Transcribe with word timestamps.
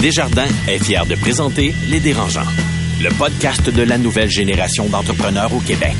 Desjardins 0.00 0.46
est 0.68 0.78
fier 0.78 1.04
de 1.06 1.16
présenter 1.16 1.74
Les 1.88 1.98
Dérangeants, 1.98 2.46
le 3.02 3.08
podcast 3.18 3.68
de 3.68 3.82
la 3.82 3.98
nouvelle 3.98 4.30
génération 4.30 4.88
d'entrepreneurs 4.88 5.52
au 5.52 5.58
Québec. 5.58 5.96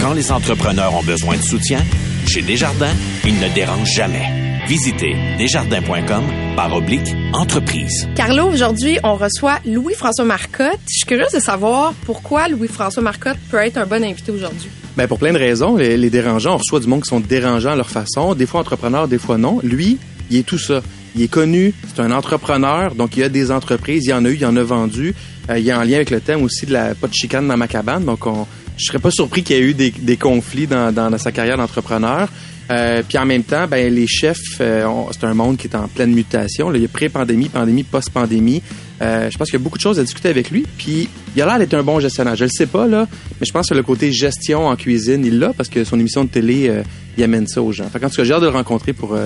Quand 0.00 0.14
les 0.14 0.32
entrepreneurs 0.32 0.96
ont 0.96 1.02
besoin 1.04 1.36
de 1.36 1.42
soutien, 1.42 1.78
chez 2.26 2.42
Desjardins, 2.42 2.92
ils 3.24 3.38
ne 3.38 3.48
dérangent 3.54 3.94
jamais. 3.94 4.64
Visitez 4.66 5.14
desjardins.com 5.38 6.24
par 6.56 6.74
oblique 6.74 7.14
entreprise. 7.34 8.08
Carlo, 8.16 8.50
aujourd'hui, 8.50 8.98
on 9.04 9.14
reçoit 9.14 9.60
Louis-François 9.64 10.24
Marcotte. 10.24 10.80
Je 10.88 10.96
suis 10.96 11.06
curieuse 11.06 11.32
de 11.32 11.38
savoir 11.38 11.94
pourquoi 12.04 12.48
Louis-François 12.48 13.04
Marcotte 13.04 13.38
peut 13.48 13.58
être 13.58 13.78
un 13.78 13.86
bon 13.86 14.02
invité 14.02 14.32
aujourd'hui. 14.32 14.70
Ben 14.96 15.06
pour 15.06 15.20
plein 15.20 15.32
de 15.32 15.38
raisons. 15.38 15.76
Les, 15.76 15.96
les 15.96 16.10
dérangeants, 16.10 16.54
on 16.54 16.58
reçoit 16.58 16.80
du 16.80 16.88
monde 16.88 17.02
qui 17.02 17.10
sont 17.10 17.20
dérangeants 17.20 17.72
à 17.72 17.76
leur 17.76 17.90
façon, 17.90 18.34
des 18.34 18.46
fois 18.46 18.58
entrepreneurs, 18.58 19.06
des 19.06 19.18
fois 19.18 19.38
non. 19.38 19.60
Lui, 19.62 19.98
il 20.30 20.38
est 20.38 20.42
tout 20.42 20.58
ça. 20.58 20.82
Il 21.16 21.22
est 21.22 21.28
connu, 21.28 21.72
c'est 21.88 22.02
un 22.02 22.12
entrepreneur, 22.12 22.94
donc 22.94 23.16
il 23.16 23.22
a 23.22 23.30
des 23.30 23.50
entreprises, 23.50 24.04
il 24.04 24.10
y 24.10 24.12
en 24.12 24.26
a 24.26 24.28
eu, 24.28 24.34
il 24.34 24.44
en 24.44 24.54
a 24.54 24.62
vendu. 24.62 25.14
Euh, 25.48 25.58
il 25.58 25.66
est 25.66 25.72
en 25.72 25.82
lien 25.82 25.96
avec 25.96 26.10
le 26.10 26.20
thème 26.20 26.42
aussi 26.42 26.66
de 26.66 26.74
la 26.74 26.94
pas 26.94 27.06
de 27.06 27.14
chicane 27.14 27.48
dans 27.48 27.56
ma 27.56 27.68
cabane, 27.68 28.04
donc 28.04 28.26
on, 28.26 28.46
je 28.76 28.84
serais 28.84 28.98
pas 28.98 29.10
surpris 29.10 29.42
qu'il 29.42 29.56
y 29.56 29.58
ait 29.58 29.62
eu 29.62 29.72
des, 29.72 30.16
conflits 30.18 30.66
dans, 30.66 31.18
sa 31.18 31.32
carrière 31.32 31.56
d'entrepreneur. 31.56 32.28
Euh, 32.70 33.02
puis 33.08 33.16
en 33.16 33.24
même 33.24 33.44
temps, 33.44 33.66
ben 33.66 33.94
les 33.94 34.06
chefs, 34.06 34.60
euh, 34.60 34.86
c'est 35.12 35.24
un 35.24 35.32
monde 35.32 35.56
qui 35.56 35.68
est 35.68 35.76
en 35.76 35.88
pleine 35.88 36.12
mutation. 36.12 36.74
Il 36.74 36.82
y 36.82 36.84
a 36.84 36.88
pré-pandémie, 36.88 37.48
pandémie, 37.48 37.84
post-pandémie. 37.84 38.60
Je 39.00 39.38
pense 39.38 39.48
qu'il 39.50 39.58
y 39.58 39.62
a 39.62 39.64
beaucoup 39.64 39.78
de 39.78 39.82
choses 39.82 39.98
à 39.98 40.02
discuter 40.02 40.28
avec 40.28 40.50
lui. 40.50 40.66
Puis 40.76 41.08
il 41.34 41.40
a 41.40 41.46
l'air 41.46 41.58
d'être 41.58 41.74
un 41.74 41.82
bon 41.82 41.98
gestionnaire. 42.00 42.36
Je 42.36 42.44
le 42.44 42.50
sais 42.50 42.66
pas 42.66 42.86
là, 42.86 43.06
mais 43.40 43.46
je 43.46 43.52
pense 43.52 43.68
que 43.68 43.74
le 43.74 43.84
côté 43.84 44.12
gestion 44.12 44.66
en 44.66 44.76
cuisine, 44.76 45.24
il 45.24 45.38
l'a 45.38 45.54
parce 45.54 45.70
que 45.70 45.84
son 45.84 45.98
émission 45.98 46.24
de 46.24 46.28
télé, 46.28 46.70
il 47.16 47.24
amène 47.24 47.46
ça 47.46 47.62
aux 47.62 47.72
gens. 47.72 47.84
En 47.84 47.88
tout 47.88 47.98
cas, 48.00 48.24
j'ai 48.24 48.32
hâte 48.34 48.42
de 48.42 48.46
le 48.46 48.52
rencontrer 48.52 48.92
pour 48.92 49.16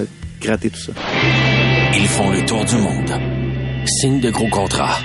gratter 0.41 0.71
tout 0.71 0.81
ça. 0.81 0.93
Ils 1.93 2.07
font 2.07 2.31
le 2.31 2.45
tour 2.47 2.65
du 2.65 2.77
monde. 2.77 3.13
Signent 3.85 4.21
de 4.21 4.31
gros 4.31 4.49
contrats. 4.49 4.99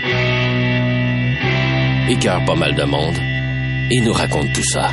Écœurent 2.07 2.45
pas 2.45 2.55
mal 2.55 2.75
de 2.75 2.83
monde. 2.83 3.17
Et 3.89 3.99
nous 4.01 4.13
racontent 4.13 4.51
tout 4.53 4.63
ça. 4.63 4.91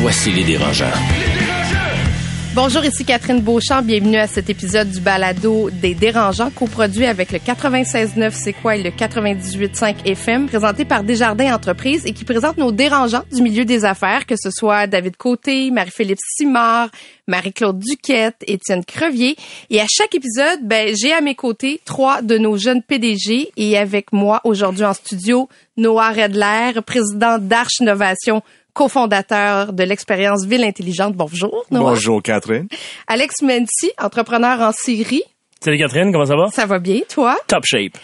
Voici 0.00 0.32
les 0.32 0.44
dérangeants. 0.44 1.25
Bonjour, 2.56 2.82
ici 2.86 3.04
Catherine 3.04 3.42
Beauchamp. 3.42 3.82
Bienvenue 3.82 4.16
à 4.16 4.26
cet 4.26 4.48
épisode 4.48 4.90
du 4.90 5.00
balado 5.00 5.68
des 5.68 5.94
dérangeants, 5.94 6.48
coproduit 6.48 7.04
avec 7.04 7.30
le 7.30 7.38
96.9 7.38 8.30
C'est 8.32 8.54
quoi 8.54 8.76
et 8.76 8.82
le 8.82 8.88
98.5 8.88 10.06
FM, 10.06 10.46
présenté 10.46 10.86
par 10.86 11.04
Desjardins 11.04 11.54
Entreprises 11.54 12.06
et 12.06 12.14
qui 12.14 12.24
présente 12.24 12.56
nos 12.56 12.72
dérangeants 12.72 13.24
du 13.30 13.42
milieu 13.42 13.66
des 13.66 13.84
affaires, 13.84 14.24
que 14.24 14.36
ce 14.40 14.48
soit 14.50 14.86
David 14.86 15.18
Côté, 15.18 15.70
Marie-Philippe 15.70 16.18
Simard, 16.38 16.88
Marie-Claude 17.26 17.78
Duquette, 17.78 18.42
Étienne 18.46 18.86
Crevier. 18.86 19.36
Et 19.68 19.82
à 19.82 19.86
chaque 19.86 20.14
épisode, 20.14 20.60
ben, 20.62 20.94
j'ai 20.98 21.12
à 21.12 21.20
mes 21.20 21.34
côtés 21.34 21.82
trois 21.84 22.22
de 22.22 22.38
nos 22.38 22.56
jeunes 22.56 22.82
PDG 22.82 23.52
et 23.58 23.76
avec 23.76 24.14
moi 24.14 24.40
aujourd'hui 24.44 24.86
en 24.86 24.94
studio, 24.94 25.50
Noah 25.76 26.08
Redler, 26.08 26.80
président 26.86 27.36
d'Arche 27.38 27.80
Innovation 27.80 28.42
cofondateur 28.76 29.72
de 29.72 29.82
l'expérience 29.82 30.44
Ville 30.44 30.62
Intelligente. 30.62 31.14
Bonjour, 31.16 31.64
Noah. 31.70 31.90
Bonjour, 31.90 32.22
Catherine. 32.22 32.68
Alex 33.06 33.40
Menti, 33.42 33.90
entrepreneur 33.98 34.60
en 34.60 34.72
série. 34.72 35.22
Salut 35.64 35.78
Catherine, 35.78 36.12
comment 36.12 36.26
ça 36.26 36.36
va? 36.36 36.48
Ça 36.52 36.66
va 36.66 36.78
bien, 36.78 37.00
toi? 37.08 37.38
Top 37.48 37.64
shape. 37.64 37.96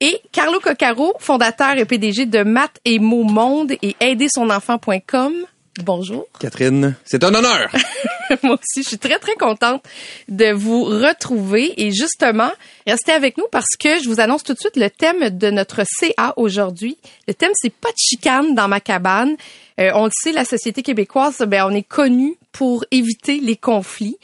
Et 0.00 0.20
Carlo 0.32 0.58
Coccaro, 0.58 1.14
fondateur 1.20 1.78
et 1.78 1.84
PDG 1.84 2.26
de 2.26 2.42
Math 2.42 2.80
et 2.84 2.98
Mots 2.98 3.22
Monde 3.22 3.72
et 3.80 3.94
aidersonenfant.com. 4.00 5.32
Bonjour. 5.82 6.26
Catherine, 6.40 6.96
c'est 7.04 7.22
un 7.22 7.34
honneur. 7.34 7.70
Moi 8.42 8.54
aussi, 8.54 8.82
je 8.82 8.88
suis 8.88 8.98
très, 8.98 9.18
très 9.18 9.34
contente 9.34 9.84
de 10.28 10.50
vous 10.50 10.84
retrouver. 10.84 11.74
Et 11.80 11.92
justement, 11.92 12.50
restez 12.86 13.12
avec 13.12 13.36
nous 13.36 13.46
parce 13.52 13.76
que 13.78 14.02
je 14.02 14.08
vous 14.08 14.20
annonce 14.20 14.42
tout 14.42 14.54
de 14.54 14.58
suite 14.58 14.76
le 14.76 14.88
thème 14.88 15.30
de 15.30 15.50
notre 15.50 15.82
CA 15.84 16.32
aujourd'hui. 16.36 16.96
Le 17.28 17.34
thème, 17.34 17.52
c'est 17.54 17.72
pas 17.72 17.90
de 17.90 17.98
chicane 17.98 18.54
dans 18.54 18.68
ma 18.68 18.80
cabane. 18.80 19.36
Euh, 19.78 19.90
on 19.94 20.06
le 20.06 20.10
sait, 20.14 20.32
la 20.32 20.46
société 20.46 20.82
québécoise, 20.82 21.38
ben, 21.46 21.66
on 21.68 21.74
est 21.74 21.86
connu 21.86 22.36
pour 22.52 22.84
éviter 22.90 23.40
les 23.40 23.56
conflits. 23.56 24.16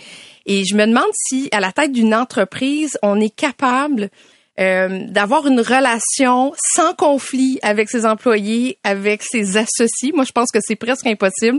Et 0.47 0.65
je 0.65 0.75
me 0.75 0.87
demande 0.87 1.11
si, 1.13 1.51
à 1.53 1.61
la 1.61 1.71
tête 1.71 1.93
d'une 1.93 2.15
entreprise, 2.15 2.99
on 3.03 3.21
est 3.21 3.35
capable 3.35 4.09
euh, 4.63 5.07
d'avoir 5.09 5.47
une 5.47 5.61
relation 5.61 6.53
sans 6.75 6.95
conflit 6.95 7.59
avec 7.63 7.91
ses 7.91 8.07
employés, 8.07 8.79
avec 8.85 9.23
ses 9.23 9.57
associés. 9.57 10.13
Moi, 10.15 10.25
je 10.25 10.33
pense 10.33 10.51
que 10.53 10.61
c'est 10.61 10.77
presque 10.77 11.07
impossible. 11.07 11.59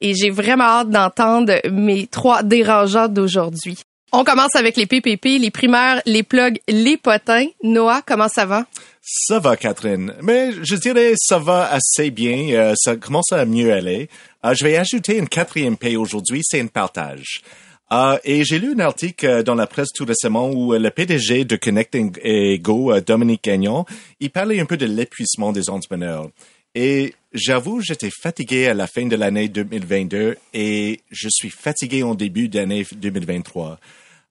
Et 0.00 0.14
j'ai 0.14 0.30
vraiment 0.30 0.64
hâte 0.64 0.90
d'entendre 0.90 1.60
mes 1.70 2.06
trois 2.06 2.42
dérangeants 2.42 3.08
d'aujourd'hui. 3.08 3.78
On 4.10 4.24
commence 4.24 4.56
avec 4.56 4.76
les 4.76 4.86
PPP, 4.86 5.38
les 5.38 5.50
primeurs, 5.50 6.00
les 6.06 6.22
plugs, 6.22 6.58
les 6.66 6.96
potins. 6.96 7.46
Noah, 7.62 8.00
comment 8.06 8.28
ça 8.28 8.46
va? 8.46 8.64
Ça 9.02 9.38
va, 9.38 9.56
Catherine. 9.56 10.14
Mais 10.22 10.52
je 10.62 10.76
dirais 10.76 11.12
ça 11.16 11.38
va 11.38 11.70
assez 11.70 12.10
bien. 12.10 12.48
Euh, 12.52 12.74
ça 12.76 12.96
commence 12.96 13.32
à 13.32 13.44
mieux 13.44 13.72
aller. 13.72 14.08
Euh, 14.44 14.54
je 14.54 14.64
vais 14.64 14.76
ajouter 14.76 15.18
une 15.18 15.28
quatrième 15.28 15.76
paye 15.76 15.96
aujourd'hui, 15.96 16.40
c'est 16.42 16.60
un 16.60 16.66
partage. 16.68 17.42
Uh, 17.90 18.18
et 18.22 18.44
j'ai 18.44 18.58
lu 18.58 18.74
un 18.74 18.80
article 18.80 19.42
dans 19.44 19.54
la 19.54 19.66
presse 19.66 19.88
tout 19.94 20.04
récemment 20.04 20.50
où 20.50 20.74
le 20.74 20.90
PDG 20.90 21.44
de 21.44 21.56
Connecting 21.56 22.12
Go, 22.60 23.00
Dominique 23.00 23.44
Gagnon, 23.44 23.86
il 24.20 24.30
parlait 24.30 24.60
un 24.60 24.66
peu 24.66 24.76
de 24.76 24.84
l'épuisement 24.84 25.52
des 25.52 25.70
entrepreneurs. 25.70 26.28
Et 26.74 27.14
j'avoue, 27.32 27.80
j'étais 27.80 28.10
fatigué 28.10 28.66
à 28.66 28.74
la 28.74 28.86
fin 28.86 29.06
de 29.06 29.16
l'année 29.16 29.48
2022 29.48 30.36
et 30.52 31.00
je 31.10 31.28
suis 31.30 31.48
fatigué 31.48 32.02
en 32.02 32.14
début 32.14 32.48
d'année 32.48 32.86
2023. 32.94 33.78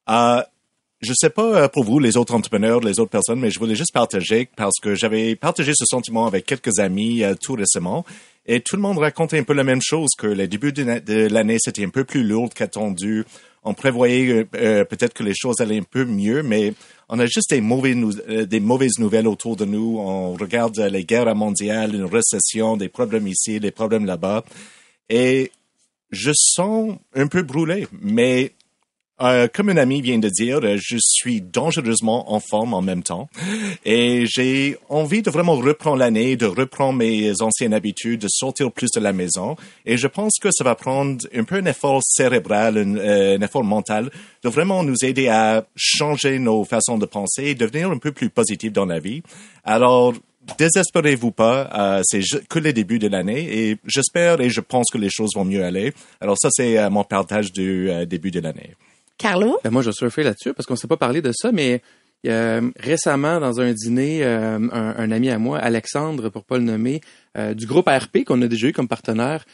Uh, 0.08 0.42
je 1.02 1.14
sais 1.16 1.32
pas 1.32 1.68
pour 1.70 1.84
vous, 1.84 1.98
les 2.00 2.16
autres 2.16 2.36
entrepreneurs, 2.36 2.80
les 2.80 3.00
autres 3.00 3.12
personnes, 3.12 3.40
mais 3.40 3.50
je 3.50 3.58
voulais 3.58 3.76
juste 3.76 3.94
partager 3.94 4.48
parce 4.56 4.80
que 4.82 4.94
j'avais 4.94 5.36
partagé 5.36 5.72
ce 5.76 5.86
sentiment 5.86 6.28
avec 6.28 6.46
quelques 6.46 6.80
amis 6.80 7.24
tout 7.42 7.54
récemment 7.54 8.06
et 8.48 8.62
tout 8.62 8.78
le 8.78 8.82
monde 8.82 8.98
racontait 8.98 9.38
un 9.38 9.44
peu 9.44 9.54
la 9.54 9.66
même 9.66 9.82
chose, 9.82 10.10
que 10.18 10.28
le 10.28 10.48
début 10.48 10.72
de 10.72 11.28
l'année, 11.28 11.58
c'était 11.60 11.84
un 11.84 11.90
peu 11.90 12.06
plus 12.06 12.24
lourd 12.24 12.50
qu'attendu. 12.56 13.26
On 13.68 13.74
prévoyait 13.74 14.30
euh, 14.30 14.46
euh, 14.56 14.86
peut-être 14.86 15.14
que 15.14 15.24
les 15.24 15.34
choses 15.36 15.60
allaient 15.60 15.80
un 15.80 15.84
peu 15.84 16.06
mieux, 16.06 16.42
mais 16.42 16.74
on 17.10 17.20
a 17.20 17.26
juste 17.26 17.50
des, 17.50 17.62
euh, 17.62 18.46
des 18.46 18.60
mauvaises 18.62 18.98
nouvelles 18.98 19.28
autour 19.28 19.58
de 19.58 19.66
nous. 19.66 19.98
On 20.00 20.34
regarde 20.34 20.80
les 20.80 21.04
guerres 21.04 21.36
mondiales, 21.36 21.94
une 21.94 22.06
récession, 22.06 22.78
des 22.78 22.88
problèmes 22.88 23.28
ici, 23.28 23.60
des 23.60 23.72
problèmes 23.72 24.06
là-bas. 24.06 24.46
Et 25.10 25.52
je 26.12 26.32
sens 26.34 26.96
un 27.14 27.28
peu 27.28 27.44
brûlé, 27.44 27.88
mais 28.02 28.54
euh, 29.20 29.48
comme 29.52 29.70
un 29.70 29.78
ami 29.78 30.02
vient 30.02 30.20
de 30.20 30.30
dire, 30.30 30.60
euh, 30.64 30.78
je 30.80 30.98
suis 31.00 31.42
dangereusement 31.42 32.32
en 32.32 32.40
forme 32.40 32.76
en 32.76 32.84
même 32.84 33.02
temps 33.02 33.30
et 33.84 34.26
j'ai 34.28 34.78
envie 34.90 35.24
de 35.24 35.32
vraiment 35.32 35.56
reprendre 35.56 35.98
l'année, 35.98 36.36
de 36.36 36.46
reprendre 36.46 37.00
mes 37.00 37.42
anciennes 37.42 37.74
habitudes, 37.74 38.22
de 38.22 38.28
sortir 38.30 38.72
plus 38.72 38.92
de 38.92 39.00
la 39.00 39.14
maison 39.14 39.56
et 39.88 39.98
je 39.98 40.06
pense 40.06 40.34
que 40.40 40.50
ça 40.52 40.64
va 40.64 40.76
prendre 40.76 41.18
un 41.36 41.44
peu 41.46 41.56
un 41.56 41.66
effort 41.66 42.02
cérébral, 42.04 42.78
un, 42.78 42.96
euh, 42.98 43.40
effort 43.40 43.64
mental 43.64 44.12
de 44.44 44.50
vraiment 44.50 44.84
nous 44.84 45.04
aider 45.04 45.30
à 45.30 45.66
changer 45.76 46.38
nos 46.38 46.64
façons 46.64 47.00
de 47.00 47.08
penser 47.08 47.46
et 47.46 47.56
devenir 47.56 47.90
un 47.90 47.98
peu 47.98 48.12
plus 48.12 48.30
positif 48.30 48.72
dans 48.72 48.86
la 48.86 49.00
vie. 49.00 49.24
Alors, 49.64 50.14
désespérez-vous 50.60 51.32
pas, 51.32 52.02
c'est 52.04 52.22
que 52.48 52.60
le 52.60 52.72
début 52.72 53.00
de 53.00 53.08
l'année 53.08 53.70
et 53.70 53.78
j'espère 53.86 54.40
et 54.42 54.52
je 54.52 54.62
pense 54.62 54.92
que 54.92 55.00
les 55.00 55.10
choses 55.10 55.32
vont 55.36 55.44
mieux 55.44 55.64
aller. 55.64 55.94
Alors 56.22 56.38
ça, 56.40 56.50
c'est 56.52 56.88
mon 56.92 57.04
partage 57.04 57.52
du 57.52 57.90
début 58.06 58.30
de 58.32 58.40
l'année. 58.42 58.76
Carlo? 59.18 59.60
Ben 59.64 59.72
moi, 59.72 59.82
je 59.82 59.92
surfé 59.92 60.24
là-dessus 60.24 60.54
parce 60.54 60.66
qu'on 60.66 60.76
ne 60.76 60.80
s'est 60.80 60.88
pas 60.88 60.98
parlé 60.98 61.22
de 61.22 61.32
ça, 61.34 61.52
mais 61.52 61.82
euh, 62.26 62.70
récemment, 62.80 63.40
dans 63.40 63.62
un 63.62 63.74
dîner, 63.74 64.24
euh, 64.24 64.58
un, 64.72 65.12
ami 65.12 65.30
à 65.30 65.38
moi, 65.38 65.60
Alexandre, 65.60 66.30
pour 66.30 66.44
pas 66.44 66.58
le 66.58 66.64
nommer, 66.64 67.02
euh, 67.38 67.54
du 67.54 67.66
groupe 67.66 67.88
RP 67.88 68.24
qu'on 68.26 68.42
a 68.42 68.48
déjà 68.48 68.68
eu 68.68 68.74
comme 68.74 68.88
partenaire 68.88 69.46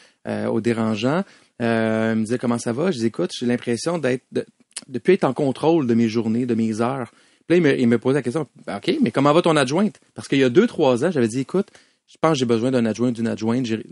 au 0.48 0.60
Dérangeant, 0.62 1.22
me 1.60 2.22
disait 2.22 2.38
comment 2.38 2.58
ça 2.58 2.72
va? 2.72 2.90
Je 2.90 2.98
dis 2.98 3.06
écoute, 3.06 3.30
j'ai 3.38 3.46
l'impression 3.46 3.98
d'être 3.98 4.24
de, 4.32 4.46
de 4.88 4.98
plus 4.98 5.14
être 5.14 5.24
en 5.24 5.34
contrôle 5.34 5.86
de 5.86 5.94
mes 5.94 6.08
journées, 6.08 6.46
de 6.46 6.54
mes 6.54 6.80
heures. 6.80 7.10
Puis 7.46 7.60
là, 7.60 7.74
il 7.74 7.88
me, 7.88 7.98
posait 7.98 8.18
la 8.18 8.22
question, 8.22 8.46
ben, 8.66 8.78
OK, 8.78 8.96
mais 9.02 9.10
comment 9.10 9.32
va 9.32 9.42
ton 9.42 9.56
adjointe? 9.56 10.00
Parce 10.14 10.28
qu'il 10.28 10.38
y 10.38 10.44
a 10.44 10.48
deux, 10.48 10.66
trois 10.66 11.04
ans, 11.04 11.10
j'avais 11.10 11.28
dit, 11.28 11.40
écoute, 11.40 11.68
je 12.06 12.16
pense 12.20 12.32
que 12.32 12.38
j'ai 12.38 12.46
besoin 12.46 12.70
d'un 12.70 12.86
adjoint, 12.86 13.12
d'une 13.12 13.28
adjointe. 13.28 13.66
J'ai 13.66 13.82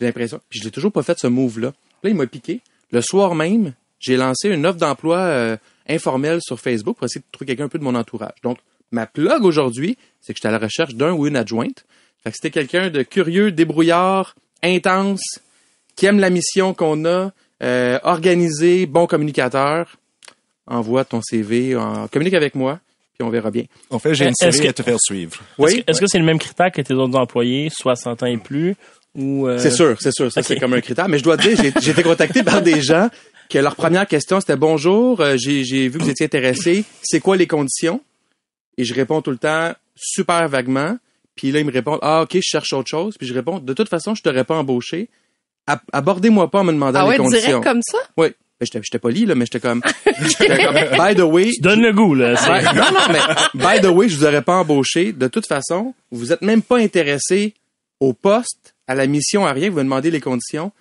l'impression. 0.00 0.40
Puis 0.48 0.58
je 0.58 0.64
l'ai 0.64 0.72
toujours 0.72 0.90
pas 0.90 1.04
fait 1.04 1.16
ce 1.18 1.28
move-là. 1.28 1.70
Puis 1.70 1.98
là, 2.04 2.10
il 2.10 2.16
m'a 2.16 2.26
piqué. 2.26 2.60
Le 2.90 3.00
soir 3.02 3.36
même, 3.36 3.72
j'ai 4.00 4.16
lancé 4.16 4.48
une 4.48 4.66
offre 4.66 4.78
d'emploi 4.78 5.18
euh, 5.18 5.56
informelle 5.88 6.40
sur 6.42 6.58
Facebook 6.60 6.96
pour 6.96 7.06
essayer 7.06 7.20
de 7.20 7.26
trouver 7.32 7.46
quelqu'un 7.46 7.64
un 7.64 7.68
peu 7.68 7.78
de 7.78 7.84
mon 7.84 7.94
entourage. 7.94 8.34
Donc, 8.42 8.58
ma 8.90 9.06
plug 9.06 9.44
aujourd'hui, 9.44 9.96
c'est 10.20 10.32
que 10.32 10.38
j'étais 10.38 10.48
à 10.48 10.52
la 10.52 10.58
recherche 10.58 10.94
d'un 10.94 11.12
ou 11.12 11.26
une 11.26 11.36
adjointe. 11.36 11.84
Fait 12.22 12.30
que 12.30 12.36
c'était 12.36 12.50
quelqu'un 12.50 12.90
de 12.90 13.02
curieux, 13.02 13.52
débrouillard, 13.52 14.34
intense, 14.62 15.40
qui 15.94 16.06
aime 16.06 16.18
la 16.18 16.30
mission 16.30 16.74
qu'on 16.74 17.04
a, 17.04 17.32
euh, 17.62 17.98
organisé, 18.02 18.86
bon 18.86 19.06
communicateur. 19.06 19.96
Envoie 20.66 21.04
ton 21.04 21.20
CV, 21.22 21.76
en, 21.76 22.08
communique 22.08 22.34
avec 22.34 22.56
moi, 22.56 22.80
puis 23.16 23.26
on 23.26 23.30
verra 23.30 23.52
bien. 23.52 23.64
En 23.90 24.00
fait, 24.00 24.14
j'ai 24.14 24.26
une 24.26 24.34
série 24.34 24.66
à 24.66 24.72
te 24.72 24.82
faire 24.82 24.98
suivre. 25.00 25.40
Oui. 25.58 25.84
Est-ce 25.86 26.00
que 26.00 26.08
c'est 26.08 26.18
le 26.18 26.24
même 26.24 26.40
critère 26.40 26.72
que 26.72 26.82
tes 26.82 26.94
autres 26.94 27.16
employés, 27.16 27.70
60 27.70 28.24
ans 28.24 28.26
et 28.26 28.36
plus? 28.36 28.74
Euh, 29.16 29.58
c'est 29.58 29.70
sûr, 29.70 29.96
c'est 30.00 30.12
sûr. 30.12 30.30
Ça, 30.32 30.42
c'est 30.42 30.58
comme 30.58 30.74
un 30.74 30.80
critère. 30.80 31.08
Mais 31.08 31.18
je 31.18 31.22
dois 31.22 31.36
te 31.36 31.42
dire, 31.42 31.72
j'ai 31.80 31.90
été 31.90 32.02
contacté 32.02 32.42
par 32.42 32.62
des 32.62 32.82
gens 32.82 33.08
que 33.48 33.58
leur 33.58 33.76
première 33.76 34.06
question, 34.06 34.40
c'était 34.40 34.56
bonjour, 34.56 35.20
euh, 35.20 35.36
j'ai 35.38 35.64
j'ai 35.64 35.88
vu 35.88 35.98
que 35.98 36.04
vous 36.04 36.10
étiez 36.10 36.26
intéressé, 36.26 36.84
c'est 37.02 37.20
quoi 37.20 37.36
les 37.36 37.46
conditions? 37.46 38.00
Et 38.78 38.84
je 38.84 38.94
réponds 38.94 39.22
tout 39.22 39.30
le 39.30 39.38
temps 39.38 39.72
super 39.94 40.48
vaguement. 40.48 40.98
Puis 41.34 41.52
là, 41.52 41.60
ils 41.60 41.66
me 41.66 41.72
répondent, 41.72 41.98
ah, 42.02 42.22
ok, 42.22 42.30
je 42.34 42.40
cherche 42.42 42.72
autre 42.72 42.88
chose. 42.88 43.16
Puis 43.18 43.26
je 43.26 43.34
réponds, 43.34 43.58
de 43.58 43.72
toute 43.74 43.88
façon, 43.88 44.14
je 44.14 44.22
t'aurais 44.22 44.44
pas 44.44 44.56
embauché. 44.56 45.08
Ab- 45.66 45.80
Abordez-moi 45.92 46.50
pas 46.50 46.60
en 46.60 46.64
me 46.64 46.72
demandant 46.72 47.00
Ah 47.00 47.02
les 47.04 47.08
ouais, 47.10 47.16
conditions. 47.18 47.46
direct 47.60 47.64
comme 47.64 47.80
ça? 47.82 47.98
Oui. 48.16 48.28
Ben, 48.58 48.64
j'étais, 48.64 48.80
j'étais 48.82 48.98
poli, 48.98 49.26
là, 49.26 49.34
mais 49.34 49.44
j'étais 49.44 49.60
comme, 49.60 49.82
j'étais 50.22 50.64
comme, 50.64 50.74
by 50.98 51.14
the 51.14 51.20
way. 51.20 51.50
Tu 51.52 51.60
donnes 51.60 51.82
le 51.82 51.92
goût, 51.92 52.14
là. 52.14 52.32
non, 52.74 52.90
non, 52.90 53.00
mais, 53.12 53.20
by 53.54 53.82
the 53.82 53.90
way, 53.90 54.08
je 54.08 54.16
vous 54.16 54.24
aurais 54.24 54.40
pas 54.40 54.54
embauché. 54.56 55.12
De 55.12 55.28
toute 55.28 55.46
façon, 55.46 55.94
vous 56.10 56.32
êtes 56.32 56.40
même 56.40 56.62
pas 56.62 56.78
intéressé 56.78 57.52
au 58.00 58.14
poste, 58.14 58.74
à 58.86 58.94
la 58.94 59.06
mission, 59.06 59.44
à 59.44 59.52
rien. 59.52 59.68
Vous 59.68 59.76
me 59.76 59.82
demandez 59.82 60.10
les 60.10 60.20
conditions. 60.20 60.72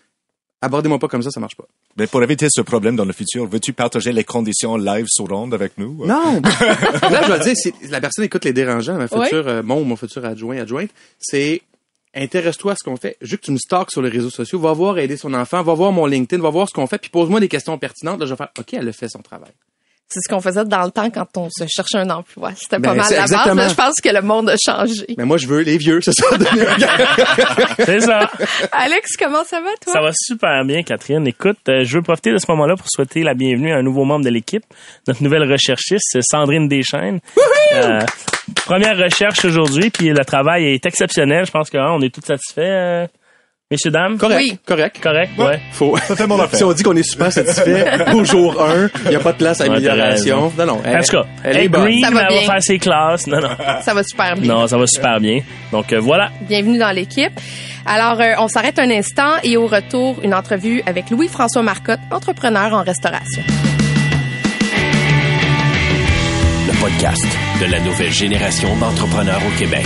Abordez-moi 0.61 0.99
pas 0.99 1.09
comme 1.09 1.21
ça, 1.23 1.31
ça 1.31 1.39
marche 1.41 1.55
pas. 1.57 1.65
Mais 1.97 2.07
pour 2.07 2.21
éviter 2.23 2.47
ce 2.49 2.61
problème 2.61 2.95
dans 2.97 3.05
le 3.05 3.13
futur, 3.13 3.47
veux-tu 3.47 3.71
partager 3.71 4.11
les 4.11 4.23
conditions 4.25 4.75
live 4.75 5.05
sur 5.07 5.27
Ronde 5.27 5.53
avec 5.53 5.77
nous? 5.77 6.05
Non. 6.05 6.41
là, 6.61 7.23
je 7.25 7.31
vais 7.31 7.39
dire, 7.39 7.55
si 7.55 7.73
la 7.89 8.01
personne 8.01 8.25
écoute 8.25 8.43
les 8.43 8.51
dérangeants, 8.53 8.95
ma 8.97 9.05
Ouais. 9.05 9.23
future, 9.25 9.47
euh, 9.47 9.63
mon, 9.63 9.83
mon 9.85 9.95
futur 9.95 10.25
adjoint, 10.25 10.57
adjointe, 10.57 10.89
c'est 11.19 11.61
intéresse-toi 12.13 12.73
à 12.73 12.75
ce 12.75 12.83
qu'on 12.83 12.97
fait. 12.97 13.17
Juste 13.21 13.41
que 13.41 13.45
tu 13.45 13.51
me 13.51 13.57
stalks 13.57 13.91
sur 13.91 14.01
les 14.01 14.09
réseaux 14.09 14.29
sociaux, 14.29 14.59
va 14.59 14.73
voir 14.73 14.97
aider 14.97 15.15
son 15.17 15.33
enfant, 15.33 15.61
va 15.63 15.73
voir 15.73 15.91
mon 15.91 16.05
LinkedIn, 16.05 16.41
va 16.41 16.49
voir 16.49 16.67
ce 16.67 16.73
qu'on 16.73 16.87
fait, 16.87 16.97
puis 16.97 17.09
pose-moi 17.09 17.39
des 17.39 17.47
questions 17.49 17.77
pertinentes. 17.77 18.19
Là, 18.19 18.25
je 18.25 18.31
vais 18.31 18.37
faire, 18.37 18.49
OK, 18.59 18.73
elle 18.73 18.87
a 18.89 18.93
fait 18.93 19.09
son 19.09 19.21
travail. 19.21 19.51
C'est 20.07 20.19
ce 20.21 20.29
qu'on 20.29 20.39
faisait 20.39 20.63
dans 20.65 20.83
le 20.83 20.91
temps 20.91 21.09
quand 21.09 21.25
on 21.35 21.49
se 21.49 21.65
cherchait 21.67 21.97
un 21.97 22.09
emploi. 22.11 22.51
C'était 22.55 22.77
pas 22.79 22.89
Ben, 22.93 22.97
mal 22.97 23.11
la 23.11 23.21
base. 23.21 23.31
là. 23.55 23.67
Je 23.69 23.73
pense 23.73 23.95
que 24.03 24.09
le 24.09 24.21
monde 24.21 24.49
a 24.49 24.55
changé. 24.63 25.05
Mais 25.17 25.25
moi, 25.25 25.37
je 25.37 25.47
veux 25.47 25.61
les 25.61 25.77
vieux, 25.79 25.99
c'est 25.99 26.13
ça. 26.13 26.25
C'est 27.79 27.99
ça. 28.01 28.29
Alex, 28.71 29.17
comment 29.17 29.43
ça 29.43 29.59
va, 29.61 29.69
toi? 29.83 29.93
Ça 29.93 30.01
va 30.01 30.11
super 30.13 30.63
bien, 30.63 30.83
Catherine. 30.83 31.25
Écoute, 31.27 31.57
euh, 31.69 31.83
je 31.83 31.95
veux 31.97 32.01
profiter 32.03 32.31
de 32.31 32.37
ce 32.37 32.45
moment-là 32.49 32.75
pour 32.75 32.87
souhaiter 32.89 33.23
la 33.23 33.33
bienvenue 33.33 33.73
à 33.73 33.77
un 33.77 33.81
nouveau 33.83 34.03
membre 34.05 34.25
de 34.25 34.29
l'équipe, 34.29 34.63
notre 35.07 35.23
nouvelle 35.23 35.51
recherchiste, 35.51 36.03
c'est 36.11 36.21
Sandrine 36.21 36.67
Deschaines. 36.67 37.19
Euh, 37.73 37.99
première 38.65 38.97
recherche 38.97 39.43
aujourd'hui, 39.45 39.89
puis 39.89 40.09
le 40.09 40.23
travail 40.23 40.65
est 40.65 40.85
exceptionnel. 40.85 41.45
Je 41.45 41.51
pense 41.51 41.69
qu'on 41.69 41.99
est 42.01 42.13
tous 42.13 42.21
satisfaits, 42.25 42.61
euh, 42.61 43.07
messieurs, 43.71 43.89
dames? 43.89 44.17
correct, 44.19 44.39
Oui. 44.43 44.59
correct. 44.65 44.99
Correct, 45.01 45.31
ouais. 45.39 45.59
Faut. 45.71 45.97
Ça 45.97 46.15
fait 46.15 46.27
mon 46.27 46.39
affaire. 46.39 46.57
Si 46.59 46.63
on 46.63 46.71
dit 46.71 46.83
qu'on 46.83 46.95
est 46.95 47.01
super 47.09 47.31
satisfait 47.31 47.83
au 48.13 48.23
jour 48.23 48.61
1, 48.61 48.89
il 49.05 49.09
n'y 49.09 49.15
a 49.15 49.19
pas 49.19 49.31
de 49.31 49.37
place 49.37 49.59
à 49.59 49.63
Ouais, 49.63 49.71
amélioration. 49.71 50.51
Non, 50.55 50.65
non. 50.67 50.81
Elle, 50.85 50.97
En 50.97 51.01
tout 51.01 51.11
cas, 51.11 51.23
elle 51.43 51.57
elle 51.57 51.63
est 51.63 51.67
bonne. 51.67 51.81
green, 51.85 52.01
Ça 52.05 52.11
va 52.11 52.27
elle 52.29 52.45
va 52.45 52.53
faire 52.53 52.61
ses 52.63 52.77
classes. 52.77 53.25
Non, 53.27 53.41
non. 53.41 53.49
Ça 53.81 53.93
va 53.95 54.03
super 54.03 54.35
bien. 54.35 54.53
Non, 54.53 54.67
ça 54.67 54.77
va 54.77 54.85
super 54.85 55.19
bien. 55.19 55.39
Donc 55.71 55.91
euh, 55.93 55.99
voilà. 55.99 56.29
Bienvenue 56.41 56.77
dans 56.77 56.91
l'équipe. 56.91 57.31
Alors, 57.87 58.21
euh, 58.21 58.33
on 58.37 58.47
s'arrête 58.47 58.77
un 58.77 58.89
instant 58.91 59.33
et 59.43 59.57
au 59.57 59.65
retour, 59.65 60.17
une 60.23 60.35
entrevue 60.35 60.83
avec 60.85 61.09
Louis-François 61.09 61.63
Marcotte, 61.63 61.99
entrepreneur 62.11 62.71
en 62.73 62.83
restauration. 62.83 63.41
Le 66.67 66.79
podcast 66.81 67.25
de 67.61 67.71
la 67.71 67.79
nouvelle 67.79 68.11
génération 68.11 68.75
d'entrepreneurs 68.77 69.41
au 69.43 69.57
Québec. 69.59 69.85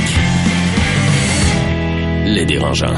Les 2.26 2.46
dérangeants. 2.46 2.94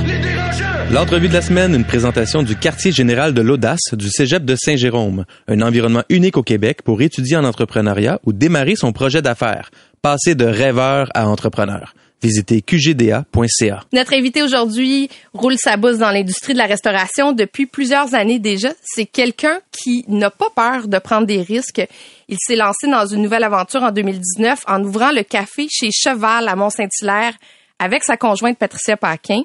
L'entrevue 0.93 1.29
de 1.29 1.33
la 1.33 1.41
semaine, 1.41 1.73
une 1.73 1.85
présentation 1.85 2.43
du 2.43 2.57
quartier 2.57 2.91
général 2.91 3.33
de 3.33 3.41
l'audace 3.41 3.93
du 3.93 4.09
Cégep 4.09 4.43
de 4.43 4.57
Saint-Jérôme, 4.57 5.23
un 5.47 5.61
environnement 5.61 6.03
unique 6.09 6.35
au 6.35 6.43
Québec 6.43 6.81
pour 6.83 7.01
étudier 7.01 7.37
en 7.37 7.45
entrepreneuriat 7.45 8.19
ou 8.25 8.33
démarrer 8.33 8.75
son 8.75 8.91
projet 8.91 9.21
d'affaires, 9.21 9.71
passer 10.01 10.35
de 10.35 10.43
rêveur 10.43 11.07
à 11.13 11.29
entrepreneur. 11.29 11.93
Visitez 12.21 12.61
qgda.ca. 12.61 13.85
Notre 13.93 14.13
invité 14.13 14.43
aujourd'hui 14.43 15.09
roule 15.33 15.55
sa 15.57 15.77
bosse 15.77 15.97
dans 15.97 16.11
l'industrie 16.11 16.51
de 16.51 16.57
la 16.57 16.65
restauration 16.65 17.31
depuis 17.31 17.67
plusieurs 17.67 18.13
années 18.13 18.39
déjà. 18.39 18.73
C'est 18.83 19.05
quelqu'un 19.05 19.61
qui 19.71 20.03
n'a 20.09 20.29
pas 20.29 20.49
peur 20.53 20.89
de 20.89 20.99
prendre 20.99 21.25
des 21.25 21.41
risques. 21.41 21.87
Il 22.27 22.37
s'est 22.37 22.57
lancé 22.57 22.87
dans 22.87 23.05
une 23.05 23.21
nouvelle 23.21 23.45
aventure 23.45 23.83
en 23.83 23.91
2019 23.91 24.65
en 24.67 24.83
ouvrant 24.83 25.13
le 25.13 25.23
café 25.23 25.67
chez 25.71 25.89
Cheval 25.89 26.49
à 26.49 26.55
Mont-Saint-Hilaire 26.57 27.33
avec 27.79 28.03
sa 28.03 28.17
conjointe 28.17 28.57
Patricia 28.57 28.97
Paquin. 28.97 29.43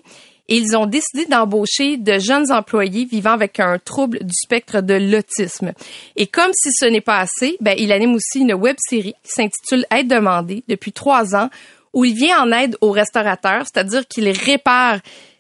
Et 0.48 0.56
ils 0.58 0.76
ont 0.76 0.87
décidé 0.87 1.26
d'embaucher 1.26 1.96
de 1.96 2.19
jeunes 2.19 2.52
employés 2.52 3.04
vivant 3.04 3.32
avec 3.32 3.58
un 3.58 3.78
trouble 3.78 4.20
du 4.20 4.32
spectre 4.32 4.81
de 4.81 4.94
l'autisme. 4.94 5.72
Et 6.14 6.26
comme 6.28 6.52
si 6.54 6.70
ce 6.72 6.84
n'est 6.87 7.00
pas 7.00 7.19
assez, 7.19 7.56
ben, 7.60 7.75
il 7.78 7.90
anime 7.93 8.14
aussi 8.14 8.40
une 8.40 8.54
web 8.54 8.76
série 8.78 9.14
qui 9.25 9.32
s'intitule 9.32 9.84
Aide 9.90 10.08
demandée 10.08 10.62
depuis 10.69 10.93
trois 10.93 11.34
ans 11.34 11.50
où 11.93 12.04
il 12.04 12.14
vient 12.14 12.43
en 12.43 12.52
aide 12.52 12.76
aux 12.81 12.90
restaurateurs, 12.90 13.64
c'est-à-dire 13.64 14.06
qu'il 14.06 14.28
répare 14.28 14.98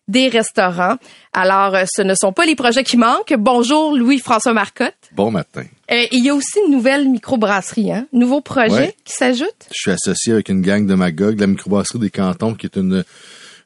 des 0.08 0.28
restaurants. 0.28 0.96
Alors, 1.32 1.74
euh, 1.74 1.84
ce 1.92 2.00
ne 2.02 2.14
sont 2.14 2.32
pas 2.32 2.46
les 2.46 2.54
projets 2.54 2.84
qui 2.84 2.96
manquent. 2.96 3.34
Bonjour, 3.36 3.96
Louis-François 3.96 4.52
Marcotte. 4.52 4.94
Bon 5.12 5.30
matin. 5.32 5.64
Euh, 5.90 6.04
il 6.12 6.24
y 6.24 6.30
a 6.30 6.34
aussi 6.34 6.58
une 6.64 6.72
nouvelle 6.72 7.08
microbrasserie, 7.08 7.92
hein? 7.92 8.06
Nouveau 8.12 8.40
projet 8.40 8.72
Ouais. 8.72 8.94
qui 9.04 9.12
s'ajoute? 9.14 9.66
Je 9.70 9.74
suis 9.80 9.90
associé 9.90 10.32
avec 10.32 10.48
une 10.48 10.62
gang 10.62 10.86
de 10.86 10.94
Magog, 10.94 11.38
la 11.40 11.48
microbrasserie 11.48 11.98
des 11.98 12.10
cantons, 12.10 12.54
qui 12.54 12.66
est 12.66 12.76
une, 12.76 13.04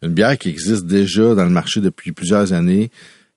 une 0.02 0.12
bière 0.12 0.38
qui 0.38 0.48
existe 0.48 0.86
déjà 0.86 1.34
dans 1.34 1.44
le 1.44 1.50
marché 1.50 1.80
depuis 1.80 2.12
plusieurs 2.12 2.52
années, 2.52 2.90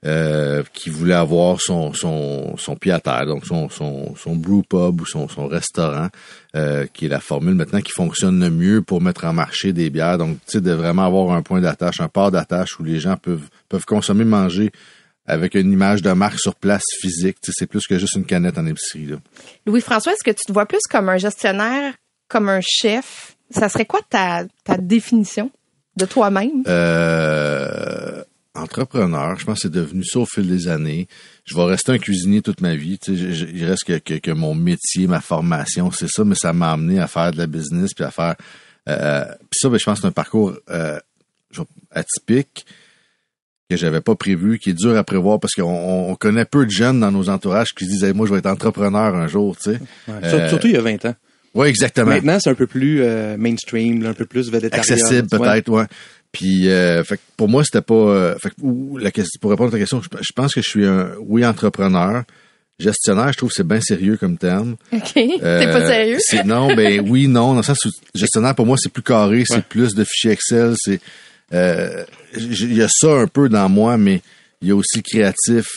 euh, 0.06 0.63
qui 0.74 0.89
voulait 0.89 1.13
avoir 1.13 1.62
son, 1.62 1.94
son, 1.94 2.75
pied 2.75 2.92
à 2.92 3.00
terre, 3.00 3.25
donc 3.25 3.45
son, 3.45 3.69
son, 3.69 4.15
son 4.18 4.36
brew 4.36 4.62
pub 4.62 5.00
ou 5.00 5.06
son, 5.06 5.30
son 5.30 5.48
restaurant, 5.48 6.10
euh, 6.57 6.86
qui 6.94 7.06
est 7.06 7.10
la 7.10 7.21
formule 7.21 7.56
maintenant 7.56 7.80
qui 7.80 7.94
fonctionne 7.94 8.38
le 8.39 8.50
mieux 8.50 8.81
pour 8.81 9.01
mettre 9.01 9.24
en 9.24 9.31
marché 9.31 9.71
des 9.71 9.89
bières. 9.89 10.18
Donc, 10.18 10.39
tu 10.45 10.54
sais, 10.54 10.62
de 10.62 10.71
vraiment 10.71 11.06
avoir 11.06 11.31
un 11.31 11.42
point 11.42 11.62
d'attache, 11.62 12.01
un 12.01 12.10
port 12.10 12.31
d'attache 12.31 12.77
où 12.80 12.83
les 12.83 13.00
gens 13.00 13.15
peuvent, 13.15 13.48
peuvent 13.69 13.86
consommer, 13.86 14.25
manger 14.25 14.71
avec 15.25 15.56
une 15.56 15.71
image 15.71 16.01
de 16.01 16.12
marque 16.12 16.39
sur 16.39 16.56
place 16.56 16.83
physique. 17.00 17.38
Tu 17.42 17.51
sais, 17.51 17.60
c'est 17.60 17.68
plus 17.68 17.88
que 17.88 17.98
juste 17.98 18.15
une 18.15 18.25
canette 18.25 18.57
en 18.57 18.65
épicerie. 18.65 19.15
Louis-François, 19.65 20.12
est-ce 20.12 20.24
que 20.24 20.31
tu 20.31 20.44
te 20.45 20.51
vois 20.51 20.65
plus 20.65 20.81
comme 20.89 21.07
un 21.07 21.18
gestionnaire, 21.18 21.94
comme 22.27 22.50
un 22.50 22.60
chef? 22.62 23.38
Ça 23.51 23.69
serait 23.69 23.86
quoi 23.86 24.01
ta, 24.10 24.44
ta 24.65 24.75
définition? 24.77 25.50
De 25.97 26.05
toi-même? 26.05 26.63
Euh, 26.67 28.23
entrepreneur, 28.55 29.37
je 29.39 29.45
pense 29.45 29.55
que 29.55 29.61
c'est 29.63 29.71
devenu 29.71 30.03
ça 30.03 30.19
au 30.19 30.25
fil 30.25 30.47
des 30.47 30.67
années. 30.67 31.07
Je 31.45 31.55
vais 31.55 31.63
rester 31.63 31.91
un 31.91 31.97
cuisinier 31.97 32.41
toute 32.41 32.61
ma 32.61 32.75
vie. 32.75 32.97
Tu 32.99 33.15
sais, 33.15 33.21
je- 33.21 33.31
je- 33.31 33.45
il 33.53 33.65
reste 33.65 33.83
que, 33.85 33.97
que, 33.97 34.15
que 34.15 34.31
mon 34.31 34.55
métier, 34.55 35.07
ma 35.07 35.21
formation, 35.21 35.91
c'est 35.91 36.09
ça, 36.09 36.23
mais 36.23 36.35
ça 36.35 36.53
m'a 36.53 36.71
amené 36.71 36.99
à 36.99 37.07
faire 37.07 37.31
de 37.31 37.37
la 37.37 37.47
business 37.47 37.93
puis 37.93 38.03
à 38.05 38.11
faire. 38.11 38.35
Euh, 38.89 39.25
puis 39.25 39.59
ça, 39.59 39.69
ben, 39.69 39.77
je 39.79 39.83
pense 39.85 39.97
que 39.97 40.01
c'est 40.01 40.07
un 40.07 40.11
parcours 40.11 40.53
euh, 40.69 40.99
atypique 41.91 42.65
que 43.69 43.77
j'avais 43.77 44.01
pas 44.01 44.15
prévu, 44.15 44.59
qui 44.59 44.71
est 44.71 44.73
dur 44.73 44.97
à 44.97 45.03
prévoir 45.03 45.39
parce 45.39 45.53
qu'on 45.53 45.63
on- 45.63 46.11
on 46.11 46.15
connaît 46.15 46.45
peu 46.45 46.65
de 46.65 46.71
jeunes 46.71 46.99
dans 46.99 47.11
nos 47.11 47.29
entourages 47.29 47.73
qui 47.73 47.85
se 47.85 47.89
disent 47.91 48.03
Hey, 48.03 48.13
moi 48.13 48.27
je 48.27 48.33
vais 48.33 48.39
être 48.39 48.45
entrepreneur 48.47 49.15
un 49.15 49.27
jour, 49.27 49.55
tu 49.57 49.71
sais. 49.73 49.79
Euh, 50.09 50.49
Surtout 50.49 50.67
il 50.67 50.73
y 50.73 50.77
a 50.77 50.81
20 50.81 51.05
ans. 51.05 51.15
Oui, 51.55 51.67
exactement. 51.67 52.10
Maintenant, 52.10 52.39
c'est 52.39 52.50
un 52.50 52.55
peu 52.55 52.67
plus 52.67 53.01
euh, 53.03 53.38
mainstream, 53.38 54.01
là, 54.03 54.10
un 54.10 54.13
peu 54.13 54.25
plus 54.25 54.50
végétarien. 54.51 54.81
accessible 54.81 55.27
peut-être 55.27 55.69
ouais 55.69 55.86
puis 56.31 56.67
euh, 56.67 57.03
fait 57.03 57.17
que 57.17 57.22
pour 57.38 57.48
moi 57.48 57.63
c'était 57.63 57.81
pas 57.83 57.93
euh, 57.93 58.36
fait 58.41 58.50
que, 58.50 58.55
ou, 58.63 58.98
la 58.98 59.12
question 59.12 59.38
pour 59.39 59.51
répondre 59.51 59.69
à 59.69 59.72
ta 59.74 59.77
question 59.77 60.01
je, 60.01 60.10
je 60.19 60.31
pense 60.36 60.55
que 60.55 60.62
je 60.63 60.67
suis 60.67 60.83
un 60.83 61.12
oui 61.19 61.45
entrepreneur 61.45 62.24
gestionnaire 62.79 63.31
je 63.31 63.38
trouve 63.38 63.50
que 63.50 63.55
c'est 63.55 63.67
bien 63.67 63.79
sérieux 63.81 64.17
comme 64.17 64.38
terme 64.39 64.75
OK. 64.91 65.01
T'es 65.13 65.38
Euh, 65.43 65.72
pas 65.72 65.86
sérieux? 65.88 66.17
c'est- 66.19 66.43
non 66.43 66.74
ben 66.74 67.01
oui 67.07 67.27
non 67.27 67.51
dans 67.51 67.57
le 67.57 67.63
sens 67.63 67.86
où 67.86 67.89
gestionnaire 68.15 68.55
pour 68.55 68.65
moi 68.65 68.77
c'est 68.81 68.91
plus 68.91 69.03
carré 69.03 69.43
c'est 69.45 69.63
plus 69.63 69.93
de 69.93 70.03
fichiers 70.03 70.31
Excel 70.31 70.74
c'est 70.75 71.00
euh, 71.53 72.03
il 72.36 72.74
y 72.74 72.81
a 72.81 72.88
ça 72.89 73.12
un 73.12 73.27
peu 73.27 73.48
dans 73.48 73.69
moi 73.69 73.98
mais 74.00 74.24
il 74.60 74.69
y 74.69 74.72
a 74.72 74.75
aussi 74.75 75.03
créatif 75.03 75.67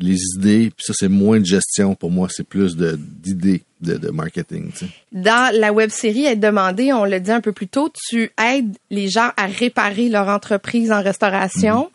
les 0.00 0.18
idées 0.36 0.70
puis 0.76 0.84
ça 0.86 0.92
c'est 0.96 1.08
moins 1.08 1.38
de 1.38 1.44
gestion 1.44 1.94
pour 1.94 2.10
moi 2.10 2.28
c'est 2.30 2.42
plus 2.46 2.76
d'idées 2.76 3.62
de, 3.80 3.96
de 3.96 4.08
marketing 4.10 4.72
tu 4.72 4.86
sais. 4.86 4.92
Dans 5.12 5.54
la 5.56 5.72
web 5.72 5.90
série 5.90 6.24
Être 6.24 6.40
demandé, 6.40 6.92
on 6.92 7.04
l'a 7.04 7.20
dit 7.20 7.30
un 7.30 7.40
peu 7.40 7.52
plus 7.52 7.68
tôt, 7.68 7.90
tu 8.08 8.30
aides 8.42 8.76
les 8.90 9.08
gens 9.08 9.30
à 9.36 9.46
réparer 9.46 10.08
leur 10.08 10.28
entreprise 10.28 10.90
en 10.90 11.02
restauration. 11.02 11.90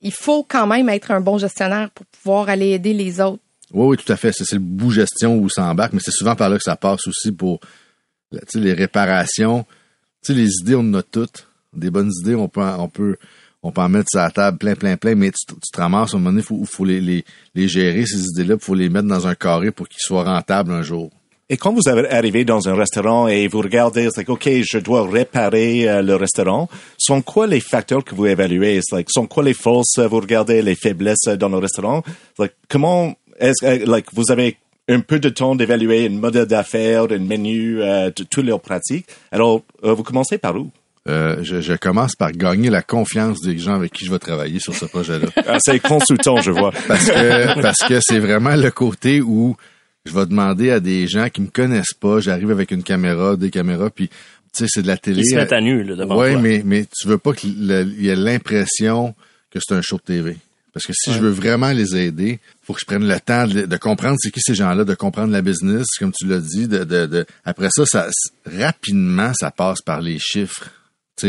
Il 0.00 0.12
faut 0.12 0.42
quand 0.44 0.66
même 0.66 0.88
être 0.88 1.10
un 1.10 1.20
bon 1.20 1.36
gestionnaire 1.38 1.90
pour 1.90 2.06
pouvoir 2.06 2.48
aller 2.48 2.70
aider 2.70 2.94
les 2.94 3.20
autres. 3.20 3.42
Oui, 3.72 3.86
oui, 3.86 3.96
tout 3.96 4.10
à 4.12 4.16
fait. 4.16 4.32
C'est 4.32 4.50
le 4.52 4.58
bout 4.58 4.90
gestion 4.90 5.36
où 5.38 5.48
ça 5.48 5.64
embarque, 5.64 5.92
mais 5.92 6.00
c'est 6.02 6.10
souvent 6.10 6.34
par 6.36 6.48
là 6.48 6.56
que 6.56 6.62
ça 6.64 6.76
passe 6.76 7.06
aussi 7.06 7.32
pour 7.32 7.60
tu 8.32 8.38
sais, 8.48 8.58
les 8.60 8.72
réparations. 8.72 9.64
Tu 10.24 10.32
sais, 10.32 10.34
les 10.34 10.48
idées, 10.60 10.74
on 10.74 10.80
en 10.80 10.94
a 10.94 11.02
toutes. 11.02 11.48
Des 11.74 11.90
bonnes 11.90 12.10
idées, 12.22 12.34
on 12.34 12.48
peut, 12.48 12.60
en- 12.62 12.84
on 12.84 12.88
peut, 12.88 13.16
on 13.62 13.70
peut 13.72 13.80
en 13.80 13.88
mettre 13.88 14.08
sur 14.10 14.20
la 14.20 14.30
table 14.30 14.58
plein, 14.58 14.74
plein, 14.74 14.96
plein, 14.96 15.14
mais 15.14 15.30
tu, 15.30 15.46
tu 15.46 15.70
te 15.72 15.80
ramasses 15.80 16.14
à 16.14 16.16
un 16.16 16.20
moment 16.20 16.30
donné, 16.30 16.44
il 16.60 16.66
faut, 16.66 16.84
les, 16.84 17.00
les, 17.00 17.24
les 17.54 17.68
gérer, 17.68 18.04
ces 18.06 18.24
idées-là, 18.26 18.54
il 18.58 18.64
faut 18.64 18.74
les 18.74 18.88
mettre 18.88 19.08
dans 19.08 19.26
un 19.26 19.34
carré 19.34 19.70
pour 19.70 19.88
qu'ils 19.88 20.00
soient 20.00 20.24
rentables 20.24 20.72
un 20.72 20.82
jour. 20.82 21.10
Et 21.48 21.56
quand 21.58 21.72
vous 21.72 21.86
arrivé 21.86 22.44
dans 22.46 22.66
un 22.66 22.74
restaurant 22.74 23.28
et 23.28 23.46
vous 23.46 23.60
regardez, 23.60 24.08
c'est 24.10 24.18
like, 24.18 24.30
OK, 24.30 24.48
je 24.62 24.78
dois 24.78 25.06
réparer 25.06 25.86
euh, 25.86 26.00
le 26.00 26.16
restaurant, 26.16 26.68
sont 26.96 27.20
quoi 27.20 27.46
les 27.46 27.60
facteurs 27.60 28.04
que 28.04 28.14
vous 28.14 28.24
évaluez? 28.26 28.80
Like, 28.90 29.08
sont 29.10 29.26
quoi 29.26 29.42
les 29.42 29.52
forces? 29.52 29.98
euh, 29.98 30.08
Vous 30.08 30.20
regardez 30.20 30.62
les 30.62 30.74
faiblesses 30.74 31.26
euh, 31.28 31.36
dans 31.36 31.50
le 31.50 31.58
restaurant? 31.58 32.02
Comment 32.70 33.14
est-ce 33.38 33.60
que 33.62 34.14
vous 34.14 34.30
avez 34.30 34.56
un 34.88 35.00
peu 35.00 35.18
de 35.18 35.28
temps 35.28 35.54
d'évaluer 35.54 36.06
un 36.06 36.10
modèle 36.10 36.46
d'affaires, 36.46 37.04
un 37.10 37.18
menu, 37.18 37.82
euh, 37.82 38.10
toutes 38.10 38.38
leurs 38.44 38.60
pratiques? 38.60 39.06
Alors, 39.30 39.62
euh, 39.84 39.92
vous 39.92 40.04
commencez 40.04 40.38
par 40.38 40.56
où? 40.56 40.70
Euh, 41.08 41.36
je, 41.42 41.60
je 41.60 41.72
commence 41.74 42.14
par 42.14 42.30
gagner 42.32 42.70
la 42.70 42.82
confiance 42.82 43.40
des 43.40 43.58
gens 43.58 43.74
avec 43.74 43.92
qui 43.92 44.04
je 44.06 44.10
vais 44.12 44.18
travailler 44.20 44.60
sur 44.60 44.74
ce 44.74 44.84
projet-là. 44.84 45.28
Ah, 45.46 45.58
c'est 45.60 45.80
consultant, 45.80 46.40
je 46.40 46.50
vois. 46.52 46.72
Parce 46.86 47.06
que 47.10 47.60
parce 47.62 47.78
que 47.88 47.98
c'est 48.00 48.20
vraiment 48.20 48.54
le 48.54 48.70
côté 48.70 49.20
où 49.20 49.56
je 50.06 50.12
vais 50.12 50.26
demander 50.26 50.70
à 50.70 50.80
des 50.80 51.06
gens 51.08 51.28
qui 51.28 51.40
me 51.42 51.48
connaissent 51.48 51.94
pas, 51.98 52.20
j'arrive 52.20 52.50
avec 52.50 52.70
une 52.70 52.82
caméra, 52.84 53.36
des 53.36 53.50
caméras, 53.50 53.90
puis 53.90 54.08
tu 54.08 54.14
sais, 54.52 54.66
c'est 54.68 54.82
de 54.82 54.86
la 54.86 54.96
télé. 54.96 55.22
Ils 55.24 55.30
se 55.30 55.34
mettent 55.36 55.52
à 55.52 55.60
nu 55.60 55.82
là, 55.82 55.96
devant 55.96 56.16
Ouais, 56.16 56.32
toi. 56.34 56.40
mais, 56.42 56.62
mais 56.64 56.84
tu 56.84 57.08
veux 57.08 57.18
pas 57.18 57.32
qu'il 57.32 57.54
y 57.98 58.08
ait 58.08 58.16
l'impression 58.16 59.14
que 59.50 59.58
c'est 59.60 59.74
un 59.74 59.80
show 59.82 59.96
de 59.96 60.02
TV. 60.02 60.36
Parce 60.74 60.86
que 60.86 60.92
si 60.94 61.12
je 61.12 61.18
veux 61.18 61.28
vraiment 61.30 61.70
les 61.72 61.96
aider, 61.96 62.38
faut 62.64 62.72
que 62.72 62.80
je 62.80 62.86
prenne 62.86 63.06
le 63.06 63.20
temps 63.20 63.46
de, 63.46 63.62
de 63.66 63.76
comprendre 63.76 64.16
c'est 64.20 64.30
qui 64.30 64.40
ces 64.40 64.54
gens-là, 64.54 64.84
de 64.84 64.94
comprendre 64.94 65.30
la 65.32 65.42
business, 65.42 65.84
comme 65.98 66.12
tu 66.12 66.26
l'as 66.26 66.38
dit. 66.40 66.66
De, 66.68 66.84
de, 66.84 67.04
de- 67.06 67.26
Après 67.44 67.68
ça, 67.70 67.84
ça, 67.86 68.08
rapidement, 68.46 69.32
ça 69.38 69.50
passe 69.50 69.82
par 69.82 70.00
les 70.00 70.18
chiffres. 70.18 70.70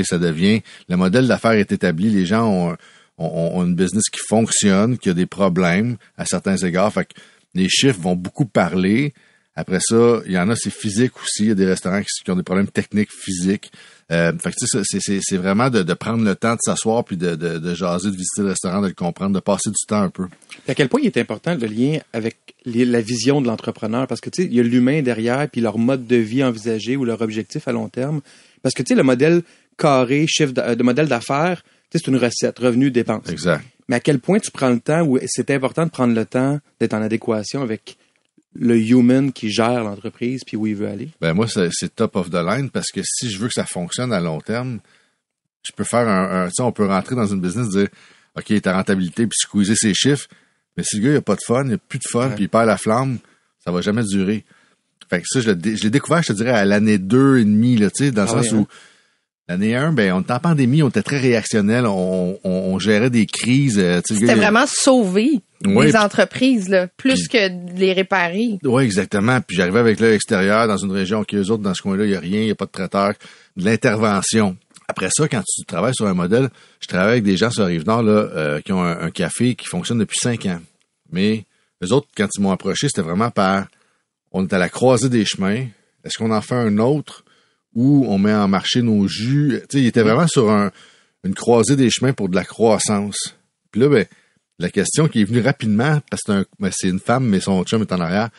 Ça 0.03 0.17
devient, 0.17 0.61
le 0.89 0.97
modèle 0.97 1.27
d'affaires 1.27 1.51
est 1.51 1.71
établi, 1.71 2.09
les 2.09 2.25
gens 2.25 2.47
ont, 2.47 2.75
ont, 3.17 3.63
une 3.63 3.75
business 3.75 4.05
qui 4.11 4.19
fonctionne, 4.27 4.97
qui 4.97 5.09
a 5.09 5.13
des 5.13 5.25
problèmes 5.27 5.97
à 6.17 6.25
certains 6.25 6.57
égards. 6.57 6.91
Fait 6.93 7.05
que 7.05 7.13
les 7.53 7.69
chiffres 7.69 7.99
vont 7.99 8.15
beaucoup 8.15 8.45
parler. 8.45 9.13
Après 9.55 9.79
ça, 9.79 10.21
il 10.25 10.31
y 10.31 10.37
en 10.39 10.49
a, 10.49 10.55
c'est 10.55 10.73
physique 10.73 11.11
aussi. 11.21 11.43
Il 11.43 11.47
y 11.49 11.51
a 11.51 11.55
des 11.55 11.67
restaurants 11.67 12.01
qui, 12.01 12.31
ont 12.31 12.35
des 12.35 12.41
problèmes 12.41 12.67
techniques 12.69 13.11
physiques. 13.11 13.71
Euh, 14.11 14.33
fait 14.39 14.49
que 14.51 14.55
tu 14.59 14.65
sais, 14.67 14.99
c'est- 14.99 15.19
c'est 15.21 15.37
vraiment 15.37 15.69
de, 15.69 15.83
de 15.83 15.93
prendre 15.93 16.23
le 16.25 16.35
temps 16.35 16.53
de 16.53 16.59
s'asseoir 16.59 17.05
puis 17.05 17.17
de, 17.17 17.35
de, 17.35 17.73
jaser, 17.75 18.09
de 18.09 18.15
visiter 18.15 18.41
le 18.41 18.49
restaurant, 18.49 18.81
de 18.81 18.87
le 18.87 18.93
comprendre, 18.93 19.33
de 19.35 19.39
passer 19.39 19.69
du 19.69 19.85
temps 19.87 20.01
un 20.01 20.09
peu. 20.09 20.25
À 20.67 20.73
quel 20.73 20.89
point 20.89 20.99
il 21.01 21.05
est 21.05 21.17
important 21.17 21.55
le 21.55 21.67
lien 21.67 21.99
avec 22.13 22.35
la 22.65 22.99
vision 23.01 23.41
de 23.41 23.47
l'entrepreneur? 23.47 24.07
Parce 24.07 24.21
que 24.21 24.29
tu 24.31 24.41
sais 24.41 24.47
il 24.47 24.55
y 24.55 24.59
a 24.59 24.63
l'humain 24.63 25.03
derrière 25.03 25.47
puis 25.49 25.61
leur 25.61 25.77
mode 25.77 26.07
de 26.07 26.15
vie 26.15 26.43
envisagé 26.43 26.97
ou 26.97 27.05
leur 27.05 27.21
objectif 27.21 27.67
à 27.67 27.71
long 27.71 27.89
terme 27.89 28.21
parce 28.63 28.73
que 28.73 28.81
tu 28.81 28.89
sais 28.89 28.95
le 28.95 29.03
modèle 29.03 29.43
carré 29.77 30.25
chiffre 30.27 30.53
de, 30.53 30.75
de 30.75 30.83
modèle 30.83 31.07
d'affaires 31.07 31.61
tu 31.89 31.97
sais 31.97 32.03
c'est 32.05 32.11
une 32.11 32.17
recette 32.17 32.57
revenu 32.59 32.91
dépense 32.91 33.29
Exact. 33.29 33.63
mais 33.87 33.95
à 33.97 33.99
quel 33.99 34.19
point 34.19 34.39
tu 34.39 34.51
prends 34.51 34.69
le 34.69 34.79
temps 34.79 35.01
ou 35.05 35.19
c'est 35.27 35.51
important 35.51 35.85
de 35.85 35.91
prendre 35.91 36.13
le 36.15 36.25
temps 36.25 36.59
d'être 36.79 36.93
en 36.93 37.01
adéquation 37.01 37.61
avec 37.61 37.97
le 38.55 38.77
human 38.77 39.31
qui 39.33 39.49
gère 39.51 39.83
l'entreprise 39.83 40.41
puis 40.45 40.55
où 40.57 40.67
il 40.67 40.75
veut 40.75 40.87
aller? 40.87 41.09
Ben 41.19 41.33
moi, 41.33 41.47
c'est 41.47 41.95
top 41.95 42.15
of 42.15 42.29
the 42.29 42.35
line 42.35 42.69
parce 42.69 42.91
que 42.91 43.01
si 43.03 43.31
je 43.31 43.39
veux 43.39 43.47
que 43.47 43.53
ça 43.55 43.65
fonctionne 43.65 44.13
à 44.13 44.19
long 44.19 44.39
terme, 44.41 44.79
je 45.65 45.71
peux 45.75 45.83
faire 45.83 46.07
un, 46.07 46.43
un- 46.43 46.47
tu 46.49 46.53
sais, 46.57 46.61
on 46.61 46.71
peut 46.71 46.85
rentrer 46.85 47.15
dans 47.15 47.25
une 47.25 47.41
business 47.41 47.69
dire 47.69 47.87
OK, 48.37 48.61
ta 48.61 48.73
rentabilité 48.75 49.25
puis 49.25 49.35
squeezer 49.39 49.75
ses 49.75 49.93
chiffres, 49.95 50.27
mais 50.77 50.83
si 50.83 50.97
le 50.99 51.03
gars 51.05 51.11
il 51.13 51.17
a 51.17 51.21
pas 51.21 51.35
de 51.35 51.41
fun, 51.45 51.65
il 51.65 51.73
a 51.73 51.77
plus 51.79 51.97
de 51.99 52.07
fun 52.07 52.29
Ouais. 52.29 52.35
puis 52.35 52.43
il 52.43 52.49
perd 52.49 52.67
la 52.67 52.77
flamme, 52.77 53.17
ça 53.63 53.71
va 53.71 53.81
jamais 53.81 54.03
durer. 54.03 54.43
Fait 55.09 55.19
que 55.21 55.25
ça, 55.27 55.41
je 55.41 55.49
l'ai 55.51 55.89
découvert, 55.89 56.21
je 56.21 56.27
te 56.27 56.33
dirais, 56.33 56.51
à 56.51 56.63
l'année 56.65 56.97
deux 56.99 57.39
et 57.39 57.45
demi, 57.45 57.75
là, 57.77 57.89
tu 57.89 58.05
sais, 58.05 58.11
dans 58.11 58.23
le 58.23 58.29
Ah 58.29 58.43
sens 58.43 58.51
oui, 58.51 58.59
hein? 58.59 58.67
L'année 59.47 59.75
1, 59.75 59.93
ben, 59.93 60.13
on 60.13 60.21
était 60.21 60.33
en 60.33 60.39
pandémie, 60.39 60.83
on 60.83 60.89
était 60.89 61.03
très 61.03 61.19
réactionnel, 61.19 61.85
on, 61.85 62.39
on, 62.43 62.49
on 62.49 62.79
gérait 62.79 63.09
des 63.09 63.25
crises. 63.25 63.77
euh, 63.79 64.01
C'était 64.05 64.35
vraiment 64.35 64.65
sauver 64.67 65.39
Ouais, 65.65 65.85
les 65.85 65.95
entreprises, 65.95 66.67
là, 66.67 66.87
plus 66.97 67.29
que 67.29 67.47
de 67.47 67.79
les 67.79 67.93
réparer. 67.93 68.59
Oui, 68.65 68.83
exactement. 68.83 69.39
Puis 69.39 69.55
j'arrivais 69.55 69.79
avec 69.79 70.01
l'œil 70.01 70.15
extérieur 70.15 70.67
dans 70.67 70.75
une 70.75 70.91
région 70.91 71.23
qui, 71.23 71.37
eux 71.37 71.51
autres, 71.51 71.63
dans 71.63 71.73
ce 71.73 71.81
coin-là, 71.81 72.03
il 72.03 72.09
n'y 72.09 72.15
a 72.17 72.19
rien, 72.19 72.39
il 72.41 72.45
n'y 72.45 72.51
a 72.51 72.55
pas 72.55 72.65
de 72.65 72.71
traiteur, 72.71 73.13
de 73.55 73.63
l'intervention. 73.63 74.57
Après 74.89 75.07
ça, 75.15 75.25
quand 75.29 75.41
tu 75.47 75.63
travailles 75.65 75.95
sur 75.95 76.05
un 76.05 76.13
modèle, 76.13 76.49
je 76.81 76.87
travaille 76.87 77.11
avec 77.13 77.23
des 77.23 77.37
gens 77.37 77.49
sur 77.49 77.65
Rive-Nord 77.65 78.03
là, 78.03 78.11
euh, 78.11 78.59
qui 78.59 78.73
ont 78.73 78.83
un, 78.83 78.99
un 79.03 79.09
café 79.09 79.55
qui 79.55 79.65
fonctionne 79.67 79.99
depuis 79.99 80.17
cinq 80.21 80.45
ans. 80.47 80.59
Mais 81.13 81.45
eux 81.81 81.93
autres, 81.93 82.07
quand 82.17 82.27
ils 82.37 82.41
m'ont 82.41 82.51
approché, 82.51 82.87
c'était 82.89 83.01
vraiment 83.01 83.31
par 83.31 83.67
on 84.33 84.43
est 84.45 84.51
à 84.53 84.57
la 84.57 84.67
croisée 84.67 85.07
des 85.07 85.23
chemins. 85.23 85.65
Est-ce 86.03 86.17
qu'on 86.17 86.31
en 86.31 86.41
fait 86.41 86.55
un 86.55 86.77
autre? 86.79 87.22
Ou 87.75 88.05
on 88.07 88.17
met 88.17 88.33
en 88.33 88.47
marché 88.47 88.81
nos 88.81 89.07
jus? 89.07 89.59
Tu 89.69 89.77
sais, 89.77 89.83
ils 89.83 89.87
étaient 89.87 90.03
vraiment 90.03 90.27
sur 90.27 90.49
un, 90.51 90.71
une 91.23 91.33
croisée 91.33 91.75
des 91.75 91.89
chemins 91.89 92.13
pour 92.13 92.29
de 92.29 92.35
la 92.35 92.43
croissance. 92.43 93.35
Puis 93.71 93.81
là, 93.81 93.89
ben, 93.89 94.05
la 94.59 94.69
question 94.69 95.07
qui 95.07 95.21
est 95.21 95.25
venue 95.25 95.41
rapidement, 95.41 95.99
parce 96.09 96.21
que 96.23 96.31
c'est 96.31 96.37
un- 96.39 96.45
ben, 96.59 96.69
c'est 96.73 96.89
une 96.89 96.99
femme, 96.99 97.25
mais 97.25 97.39
son 97.39 97.63
chum 97.63 97.81
est 97.81 97.91
en 97.91 97.99
arrière, 97.99 98.29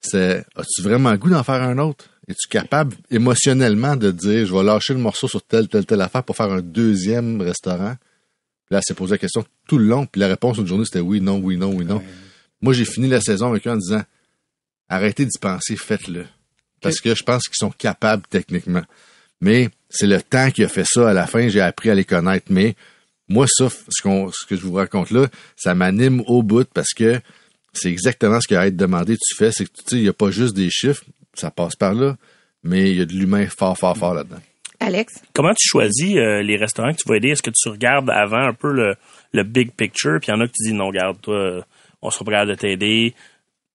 c'est 0.00 0.44
as-tu 0.56 0.82
vraiment 0.82 1.10
le 1.10 1.18
goût 1.18 1.30
d'en 1.30 1.42
faire 1.42 1.62
un 1.62 1.78
autre? 1.78 2.06
Es-tu 2.28 2.48
capable 2.48 2.96
émotionnellement 3.10 3.96
de 3.96 4.10
dire 4.10 4.46
je 4.46 4.54
vais 4.54 4.62
lâcher 4.62 4.94
le 4.94 5.00
morceau 5.00 5.28
sur 5.28 5.42
telle, 5.42 5.68
telle, 5.68 5.84
telle 5.86 6.00
affaire 6.00 6.22
pour 6.22 6.36
faire 6.36 6.50
un 6.52 6.60
deuxième 6.62 7.40
restaurant? 7.40 7.96
Puis 8.66 8.72
là, 8.72 8.78
elle 8.78 8.82
s'est 8.86 8.94
posé 8.94 9.12
la 9.12 9.18
question 9.18 9.44
tout 9.68 9.76
le 9.78 9.84
long, 9.86 10.06
puis 10.06 10.20
la 10.20 10.28
réponse 10.28 10.56
une 10.58 10.66
journée, 10.66 10.84
c'était 10.86 11.00
oui, 11.00 11.20
non, 11.20 11.38
oui, 11.38 11.56
non, 11.56 11.74
oui, 11.74 11.84
non. 11.84 12.02
Moi, 12.62 12.72
j'ai 12.72 12.86
fini 12.86 13.08
la 13.08 13.20
saison 13.20 13.50
avec 13.50 13.66
eux 13.66 13.70
en 13.70 13.76
disant 13.76 14.02
arrêtez 14.88 15.26
d'y 15.26 15.38
penser, 15.38 15.76
faites-le. 15.76 16.24
Parce 16.84 17.00
que 17.00 17.14
je 17.14 17.22
pense 17.24 17.42
qu'ils 17.44 17.56
sont 17.58 17.70
capables 17.70 18.22
techniquement. 18.30 18.82
Mais 19.40 19.68
c'est 19.90 20.06
le 20.06 20.22
temps 20.22 20.50
qui 20.50 20.62
a 20.64 20.68
fait 20.68 20.84
ça. 20.86 21.10
À 21.10 21.12
la 21.12 21.26
fin, 21.26 21.48
j'ai 21.48 21.60
appris 21.60 21.90
à 21.90 21.94
les 21.94 22.04
connaître. 22.04 22.46
Mais 22.50 22.76
moi, 23.28 23.46
ça, 23.48 23.68
ce, 23.88 24.02
qu'on- 24.02 24.30
ce 24.32 24.46
que 24.46 24.54
je 24.56 24.62
vous 24.62 24.74
raconte 24.74 25.10
là, 25.10 25.26
ça 25.56 25.74
m'anime 25.74 26.22
au 26.26 26.42
bout 26.42 26.68
parce 26.72 26.92
que 26.94 27.20
c'est 27.72 27.90
exactement 27.90 28.40
ce 28.40 28.46
qui 28.48 28.54
a 28.56 28.66
été 28.66 28.76
demandé. 28.76 29.16
Tu 29.16 29.34
fais, 29.34 29.50
c'est 29.50 29.64
que 29.64 29.70
tu 29.76 29.82
sais, 29.86 29.96
il 29.96 30.02
n'y 30.02 30.08
a 30.08 30.12
pas 30.12 30.30
juste 30.30 30.54
des 30.54 30.70
chiffres, 30.70 31.02
ça 31.34 31.50
passe 31.50 31.74
par 31.74 31.92
là, 31.94 32.16
mais 32.62 32.90
il 32.90 32.96
y 32.96 33.00
a 33.00 33.04
de 33.04 33.12
l'humain 33.12 33.46
fort, 33.48 33.76
fort, 33.76 33.96
fort 33.96 34.14
là-dedans. 34.14 34.40
Alex? 34.80 35.14
Comment 35.32 35.52
tu 35.54 35.66
choisis 35.68 36.16
euh, 36.16 36.42
les 36.42 36.56
restaurants 36.56 36.92
que 36.92 36.98
tu 37.02 37.08
vas 37.08 37.16
aider? 37.16 37.28
Est-ce 37.30 37.42
que 37.42 37.50
tu 37.50 37.68
regardes 37.68 38.10
avant 38.10 38.46
un 38.46 38.52
peu 38.54 38.72
le, 38.72 38.94
le 39.32 39.42
big 39.42 39.72
picture, 39.72 40.18
puis 40.20 40.30
il 40.30 40.34
y 40.34 40.36
en 40.36 40.40
a 40.40 40.46
que 40.46 40.52
tu 40.52 40.68
dis 40.68 40.74
non, 40.74 40.88
regarde, 40.88 41.20
toi, 41.20 41.64
on 42.02 42.10
sera 42.10 42.24
pas 42.24 42.30
capable 42.32 42.50
de 42.52 42.56
t'aider, 42.56 43.14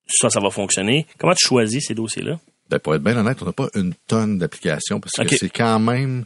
ça, 0.08 0.30
ça 0.30 0.40
va 0.40 0.50
fonctionner. 0.52 1.06
Comment 1.18 1.34
tu 1.34 1.48
choisis 1.48 1.86
ces 1.88 1.94
dossiers-là? 1.96 2.40
Ben, 2.70 2.80
pour 2.80 2.94
être 2.96 3.04
bien 3.04 3.18
honnête, 3.18 3.38
on 3.42 3.46
n'a 3.46 3.54
pas 3.54 3.70
une 3.76 3.94
tonne 4.08 4.38
d'applications 4.38 5.00
parce 5.00 5.28
que 5.28 5.36
c'est 5.36 5.50
quand 5.50 5.80
même 5.80 6.26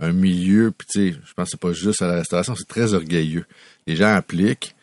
un 0.00 0.12
milieu, 0.12 0.72
puis 0.76 0.86
tu 0.90 1.10
sais, 1.12 1.18
je 1.24 1.32
pense 1.34 1.46
que 1.46 1.50
c'est 1.52 1.60
pas 1.60 1.72
juste 1.72 2.02
à 2.02 2.06
la 2.06 2.14
restauration, 2.14 2.54
c'est 2.56 2.68
très 2.68 2.92
orgueilleux. 2.94 3.44
Les 3.86 3.94
gens 3.96 4.14
appliquent, 4.14 4.74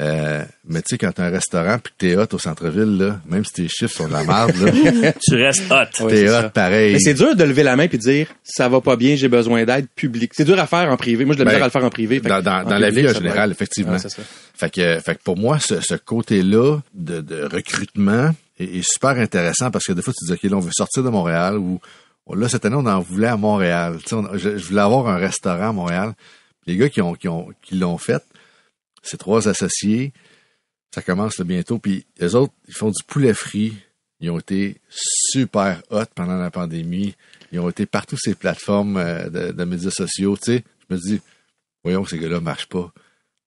euh, 0.00 0.42
mais 0.66 0.80
tu 0.82 0.90
sais, 0.90 0.98
quand 0.98 1.12
t'as 1.12 1.26
un 1.26 1.30
restaurant 1.30 1.78
puis 1.78 1.92
que 1.92 1.98
t'es 1.98 2.16
hot 2.16 2.26
au 2.32 2.38
centre-ville, 2.38 2.96
là, 2.96 3.20
même 3.26 3.44
si 3.44 3.52
tes 3.52 3.68
chiffres 3.68 3.94
sont 3.94 4.08
de 4.08 4.12
la 4.12 4.24
merde, 4.24 4.52
là, 4.56 5.12
Tu 5.28 5.34
restes 5.36 5.64
hot. 5.70 6.08
T'es 6.08 6.16
c'est 6.16 6.28
hot 6.28 6.32
ça. 6.42 6.50
pareil. 6.50 6.94
Mais 6.94 6.98
c'est 7.00 7.14
dur 7.14 7.36
de 7.36 7.44
lever 7.44 7.62
la 7.62 7.76
main 7.76 7.88
puis 7.88 7.98
de 7.98 8.02
dire 8.02 8.28
ça 8.42 8.68
va 8.68 8.80
pas 8.80 8.96
bien, 8.96 9.16
j'ai 9.16 9.28
besoin 9.28 9.64
d'aide 9.64 9.86
publique. 9.94 10.32
C'est 10.34 10.44
dur 10.44 10.58
à 10.58 10.66
faire 10.66 10.90
en 10.90 10.96
privé. 10.96 11.24
Moi, 11.24 11.34
je 11.34 11.40
le 11.40 11.44
Ben, 11.44 11.50
misère 11.52 11.62
à 11.64 11.66
le 11.66 11.70
faire 11.72 11.84
en 11.84 11.90
privé. 11.90 12.20
Dans, 12.20 12.38
que 12.38 12.44
dans, 12.44 12.52
en 12.62 12.64
dans 12.64 12.78
la 12.78 12.90
vie 12.90 13.08
en 13.08 13.12
général, 13.12 13.50
effectivement. 13.50 13.92
Ouais, 13.92 13.98
c'est 13.98 14.10
ça. 14.10 14.22
Fait 14.54 14.70
que, 14.70 14.98
fait 15.00 15.14
que 15.16 15.22
pour 15.22 15.36
moi, 15.36 15.58
ce, 15.60 15.80
ce 15.80 15.94
côté-là 15.94 16.78
de, 16.94 17.20
de 17.20 17.42
recrutement 17.44 18.30
super 18.82 19.10
intéressant 19.10 19.70
parce 19.70 19.86
que 19.86 19.92
des 19.92 20.02
fois, 20.02 20.12
tu 20.12 20.24
dis, 20.26 20.32
OK, 20.32 20.42
là, 20.42 20.56
on 20.56 20.60
veut 20.60 20.70
sortir 20.72 21.02
de 21.02 21.08
Montréal 21.08 21.58
ou 21.58 21.80
oh, 22.26 22.34
là, 22.34 22.48
cette 22.48 22.64
année, 22.64 22.76
on 22.76 22.86
en 22.86 23.00
voulait 23.00 23.28
à 23.28 23.36
Montréal. 23.36 23.98
Tu 24.04 24.16
sais, 24.16 24.38
je, 24.38 24.66
voulais 24.66 24.80
avoir 24.80 25.08
un 25.08 25.16
restaurant 25.16 25.70
à 25.70 25.72
Montréal. 25.72 26.14
Les 26.66 26.76
gars 26.76 26.88
qui 26.88 27.00
ont, 27.00 27.14
qui 27.14 27.28
ont, 27.28 27.48
qui 27.62 27.76
l'ont 27.76 27.98
fait, 27.98 28.22
ces 29.02 29.16
trois 29.16 29.48
associés, 29.48 30.12
ça 30.94 31.02
commence 31.02 31.40
bientôt. 31.40 31.78
Puis 31.78 32.06
les 32.18 32.34
autres, 32.34 32.52
ils 32.68 32.74
font 32.74 32.90
du 32.90 33.02
poulet 33.06 33.34
frit. 33.34 33.74
Ils 34.20 34.30
ont 34.30 34.38
été 34.38 34.80
super 34.88 35.82
hot 35.90 36.04
pendant 36.14 36.36
la 36.36 36.50
pandémie. 36.50 37.16
Ils 37.50 37.58
ont 37.58 37.68
été 37.68 37.86
partout 37.86 38.16
ces 38.16 38.34
plateformes 38.34 38.96
euh, 38.96 39.28
de, 39.28 39.52
de 39.52 39.64
médias 39.64 39.90
sociaux. 39.90 40.36
Tu 40.36 40.52
sais, 40.52 40.64
je 40.88 40.94
me 40.94 41.00
dis, 41.00 41.20
voyons, 41.82 42.04
ces 42.06 42.18
gars-là 42.18 42.40
marchent 42.40 42.68
pas. 42.68 42.92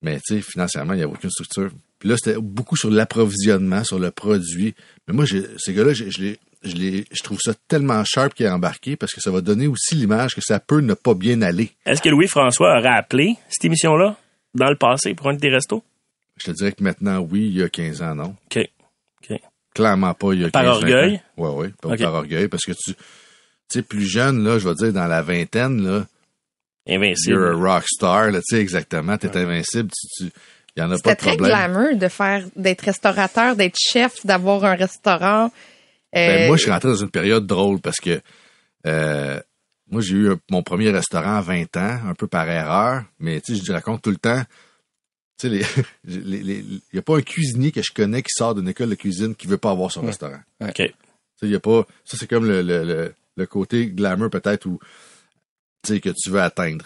Mais 0.01 0.19
tu 0.19 0.35
sais, 0.35 0.41
financièrement, 0.41 0.93
il 0.93 0.97
n'y 0.97 1.03
a 1.03 1.07
aucune 1.07 1.29
structure. 1.29 1.71
Puis 1.99 2.09
là, 2.09 2.15
c'était 2.17 2.37
beaucoup 2.39 2.75
sur 2.75 2.89
l'approvisionnement, 2.91 3.83
sur 3.83 3.99
le 3.99 4.11
produit. 4.11 4.75
Mais 5.07 5.13
moi, 5.13 5.25
ces 5.57 5.73
gars-là, 5.73 5.93
je 5.93 6.09
je 6.09 6.33
je 6.67 7.23
trouve 7.23 7.37
ça 7.39 7.53
tellement 7.67 8.03
sharp 8.03 8.33
qui 8.33 8.43
est 8.43 8.49
embarqué 8.49 8.95
parce 8.95 9.13
que 9.13 9.21
ça 9.21 9.29
va 9.29 9.41
donner 9.41 9.67
aussi 9.67 9.93
l'image 9.95 10.33
que 10.33 10.41
ça 10.41 10.59
peut 10.59 10.79
ne 10.79 10.95
pas 10.95 11.13
bien 11.13 11.41
aller. 11.43 11.71
Est-ce 11.85 12.01
que 12.01 12.09
Louis-François 12.09 12.79
aurait 12.79 12.89
appelé 12.97 13.35
cette 13.49 13.65
émission-là 13.65 14.17
dans 14.55 14.69
le 14.71 14.75
passé 14.75 15.13
pour 15.13 15.27
un 15.29 15.35
de 15.35 15.39
tes 15.39 15.49
restos? 15.49 15.83
Je 16.37 16.45
te 16.47 16.51
dirais 16.51 16.71
que 16.71 16.83
maintenant, 16.83 17.19
oui, 17.19 17.45
il 17.47 17.57
y 17.57 17.61
a 17.63 17.69
15 17.69 18.01
ans, 18.01 18.15
non. 18.15 18.35
OK. 18.51 18.67
OK. 19.29 19.39
Clairement 19.75 20.13
pas 20.15 20.33
il 20.33 20.41
y 20.41 20.45
a 20.45 20.49
Par 20.49 20.63
15 20.63 20.71
20 20.71 20.75
orgueil? 20.89 21.15
ans. 21.15 21.21
Ouais, 21.37 21.49
ouais, 21.65 21.73
pas 21.81 21.89
Ok. 21.89 21.99
par 22.01 22.13
orgueil 22.15 22.47
parce 22.47 22.63
que 22.63 22.71
tu, 22.71 22.93
tu 22.93 22.97
sais, 23.69 23.81
plus 23.83 24.05
jeune, 24.05 24.43
là, 24.43 24.57
je 24.57 24.67
vais 24.67 24.75
dire, 24.75 24.91
dans 24.91 25.05
la 25.07 25.21
vingtaine, 25.21 25.83
là, 25.85 26.07
Invincible. 26.87 27.33
you're 27.35 27.45
a 27.45 27.53
rock 27.55 27.83
star, 27.87 28.31
là, 28.31 28.39
tu 28.39 28.55
sais, 28.55 28.61
exactement, 28.61 29.17
t'es 29.17 29.35
invincible, 29.37 29.89
tu, 29.91 30.25
tu, 30.25 30.31
il 30.75 30.81
y 30.81 30.83
en 30.83 30.91
a 30.91 30.97
pas 30.99 31.11
C'était 31.11 31.15
très 31.15 31.37
glamour 31.37 31.95
de 31.95 32.07
faire, 32.07 32.45
d'être 32.55 32.81
restaurateur, 32.81 33.55
d'être 33.55 33.77
chef, 33.79 34.25
d'avoir 34.25 34.65
un 34.65 34.75
restaurant. 34.75 35.51
Ben, 36.13 36.43
Euh, 36.43 36.47
moi, 36.47 36.57
je 36.57 36.63
suis 36.63 36.71
rentré 36.71 36.89
dans 36.89 36.95
une 36.95 37.09
période 37.11 37.45
drôle 37.47 37.79
parce 37.81 37.99
que 37.99 38.21
euh, 38.87 39.39
moi, 39.89 40.01
j'ai 40.01 40.15
eu 40.15 40.29
mon 40.49 40.63
premier 40.63 40.89
restaurant 40.91 41.35
à 41.37 41.41
20 41.41 41.77
ans, 41.77 41.99
un 42.07 42.13
peu 42.13 42.27
par 42.27 42.49
erreur, 42.49 43.03
mais 43.19 43.41
tu 43.41 43.55
sais, 43.55 43.63
je 43.65 43.71
raconte 43.71 44.01
tout 44.01 44.09
le 44.11 44.17
temps. 44.17 44.41
Tu 45.39 45.47
sais, 45.47 45.49
les- 45.49 45.65
les- 46.23 46.43
les- 46.43 46.59
il 46.59 46.81
n'y 46.93 46.99
a 46.99 47.01
pas 47.01 47.17
un 47.17 47.21
cuisinier 47.21 47.71
que 47.71 47.81
je 47.81 47.91
connais 47.93 48.21
qui 48.21 48.31
sort 48.33 48.55
d'une 48.55 48.67
école 48.69 48.89
de 48.89 48.95
cuisine 48.95 49.35
qui 49.35 49.47
veut 49.47 49.57
pas 49.57 49.71
avoir 49.71 49.91
son 49.91 50.01
restaurant. 50.01 50.39
OK. 50.61 50.73
Tu 50.75 50.83
sais, 50.85 50.93
il 51.43 51.51
y 51.51 51.55
a 51.55 51.59
pas. 51.59 51.85
Ça, 52.05 52.17
c'est 52.17 52.27
comme 52.27 52.45
le, 52.45 52.61
le, 52.61 52.83
le, 52.85 53.13
le 53.35 53.45
côté 53.45 53.87
glamour 53.87 54.29
peut-être 54.29 54.65
où 54.65 54.79
tu 55.83 55.93
sais 55.93 55.99
que 55.99 56.09
tu 56.09 56.29
veux 56.29 56.41
atteindre. 56.41 56.85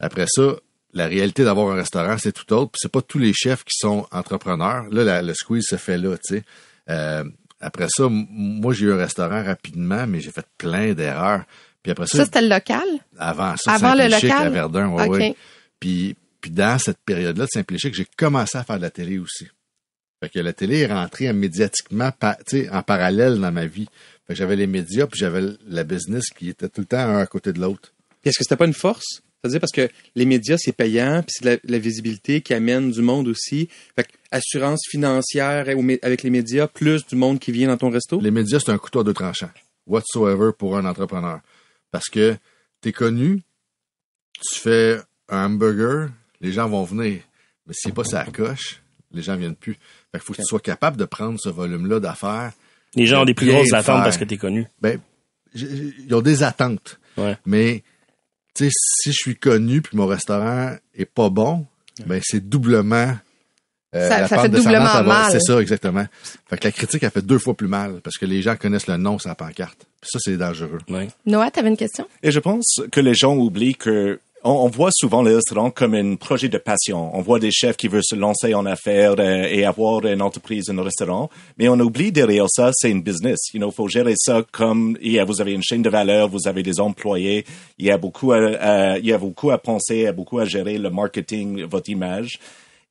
Après 0.00 0.26
ça, 0.28 0.56
la 0.96 1.06
réalité 1.06 1.44
d'avoir 1.44 1.70
un 1.72 1.76
restaurant, 1.76 2.16
c'est 2.18 2.32
tout 2.32 2.52
autre. 2.52 2.72
Puis 2.72 2.80
c'est 2.82 2.90
pas 2.92 3.02
tous 3.02 3.18
les 3.18 3.32
chefs 3.34 3.64
qui 3.64 3.74
sont 3.76 4.06
entrepreneurs. 4.12 4.86
Là, 4.90 5.04
la- 5.04 5.22
le 5.22 5.34
squeeze 5.34 5.64
se 5.68 5.76
fait 5.76 5.98
là, 5.98 6.16
tu 6.16 6.36
sais. 6.36 6.44
Euh, 6.90 7.24
après 7.60 7.86
ça, 7.88 8.08
moi, 8.10 8.72
j'ai 8.74 8.86
eu 8.86 8.92
un 8.92 8.96
restaurant 8.96 9.42
rapidement, 9.44 10.06
mais 10.06 10.20
j'ai 10.20 10.30
fait 10.30 10.46
plein 10.58 10.92
d'erreurs. 10.94 11.44
Puis 11.82 11.92
après 11.92 12.06
ça, 12.06 12.18
Ça, 12.18 12.24
c'était 12.24 12.42
le 12.42 12.48
local? 12.48 12.84
avant 13.18 13.54
ça, 13.56 13.72
Avant 13.74 13.94
le 13.94 14.10
local? 14.10 14.46
à 14.46 14.50
Verdun, 14.50 14.88
ouais. 14.88 15.36
Puis, 15.80 16.16
puis 16.40 16.50
dans 16.50 16.78
cette 16.78 16.98
période-là 17.04 17.44
de 17.44 17.50
Saint-Péchic, 17.50 17.94
j'ai 17.94 18.06
commencé 18.16 18.56
à 18.58 18.64
faire 18.64 18.76
de 18.76 18.82
la 18.82 18.90
télé 18.90 19.18
aussi. 19.18 19.46
Fait 20.22 20.28
que 20.30 20.38
la 20.40 20.52
télé 20.52 20.80
est 20.80 20.86
rentrée 20.92 21.30
médiatiquement 21.32 22.10
pa- 22.10 22.38
tu 22.48 22.62
sais, 22.62 22.70
en 22.70 22.82
parallèle 22.82 23.38
dans 23.38 23.52
ma 23.52 23.66
vie. 23.66 23.86
Fait 24.26 24.32
que 24.32 24.38
j'avais 24.38 24.56
les 24.56 24.66
médias, 24.66 25.06
puis 25.06 25.18
j'avais 25.20 25.42
la 25.68 25.84
business 25.84 26.30
qui 26.30 26.48
était 26.48 26.68
tout 26.68 26.80
le 26.80 26.86
temps 26.86 26.98
un 26.98 27.18
à 27.18 27.26
côté 27.26 27.52
de 27.52 27.60
l'autre. 27.60 27.92
Puis 28.22 28.30
Est-ce 28.30 28.38
que 28.38 28.44
c'était 28.44 28.56
pas 28.56 28.64
une 28.66 28.72
force? 28.74 29.20
C'est-à-dire 29.42 29.60
parce 29.60 29.72
que 29.72 29.88
les 30.14 30.24
médias, 30.24 30.56
c'est 30.58 30.72
payant, 30.72 31.22
puis 31.22 31.34
c'est 31.38 31.44
de 31.44 31.50
la, 31.50 31.76
la 31.76 31.78
visibilité 31.78 32.40
qui 32.40 32.54
amène 32.54 32.90
du 32.90 33.02
monde 33.02 33.28
aussi. 33.28 33.68
Fait 33.94 34.04
que 34.04 34.12
assurance 34.30 34.80
financière 34.90 35.66
avec 36.02 36.22
les 36.22 36.30
médias, 36.30 36.66
plus 36.66 37.06
du 37.06 37.16
monde 37.16 37.38
qui 37.38 37.52
vient 37.52 37.68
dans 37.68 37.76
ton 37.76 37.90
resto? 37.90 38.20
Les 38.20 38.30
médias, 38.30 38.58
c'est 38.60 38.72
un 38.72 38.78
couteau 38.78 39.00
à 39.00 39.04
deux 39.04 39.14
tranchants. 39.14 39.50
Whatsoever 39.86 40.50
pour 40.56 40.76
un 40.76 40.84
entrepreneur. 40.84 41.40
Parce 41.90 42.08
que 42.08 42.36
t'es 42.80 42.92
connu, 42.92 43.42
tu 44.40 44.60
fais 44.60 45.00
un 45.28 45.46
hamburger, 45.46 46.10
les 46.40 46.52
gens 46.52 46.68
vont 46.68 46.84
venir. 46.84 47.20
Mais 47.66 47.72
si 47.72 47.80
c'est 47.84 47.94
pas 47.94 48.04
ça 48.04 48.24
coche, 48.24 48.82
les 49.12 49.22
gens 49.22 49.36
viennent 49.36 49.56
plus. 49.56 49.74
Fait 49.74 50.18
qu'il 50.18 50.20
faut 50.20 50.32
que 50.32 50.38
tu 50.38 50.44
sois 50.44 50.60
capable 50.60 50.96
de 50.96 51.04
prendre 51.04 51.38
ce 51.40 51.48
volume-là 51.48 52.00
d'affaires. 52.00 52.52
Les 52.94 53.06
gens 53.06 53.22
ont 53.22 53.24
des 53.24 53.34
plus 53.34 53.48
grosses 53.48 53.72
attentes 53.72 54.02
parce 54.02 54.16
que 54.18 54.24
t'es 54.24 54.36
connu. 54.36 54.66
Ben, 54.80 55.00
ils 55.54 56.14
ont 56.14 56.22
des 56.22 56.42
attentes. 56.42 56.98
Ouais. 57.16 57.36
Mais, 57.46 57.80
tu 57.80 57.84
sais, 58.64 58.70
si 58.72 59.10
je 59.10 59.16
suis 59.16 59.36
connu 59.36 59.82
puis 59.82 59.96
mon 59.96 60.06
restaurant 60.06 60.72
est 60.94 61.04
pas 61.06 61.30
bon, 61.30 61.66
ben, 62.06 62.20
c'est 62.24 62.46
doublement. 62.48 63.16
euh, 63.94 64.08
Ça- 64.08 64.20
la 64.20 64.28
ça 64.28 64.36
pente 64.36 64.44
fait 64.46 64.48
descendante, 64.50 64.72
doublement 64.74 64.92
ça 64.92 65.02
va- 65.02 65.22
mal. 65.22 65.32
C'est 65.32 65.40
ça, 65.40 65.60
exactement. 65.60 66.04
Fait 66.48 66.58
que 66.58 66.64
la 66.64 66.72
critique, 66.72 67.04
a 67.04 67.10
fait 67.10 67.22
deux 67.24 67.38
fois 67.38 67.54
plus 67.54 67.68
mal 67.68 68.00
parce 68.02 68.18
que 68.18 68.26
les 68.26 68.42
gens 68.42 68.56
connaissent 68.56 68.88
le 68.88 68.96
nom 68.98 69.18
sur 69.18 69.28
la 69.28 69.34
pancarte. 69.34 69.86
Puis 70.00 70.10
ça, 70.12 70.18
c'est 70.20 70.36
dangereux. 70.36 70.78
Ouais. 70.90 71.08
Noah, 71.24 71.50
t'avais 71.50 71.68
une 71.68 71.76
question? 71.76 72.06
Et 72.22 72.30
je 72.30 72.38
pense 72.40 72.80
que 72.92 73.00
les 73.00 73.14
gens 73.14 73.34
oublient 73.36 73.74
que 73.76 74.20
on, 74.46 74.64
on 74.64 74.68
voit 74.68 74.90
souvent 74.92 75.22
les 75.22 75.34
restaurants 75.34 75.70
comme 75.70 75.94
un 75.94 76.14
projet 76.16 76.48
de 76.48 76.58
passion. 76.58 77.10
On 77.14 77.20
voit 77.20 77.38
des 77.38 77.50
chefs 77.50 77.76
qui 77.76 77.88
veulent 77.88 78.04
se 78.04 78.14
lancer 78.14 78.54
en 78.54 78.64
affaires 78.64 79.16
euh, 79.18 79.46
et 79.50 79.64
avoir 79.64 80.04
une 80.06 80.22
entreprise, 80.22 80.70
un 80.70 80.82
restaurant, 80.82 81.28
mais 81.58 81.68
on 81.68 81.78
oublie 81.80 82.12
derrière 82.12 82.46
ça, 82.48 82.70
c'est 82.72 82.90
une 82.90 83.02
business. 83.02 83.38
You 83.52 83.58
know, 83.60 83.70
faut 83.70 83.88
gérer 83.88 84.14
ça 84.16 84.44
comme 84.52 84.96
il 85.02 85.12
y 85.12 85.18
a, 85.18 85.24
vous 85.24 85.40
avez 85.40 85.52
une 85.52 85.62
chaîne 85.62 85.82
de 85.82 85.90
valeur, 85.90 86.28
vous 86.28 86.46
avez 86.46 86.62
des 86.62 86.80
employés, 86.80 87.44
il 87.78 87.86
y 87.86 87.90
a 87.90 87.98
beaucoup, 87.98 88.32
à, 88.32 88.98
il 88.98 89.06
y 89.06 89.12
a 89.12 89.18
beaucoup 89.18 89.50
à 89.50 89.58
penser, 89.58 89.96
il 89.96 90.02
y 90.02 90.06
a 90.06 90.12
beaucoup 90.12 90.38
à 90.38 90.44
gérer 90.44 90.78
le 90.78 90.90
marketing, 90.90 91.64
votre 91.64 91.90
image. 91.90 92.38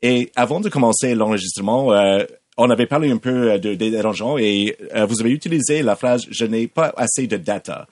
Et 0.01 0.31
avant 0.35 0.59
de 0.59 0.69
commencer 0.69 1.15
l'enregistrement, 1.15 1.93
euh, 1.93 2.23
on 2.57 2.69
avait 2.69 2.85
parlé 2.85 3.11
un 3.11 3.17
peu 3.17 3.51
euh, 3.51 3.57
de, 3.57 3.73
des 3.73 3.93
et 4.39 4.77
euh, 4.95 5.05
vous 5.05 5.19
avez 5.21 5.31
utilisé 5.31 5.81
la 5.81 5.95
phrase 5.95 6.25
"je 6.29 6.45
n'ai 6.45 6.67
pas 6.67 6.93
assez 6.95 7.27
de 7.27 7.37
data". 7.37 7.87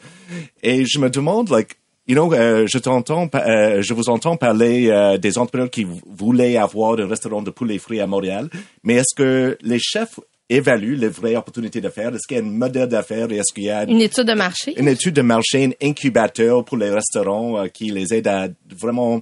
Et 0.62 0.86
je 0.86 1.00
me 1.00 1.10
demande, 1.10 1.50
like, 1.50 1.78
you 2.08 2.16
know, 2.16 2.34
euh, 2.34 2.68
je 2.72 2.78
t'entends, 2.78 3.30
euh, 3.36 3.82
je 3.82 3.94
vous 3.94 4.10
entends 4.10 4.36
parler 4.38 4.90
euh, 4.90 5.18
des 5.18 5.38
entrepreneurs 5.38 5.70
qui 5.70 5.86
voulaient 6.06 6.58
avoir 6.58 7.00
un 7.00 7.08
restaurant 7.08 7.42
de 7.42 7.50
poulet 7.52 7.78
frit 7.78 8.00
à 8.02 8.08
Montréal, 8.08 8.50
mais 8.84 8.96
est-ce 8.96 9.16
que 9.16 9.58
les 9.62 9.80
chefs 9.80 10.20
évaluent 10.50 10.96
les 10.98 11.08
vraies 11.08 11.36
opportunités 11.38 11.80
d'affaires 11.82 12.10
Est-ce 12.14 12.28
qu'il 12.28 12.38
y 12.38 12.40
a 12.40 12.44
un 12.44 12.48
modèle 12.48 12.88
d'affaires? 12.90 13.32
Et 13.32 13.38
est-ce 13.38 13.54
qu'il 13.54 13.64
y 13.64 13.70
a 13.70 13.84
Une 13.86 14.02
étude 14.02 14.28
de 14.28 14.34
marché? 14.34 14.74
une 14.78 14.88
étude 14.90 15.16
de 15.16 15.22
marché, 15.22 15.64
un 15.66 15.88
incubateur 15.88 16.66
pour 16.66 16.78
les 16.78 16.90
restaurants 16.92 17.58
euh, 17.60 17.68
qui 17.68 17.90
les 17.92 18.14
aide 18.14 18.28
à 18.28 18.50
vraiment 18.78 19.22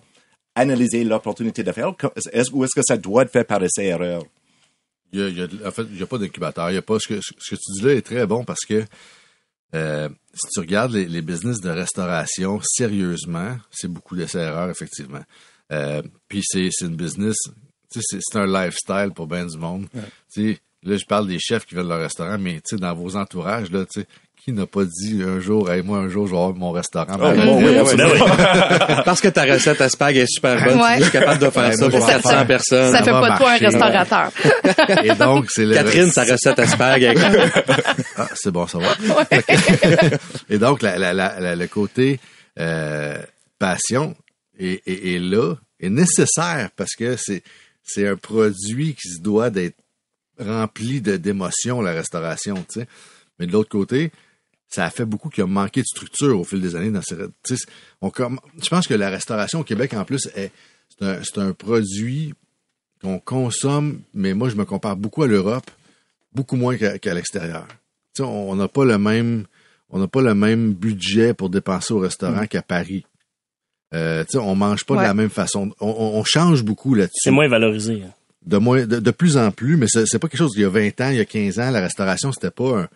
analyser 0.55 1.03
l'opportunité 1.03 1.63
d'affaires 1.63 1.93
Est-ce, 2.33 2.51
ou 2.51 2.63
est-ce 2.65 2.75
que 2.75 2.81
ça 2.85 2.97
doit 2.97 3.21
être 3.23 3.31
fait 3.31 3.43
par 3.45 3.63
essai 3.63 3.85
erreur 3.85 4.23
Il 5.13 5.19
y 5.19 5.23
a, 5.23 5.27
il 5.29 5.37
y 5.37 5.41
a- 5.41 5.67
en 5.67 5.71
fait, 5.71 5.83
il 5.83 5.95
n'y 5.97 6.01
a 6.03 6.07
pas 6.07 6.17
d'incubateur. 6.17 6.69
Il 6.71 6.73
y 6.73 6.77
a 6.77 6.81
pas, 6.81 6.97
ce, 6.99 7.07
que, 7.07 7.19
ce 7.21 7.55
que 7.55 7.55
tu 7.55 7.71
dis 7.79 7.85
là 7.85 7.93
est 7.93 8.01
très 8.01 8.25
bon 8.25 8.43
parce 8.43 8.65
que 8.67 8.83
euh, 9.75 10.09
si 10.33 10.47
tu 10.53 10.59
regardes 10.59 10.93
les, 10.93 11.05
les 11.05 11.21
business 11.21 11.59
de 11.59 11.69
restauration 11.69 12.59
sérieusement, 12.63 13.57
c'est 13.69 13.87
beaucoup 13.87 14.15
d'essais-erreurs, 14.15 14.69
effectivement. 14.69 15.23
Euh, 15.71 16.01
puis 16.27 16.41
c'est, 16.43 16.69
c'est 16.71 16.85
une 16.85 16.95
business, 16.95 17.35
c'est, 17.89 18.35
un 18.35 18.45
lifestyle 18.45 19.11
pour 19.15 19.27
bien 19.27 19.45
du 19.45 19.57
monde. 19.57 19.87
Là, 20.83 20.97
je 20.97 21.05
parle 21.05 21.27
des 21.27 21.37
chefs 21.39 21.65
qui 21.65 21.75
veulent 21.75 21.87
leur 21.87 21.99
restaurant, 21.99 22.39
mais 22.39 22.59
dans 22.73 22.95
vos 22.95 23.15
entourages, 23.15 23.71
là, 23.71 23.85
qui 24.43 24.53
n'a 24.53 24.65
pas 24.65 24.85
dit 24.85 25.21
un 25.23 25.39
jour, 25.39 25.71
hey, 25.71 25.83
moi, 25.83 25.99
un 25.99 26.09
jour, 26.09 26.25
je 26.25 26.31
vais 26.31 26.37
avoir 26.37 26.55
mon 26.55 26.71
restaurant. 26.71 27.13
Oh, 27.15 27.17
bon, 27.17 27.57
oui, 27.63 27.75
oui, 27.79 27.95
Ben 27.95 28.07
oui. 28.11 28.19
Parce 29.05 29.21
que 29.21 29.27
ta 29.27 29.43
recette 29.43 29.79
à 29.81 29.87
spag 29.89 30.17
est 30.17 30.25
super 30.27 30.63
bonne, 30.63 30.81
Ouais. 30.81 30.97
tu 30.97 31.03
es 31.03 31.09
capable 31.11 31.39
de 31.39 31.49
faire 31.51 31.63
Ouais, 31.69 31.71
ça 31.75 31.89
pour 31.89 31.91
je 31.99 32.05
vais 32.05 32.11
400 32.11 32.29
faire. 32.29 32.47
personnes. 32.47 32.91
Ça 32.91 33.03
fait 33.03 33.11
pas 33.11 33.29
de 33.31 33.37
toi 33.37 33.51
un 33.51 33.57
restaurateur. 33.57 34.31
Et 35.03 35.13
donc, 35.15 35.45
c'est 35.51 35.65
le 35.65 35.75
Catherine, 35.75 36.09
sa 36.11 36.23
recette 36.23 36.57
à 36.59 36.65
spag 36.67 37.03
est 37.03 37.15
Ah, 38.17 38.27
c'est 38.33 38.51
bon, 38.51 38.65
ça 38.65 38.79
va. 38.79 38.95
et 40.49 40.57
donc, 40.57 40.81
la, 40.81 40.97
la, 40.97 41.13
la, 41.13 41.39
la- 41.39 41.55
le 41.55 41.67
côté 41.67 42.19
euh, 42.59 43.17
passion 43.59 44.15
est, 44.59 44.81
est, 44.87 45.15
est 45.15 45.19
là, 45.19 45.55
est 45.79 45.89
nécessaire 45.89 46.69
parce 46.75 46.95
que 46.95 47.15
c'est 47.17 47.43
c'est 47.83 48.07
un 48.07 48.15
produit 48.15 48.95
qui 48.95 49.09
se 49.09 49.21
doit 49.21 49.49
d'être 49.49 49.75
rempli 50.39 51.01
de 51.01 51.17
d'émotions, 51.17 51.81
la 51.81 51.91
restauration, 51.93 52.55
tu 52.71 52.81
sais. 52.81 52.87
Mais 53.39 53.47
de 53.47 53.51
l'autre 53.51 53.69
côté, 53.69 54.11
ça 54.73 54.85
a 54.85 54.89
fait 54.89 55.05
beaucoup 55.05 55.29
qu'il 55.29 55.43
a 55.43 55.47
manqué 55.47 55.81
de 55.81 55.85
structure 55.85 56.39
au 56.39 56.43
fil 56.43 56.61
des 56.61 56.75
années 56.75 56.89
dans 56.91 57.01
ces... 57.01 57.15
on 58.01 58.11
Je 58.63 58.69
pense 58.69 58.87
que 58.87 58.93
la 58.93 59.09
restauration 59.09 59.59
au 59.59 59.63
Québec, 59.63 59.93
en 59.93 60.05
plus, 60.05 60.27
est 60.35 60.51
c'est 60.89 61.05
un, 61.05 61.19
c'est 61.23 61.37
un 61.39 61.51
produit 61.53 62.33
qu'on 63.01 63.19
consomme, 63.19 64.01
mais 64.13 64.33
moi, 64.33 64.49
je 64.49 64.55
me 64.55 64.65
compare 64.65 64.95
beaucoup 64.95 65.23
à 65.23 65.27
l'Europe, 65.27 65.69
beaucoup 66.33 66.55
moins 66.55 66.77
qu'à 66.77 66.97
qu'à 66.99 67.13
l'extérieur. 67.13 67.67
Tu 68.15 68.21
sais, 68.21 68.23
on 68.23 68.55
n'a 68.55 68.67
pas 68.67 68.85
le 68.85 68.97
même 68.97 69.45
on 69.89 69.99
n'a 69.99 70.07
pas 70.07 70.21
le 70.21 70.33
même 70.35 70.73
budget 70.73 71.33
pour 71.33 71.49
dépenser 71.49 71.93
au 71.93 71.99
restaurant 71.99 72.45
qu'à 72.47 72.61
Paris. 72.61 73.05
Euh, 73.93 74.23
tu 74.23 74.31
sais, 74.33 74.37
on 74.37 74.55
mange 74.55 74.85
pas 74.85 74.93
Ouais. 74.95 75.01
de 75.01 75.07
la 75.07 75.13
même 75.13 75.29
façon. 75.29 75.71
On, 75.81 75.87
on- 75.89 76.23
change 76.23 76.63
beaucoup 76.63 76.93
là-dessus. 76.95 77.19
C'est 77.23 77.31
moins 77.31 77.49
valorisé. 77.49 78.03
hein. 78.05 78.13
De, 78.45 78.57
moins, 78.57 78.85
de, 78.85 78.99
de 78.99 79.11
plus 79.11 79.35
en 79.37 79.51
plus, 79.51 79.75
mais 79.75 79.87
c'est 79.89 80.05
c'est 80.05 80.17
pas 80.17 80.27
quelque 80.29 80.39
chose 80.39 80.51
d'il 80.53 80.61
y 80.61 80.65
a 80.65 80.69
20 80.69 81.01
ans, 81.01 81.09
il 81.09 81.17
y 81.17 81.19
a 81.19 81.25
15 81.25 81.59
ans, 81.59 81.69
la 81.71 81.81
restauration, 81.81 82.31
c'était 82.31 82.51
pas 82.51 82.79
un 82.83 82.87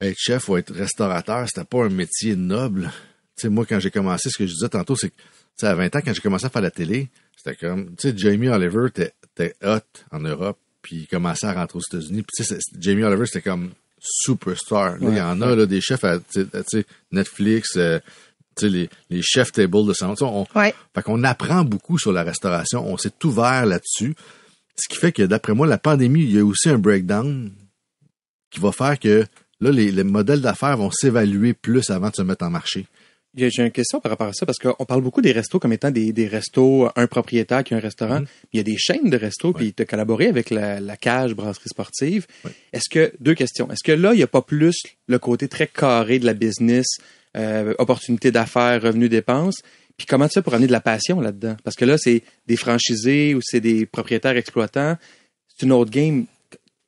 être 0.00 0.18
chef 0.18 0.48
ou 0.48 0.56
être 0.56 0.72
restaurateur, 0.72 1.46
c'était 1.48 1.64
pas 1.64 1.84
un 1.84 1.88
métier 1.88 2.36
noble. 2.36 2.92
Tu 3.36 3.42
sais, 3.42 3.48
moi, 3.48 3.64
quand 3.66 3.80
j'ai 3.80 3.90
commencé, 3.90 4.30
ce 4.30 4.36
que 4.38 4.46
je 4.46 4.52
disais 4.52 4.68
tantôt, 4.68 4.96
c'est 4.96 5.10
que, 5.10 5.14
tu 5.16 5.22
sais, 5.58 5.66
à 5.66 5.74
20 5.74 5.94
ans, 5.96 6.00
quand 6.04 6.14
j'ai 6.14 6.20
commencé 6.20 6.46
à 6.46 6.50
faire 6.50 6.62
la 6.62 6.70
télé, 6.70 7.08
c'était 7.36 7.56
comme, 7.56 7.94
tu 7.96 8.08
sais, 8.10 8.16
Jamie 8.16 8.48
Oliver 8.48 8.86
était, 8.88 9.54
hot 9.62 9.80
en 10.10 10.20
Europe, 10.20 10.58
puis 10.82 10.96
il 10.96 11.06
commençait 11.06 11.46
à 11.46 11.52
rentrer 11.52 11.78
aux 11.78 11.82
États-Unis. 11.82 12.22
Puis, 12.22 12.44
tu 12.44 12.44
sais, 12.44 12.58
Jamie 12.78 13.04
Oliver, 13.04 13.26
c'était 13.26 13.42
comme 13.42 13.72
superstar. 13.98 14.98
Là, 14.98 15.08
il 15.10 15.16
y 15.16 15.20
en 15.20 15.40
a, 15.42 15.54
là, 15.54 15.66
des 15.66 15.80
chefs 15.80 16.04
à, 16.04 16.18
Netflix, 17.12 17.76
euh, 17.76 17.98
tu 18.56 18.66
sais, 18.66 18.68
les, 18.70 18.90
les 19.10 19.22
chefs 19.22 19.52
table 19.52 19.86
de 19.86 19.92
sais, 19.92 20.04
on, 20.22 20.46
Ouais. 20.54 20.74
fait 20.94 21.02
qu'on 21.02 21.24
apprend 21.24 21.64
beaucoup 21.64 21.98
sur 21.98 22.12
la 22.12 22.22
restauration. 22.22 22.86
On 22.86 22.96
s'est 22.96 23.12
ouvert 23.24 23.66
là-dessus. 23.66 24.14
Ce 24.76 24.88
qui 24.88 24.96
fait 24.98 25.12
que, 25.12 25.22
d'après 25.22 25.54
moi, 25.54 25.66
la 25.66 25.78
pandémie, 25.78 26.22
il 26.22 26.32
y 26.32 26.38
a 26.38 26.44
aussi 26.44 26.68
un 26.68 26.78
breakdown 26.78 27.50
qui 28.50 28.60
va 28.60 28.72
faire 28.72 28.98
que 28.98 29.26
là, 29.60 29.70
les, 29.70 29.90
les 29.90 30.04
modèles 30.04 30.40
d'affaires 30.40 30.76
vont 30.76 30.90
s'évaluer 30.90 31.54
plus 31.54 31.90
avant 31.90 32.10
de 32.10 32.16
se 32.16 32.22
mettre 32.22 32.44
en 32.44 32.50
marché. 32.50 32.86
J'ai 33.36 33.50
une 33.62 33.70
question 33.70 34.00
par 34.00 34.10
rapport 34.10 34.28
à 34.28 34.32
ça 34.32 34.46
parce 34.46 34.56
qu'on 34.58 34.86
parle 34.86 35.02
beaucoup 35.02 35.20
des 35.20 35.32
restos 35.32 35.58
comme 35.58 35.74
étant 35.74 35.90
des, 35.90 36.10
des 36.14 36.26
restos, 36.26 36.88
un 36.96 37.06
propriétaire 37.06 37.62
qui 37.64 37.74
a 37.74 37.76
un 37.76 37.80
restaurant. 37.80 38.22
Il 38.54 38.56
y 38.56 38.60
a 38.60 38.62
des 38.62 38.78
chaînes 38.78 39.10
de 39.10 39.16
restos, 39.18 39.52
puis 39.52 39.74
tu 39.74 39.82
as 39.82 39.84
collaboré 39.84 40.28
avec 40.28 40.48
la, 40.48 40.80
la 40.80 40.96
cage 40.96 41.34
brasserie 41.34 41.68
sportive. 41.68 42.26
Est-ce 42.72 42.88
que, 42.90 43.12
deux 43.20 43.34
questions, 43.34 43.70
est-ce 43.70 43.84
que 43.84 43.92
là, 43.92 44.14
il 44.14 44.16
n'y 44.16 44.22
a 44.22 44.26
pas 44.26 44.40
plus 44.40 44.76
le 45.06 45.18
côté 45.18 45.48
très 45.48 45.66
carré 45.66 46.18
de 46.18 46.24
la 46.24 46.32
business, 46.32 46.86
euh, 47.36 47.74
opportunité 47.78 48.30
d'affaires, 48.30 48.80
revenus, 48.80 49.10
dépenses? 49.10 49.56
Puis 49.98 50.06
comment 50.06 50.28
tu 50.28 50.34
fais 50.34 50.42
pour 50.42 50.54
amener 50.54 50.68
de 50.68 50.72
la 50.72 50.80
passion 50.80 51.20
là-dedans? 51.20 51.58
Parce 51.62 51.76
que 51.76 51.84
là, 51.84 51.98
c'est 51.98 52.22
des 52.46 52.56
franchisés 52.56 53.34
ou 53.34 53.40
c'est 53.42 53.60
des 53.60 53.84
propriétaires 53.84 54.38
exploitants. 54.38 54.96
C'est 55.48 55.66
une 55.66 55.72
autre 55.72 55.90
game. 55.90 56.24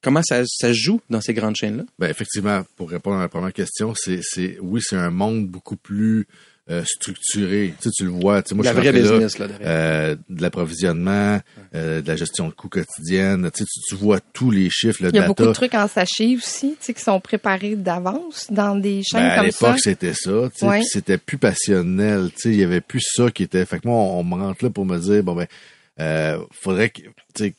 Comment 0.02 0.20
ça, 0.22 0.42
ça 0.46 0.68
se 0.68 0.72
joue 0.74 1.00
dans 1.10 1.20
ces 1.20 1.34
grandes 1.34 1.56
chaînes-là? 1.56 1.82
Ben, 1.98 2.08
effectivement, 2.08 2.62
pour 2.76 2.88
répondre 2.90 3.16
à 3.18 3.22
la 3.22 3.28
première 3.28 3.52
question, 3.52 3.94
c'est, 3.96 4.20
c'est, 4.22 4.56
oui, 4.60 4.80
c'est 4.82 4.96
un 4.96 5.10
monde 5.10 5.48
beaucoup 5.48 5.76
plus 5.76 6.26
euh, 6.70 6.84
structuré. 6.84 7.74
Tu 7.80 7.88
sais, 7.88 7.90
tu 7.96 8.04
le 8.04 8.10
vois. 8.10 8.42
Tu 8.42 8.50
sais, 8.50 8.54
moi, 8.54 8.64
la 8.64 8.74
je 8.74 8.78
suis 8.80 8.86
là, 8.86 8.92
business, 8.92 9.38
là, 9.38 9.48
derrière. 9.48 9.66
euh, 9.68 10.16
de 10.28 10.42
l'approvisionnement, 10.42 11.40
euh, 11.74 12.00
de 12.02 12.06
la 12.06 12.14
gestion 12.14 12.46
de 12.46 12.52
coûts 12.52 12.68
quotidienne. 12.68 13.50
Tu, 13.52 13.58
sais, 13.58 13.64
tu, 13.64 13.80
tu 13.88 13.94
vois 13.96 14.20
tous 14.20 14.50
les 14.52 14.68
chiffres, 14.70 15.02
le 15.02 15.08
Il 15.08 15.14
y 15.16 15.18
a 15.18 15.22
data. 15.22 15.26
beaucoup 15.28 15.46
de 15.46 15.52
trucs 15.52 15.74
en 15.74 15.88
sachet 15.88 16.36
aussi, 16.36 16.76
tu 16.78 16.84
sais, 16.86 16.94
qui 16.94 17.02
sont 17.02 17.18
préparés 17.20 17.74
d'avance 17.74 18.46
dans 18.50 18.76
des 18.76 19.02
chaînes 19.02 19.22
Ben, 19.22 19.30
à 19.30 19.36
comme 19.42 19.50
ça. 19.50 19.66
l'époque, 19.68 19.80
c'était 19.82 20.14
ça. 20.14 20.30
tu 20.52 20.58
sais, 20.60 20.66
Ouais. 20.66 20.78
puis 20.80 20.86
C'était 20.88 21.18
plus 21.18 21.38
passionnel. 21.38 22.30
tu 22.36 22.40
sais, 22.42 22.48
Il 22.50 22.60
y 22.60 22.64
avait 22.64 22.82
plus 22.82 23.02
ça 23.02 23.30
qui 23.30 23.42
était. 23.42 23.64
Fait 23.64 23.80
que 23.80 23.88
moi, 23.88 23.96
on, 23.96 24.20
on 24.20 24.24
me 24.24 24.34
rentre 24.34 24.62
là 24.64 24.70
pour 24.70 24.84
me 24.86 24.98
dire, 24.98 25.24
bon 25.24 25.34
ben, 25.34 25.46
euh, 26.00 26.38
faudrait 26.52 26.90
que, 26.90 27.02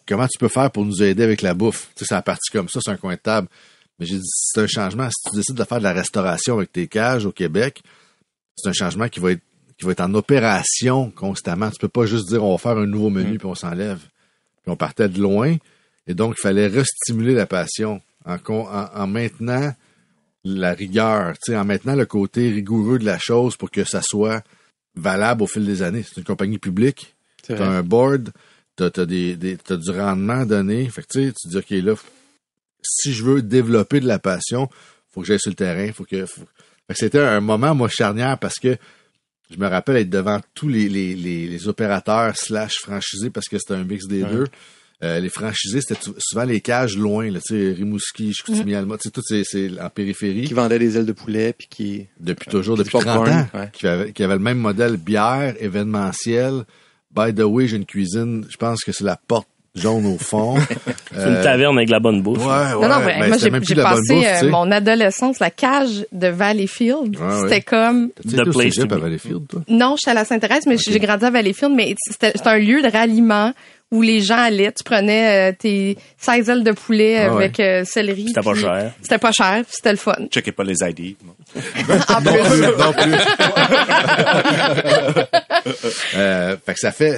comment 0.08 0.28
tu 0.28 0.38
peux 0.38 0.48
faire 0.48 0.72
pour 0.72 0.86
nous 0.86 1.04
aider 1.04 1.24
avec 1.24 1.42
la 1.42 1.54
bouffe? 1.54 1.90
Tu 1.96 2.00
sais, 2.00 2.06
c'est 2.10 2.16
la 2.16 2.22
partie 2.22 2.52
comme 2.52 2.70
ça, 2.70 2.80
c'est 2.82 2.92
un 2.92 2.98
coin 2.98 3.16
de 3.16 3.20
table. 3.20 3.48
Mais 4.00 4.06
j'ai 4.06 4.18
dit, 4.18 4.24
c'est 4.26 4.62
un 4.62 4.68
changement. 4.68 5.10
Si 5.10 5.30
tu 5.30 5.36
décides 5.36 5.56
de 5.56 5.64
faire 5.64 5.80
de 5.80 5.84
la 5.84 5.94
restauration 5.94 6.58
avec 6.58 6.72
tes 6.72 6.88
cages 6.88 7.26
au 7.26 7.32
Québec, 7.32 7.82
c'est 8.56 8.70
un 8.70 8.74
changement 8.74 9.10
qui 9.10 9.20
va 9.20 9.32
être 9.32 9.42
qui 9.78 9.86
va 9.86 9.94
être 9.94 10.02
en 10.02 10.14
opération 10.14 11.10
constamment. 11.10 11.72
Tu 11.72 11.80
peux 11.80 11.88
pas 11.88 12.06
juste 12.06 12.28
dire 12.28 12.44
on 12.44 12.52
va 12.52 12.58
faire 12.58 12.78
un 12.78 12.86
nouveau 12.86 13.10
menu 13.10 13.38
puis 13.38 13.48
on 13.48 13.56
s'enlève. 13.56 14.00
Puis 14.00 14.72
on 14.72 14.76
partait 14.76 15.08
de 15.08 15.22
loin. 15.22 15.56
Et 16.06 16.14
donc, 16.14 16.36
il 16.38 16.42
fallait 16.42 16.68
restimuler 16.68 17.34
la 17.34 17.46
passion 17.46 18.02
en, 18.26 18.36
en, 18.36 18.90
en 18.94 19.08
maintenant 19.08 19.74
la 20.44 20.74
rigueur, 20.74 21.34
tu 21.34 21.52
sais, 21.52 21.58
en 21.58 21.66
maintenant 21.66 21.96
le 21.96 22.06
côté 22.06 22.50
rigoureux 22.50 23.00
de 23.00 23.06
la 23.06 23.20
chose 23.20 23.58
pour 23.58 23.72
que 23.72 23.84
ça 23.84 24.02
soit 24.02 24.44
valable 24.96 25.44
au 25.44 25.48
fil 25.48 25.66
des 25.66 25.82
années. 25.82 26.04
C'est 26.04 26.18
une 26.18 26.26
compagnie 26.26 26.58
publique, 26.58 27.16
T'as 27.50 27.66
vrai. 27.66 27.78
un 27.78 27.84
board, 27.84 28.30
t'as, 28.76 28.90
t'as 28.90 29.06
des, 29.06 29.36
des- 29.36 29.58
t'as 29.58 29.76
du 29.78 29.92
rendement 29.92 30.46
donné. 30.46 30.88
Fait 30.90 31.02
que 31.02 31.08
tu 31.12 31.28
sais, 31.28 31.34
tu 31.34 31.48
dis, 31.50 31.58
OK, 31.58 31.70
là, 31.86 31.96
si 32.82 33.14
je 33.14 33.24
veux 33.24 33.42
développer 33.42 34.00
de 34.00 34.08
la 34.08 34.20
passion, 34.20 34.70
faut 35.12 35.22
que 35.22 35.28
j'aille 35.28 35.40
sur 35.40 35.52
le 35.52 35.56
terrain, 35.56 35.92
faut 35.92 36.06
que, 36.06 36.26
faut- 36.26 36.42
Fait 36.88 36.94
que 36.94 37.00
c'était 37.00 37.20
un 37.20 37.42
moment, 37.42 37.76
moi, 37.76 37.88
charnière 37.90 38.38
parce 38.40 38.56
que 38.60 38.78
je 39.52 39.58
me 39.58 39.68
rappelle 39.68 39.98
être 39.98 40.10
devant 40.10 40.40
tous 40.54 40.70
les, 40.70 40.88
les, 40.88 41.16
les, 41.16 41.48
les 41.48 41.68
opérateurs 41.68 42.36
slash 42.38 42.76
franchisés 42.82 43.30
parce 43.32 43.48
que 43.48 43.58
c'était 43.58 43.74
un 43.74 43.84
mix 43.84 44.06
des 44.08 44.24
Ouais. 44.24 44.32
deux. 44.32 44.48
Euh, 45.02 45.20
les 45.22 45.30
franchisés, 45.30 45.80
c'était 45.82 46.00
sou- 46.02 46.16
souvent 46.20 46.44
les 46.44 46.60
cages 46.60 46.98
loin, 46.98 47.32
là, 47.32 47.40
tu 47.40 47.56
sais, 47.56 47.72
Rimouski, 47.72 48.34
Chicoutimi, 48.34 48.76
Alma, 48.76 48.98
tu 48.98 49.04
sais, 49.04 49.12
tout 49.12 49.22
c'est, 49.26 49.44
c'est 49.46 49.80
en 49.80 49.90
périphérie. 49.90 50.44
Qui 50.44 50.54
vendait 50.54 50.78
des 50.78 50.98
ailes 50.98 51.06
de 51.06 51.14
poulet, 51.14 51.54
puis 51.58 51.68
qui... 51.70 52.08
Depuis 52.20 52.50
toujours, 52.50 52.76
Puis 52.76 52.84
depuis 52.84 52.98
du 53.00 53.06
30 53.06 53.16
popcorn, 53.26 53.40
ans, 53.40 53.48
ouais. 53.54 53.70
qui, 53.72 53.88
avait, 53.88 54.12
qui 54.12 54.24
avait 54.24 54.34
le 54.34 54.40
même 54.42 54.58
modèle 54.60 54.98
bière, 54.98 55.56
événementiel. 55.60 56.66
By 57.16 57.34
the 57.34 57.42
way, 57.42 57.68
j'ai 57.68 57.78
une 57.78 57.86
cuisine, 57.86 58.46
je 58.50 58.58
pense 58.58 58.84
que 58.84 58.92
c'est 58.92 59.04
la 59.04 59.18
porte 59.18 59.48
jaune 59.76 60.06
au 60.06 60.18
fond. 60.18 60.58
C'est 61.14 61.28
une 61.28 61.42
taverne 61.42 61.78
avec 61.78 61.90
la 61.90 62.00
bonne 62.00 62.22
bouffe. 62.22 62.40
Ouais, 62.40 62.46
ouais. 62.46 62.88
non, 62.88 62.88
non, 62.88 63.00
mais 63.06 63.20
ben, 63.20 63.28
moi, 63.30 63.38
j'ai 63.38 63.50
passé 63.76 64.14
bouffe, 64.14 64.44
euh, 64.44 64.50
mon 64.50 64.72
adolescence, 64.72 65.40
la 65.40 65.50
cage 65.50 66.06
de 66.12 66.28
Valleyfield. 66.28 67.18
Ouais, 67.18 67.26
ouais. 67.26 67.42
C'était 67.42 67.62
comme... 67.62 68.10
The 68.10 68.48
au 68.48 68.52
place 68.52 68.80
à. 68.80 68.86
Valleyfield, 68.86 69.48
toi? 69.48 69.62
Non, 69.68 69.96
je 69.96 70.02
suis 70.02 70.12
à 70.12 70.14
la 70.14 70.26
Sainte-Thérèse, 70.26 70.66
mais 70.66 70.78
j'ai 70.78 71.00
grandi 71.00 71.26
à 71.26 71.30
Valleyfield, 71.30 71.74
mais 71.76 71.96
c'était 72.00 72.32
c'est 72.36 72.48
un 72.48 72.58
lieu 72.58 72.82
de 72.82 72.90
ralliement 72.90 73.54
où 73.92 74.02
les 74.02 74.22
gens 74.22 74.38
allaient. 74.38 74.72
Tu 74.72 74.84
prenais 74.84 75.52
euh, 75.52 75.56
tes 75.58 75.98
16 76.18 76.50
ailes 76.50 76.64
de 76.64 76.72
poulet 76.72 77.18
Ah 77.18 77.34
ouais. 77.34 77.44
avec 77.44 77.60
euh, 77.60 77.84
céleri. 77.86 78.28
C'était 78.28 78.42
pas 78.42 78.56
cher. 78.56 78.94
C'était 79.02 79.18
pas 79.18 79.32
cher, 79.32 79.64
puis 79.64 79.74
c'était 79.76 79.92
le 79.92 79.98
fun. 79.98 80.16
Checkez 80.30 80.52
pas 80.52 80.64
les 80.64 80.78
ID. 80.82 81.16
En 82.10 82.22
plus, 82.22 82.62
non 82.78 82.94
plus. 82.94 83.14
euh, 86.16 86.56
fait 86.64 86.74
que 86.74 86.80
ça 86.80 86.92
fait, 86.92 87.18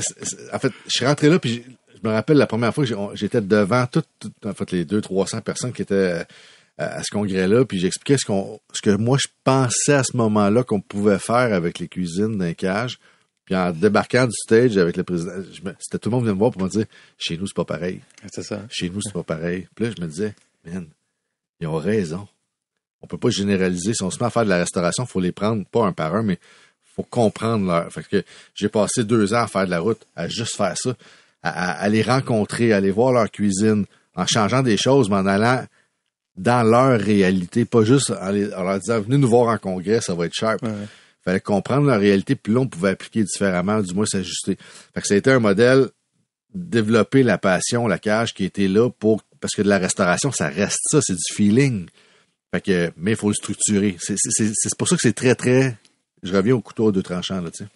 en 0.54 0.60
fait, 0.60 0.72
je 0.86 0.90
suis 0.90 1.06
rentré 1.06 1.30
là 1.30 1.40
puis 1.40 1.64
je 2.02 2.08
me 2.08 2.14
rappelle 2.14 2.38
la 2.38 2.48
première 2.48 2.74
fois 2.74 2.86
que 2.86 2.94
j'étais 3.14 3.42
devant 3.42 3.86
toutes, 3.88 4.08
en 4.46 4.54
fait, 4.54 4.72
les 4.72 4.86
200-300 4.86 5.42
personnes 5.42 5.74
qui 5.74 5.82
étaient 5.82 6.24
à 6.78 7.04
ce 7.04 7.12
congrès-là, 7.12 7.66
puis 7.66 7.80
j'expliquais 7.80 8.18
ce 8.18 8.26
qu'on, 8.26 8.60
ce 8.74 8.82
que 8.82 8.96
moi 8.96 9.18
je 9.22 9.28
pensais 9.44 9.94
à 9.94 10.04
ce 10.04 10.16
moment-là 10.18 10.64
qu'on 10.64 10.82
pouvait 10.82 11.20
faire 11.20 11.54
avec 11.54 11.80
les 11.80 11.88
cuisines 11.88 12.38
d'un 12.38 12.54
cage. 12.54 12.98
Puis 13.46 13.56
en 13.56 13.72
débarquant 13.72 14.26
du 14.26 14.34
stage 14.34 14.78
avec 14.78 14.98
le 14.98 15.04
président, 15.04 15.32
c'était 15.80 15.98
tout 16.00 16.10
le 16.10 16.16
monde 16.16 16.24
venait 16.26 16.34
me 16.34 16.40
voir 16.40 16.52
pour 16.52 16.62
me 16.64 16.70
dire, 16.70 16.86
chez 17.18 17.38
nous 17.38 17.48
c'est 17.48 17.56
pas 17.56 17.66
pareil. 17.66 18.00
C'est 18.32 18.44
ça. 18.44 18.62
Chez 18.70 18.90
nous, 18.90 19.02
c'est 19.02 19.14
pas 19.14 19.24
pareil. 19.24 19.68
Puis 19.76 19.86
là, 19.86 19.92
je 19.98 20.02
me 20.02 20.08
disais, 20.08 20.36
man, 20.66 20.88
ils 21.60 21.68
ont 21.68 21.78
raison. 21.78 22.28
On 23.02 23.08
peut 23.08 23.18
pas 23.18 23.30
généraliser. 23.32 23.94
Si 23.96 24.04
on 24.04 24.12
se 24.12 24.20
met 24.20 24.26
à 24.26 24.30
faire 24.30 24.44
de 24.46 24.50
la 24.50 24.58
restauration, 24.58 25.06
faut 25.08 25.20
les 25.20 25.32
prendre, 25.32 25.66
pas 25.66 25.86
un 25.86 25.92
par 25.92 26.16
un, 26.16 26.22
mais 26.24 26.38
faut 26.96 27.04
comprendre 27.04 27.66
leur. 27.66 27.92
Fait 27.92 28.04
que 28.08 28.24
j'ai 28.54 28.70
passé 28.70 29.04
deux 29.04 29.34
ans 29.34 29.42
à 29.44 29.48
faire 29.48 29.66
de 29.66 29.72
la 29.72 29.80
route, 29.80 30.06
à 30.16 30.28
juste 30.28 30.56
faire 30.56 30.78
ça, 30.78 30.96
à, 31.42 31.50
à- 31.50 31.72
à 31.84 31.90
les 31.90 32.04
rencontrer, 32.04 32.74
à 32.74 32.78
aller 32.78 32.92
voir 32.92 33.12
leur 33.12 33.32
cuisine, 33.32 33.86
en 34.16 34.26
changeant 34.28 34.62
des 34.62 34.78
choses, 34.78 35.10
mais 35.10 35.16
en 35.16 35.26
allant 35.26 35.66
dans 36.38 36.64
leur 36.64 37.00
réalité, 37.00 37.66
pas 37.66 37.84
juste 37.84 38.12
en, 38.12 38.30
les- 38.30 38.54
en 38.54 38.64
leur 38.64 38.80
disant, 38.80 39.02
venez 39.02 39.18
nous 39.18 39.28
voir 39.30 39.48
en 39.54 39.58
congrès, 39.58 40.00
ça 40.02 40.14
va 40.14 40.28
être 40.28 40.34
sharp. 40.34 40.62
Ouais. 40.62 40.70
Fallait 41.24 41.40
comprendre 41.40 41.88
leur 41.88 42.00
réalité, 42.00 42.36
puis 42.36 42.54
là, 42.54 42.62
on 42.62 42.68
pouvait 42.68 42.90
appliquer 42.90 43.24
différemment, 43.24 43.82
du 43.82 43.94
moins 43.94 44.06
s'ajuster. 44.06 44.58
Fait 44.94 45.02
que 45.02 45.08
ça 45.08 45.14
a 45.14 45.18
été 45.18 45.32
un 45.32 45.40
modèle 45.40 45.90
développer 46.54 47.24
la 47.24 47.38
passion, 47.38 47.88
la 47.88 48.00
cage 48.00 48.34
qui 48.34 48.44
était 48.44 48.68
là 48.68 48.90
pour 48.90 49.22
parce 49.40 49.56
que 49.56 49.62
de 49.62 49.70
la 49.70 49.78
restauration, 49.78 50.32
ça 50.32 50.50
reste 50.50 50.80
ça, 50.84 51.00
c'est 51.02 51.14
du 51.14 51.34
feeling. 51.34 51.88
Fait 52.54 52.62
que 52.62 52.92
mais 52.98 53.12
il 53.12 53.18
faut 53.18 53.30
le 53.30 53.34
structurer. 53.34 53.98
C'est 54.00 54.78
pour 54.78 54.88
ça 54.88 54.96
que 54.96 55.02
c'est 55.02 55.14
très 55.14 55.36
très 55.36 55.78
je 56.24 56.36
reviens 56.36 56.56
au 56.56 56.62
couteau 56.62 56.90
à 56.90 56.92
deux 56.92 57.04
tranchants 57.04 57.42
là, 57.42 57.50
tu 57.52 57.64
sais. 57.64 57.70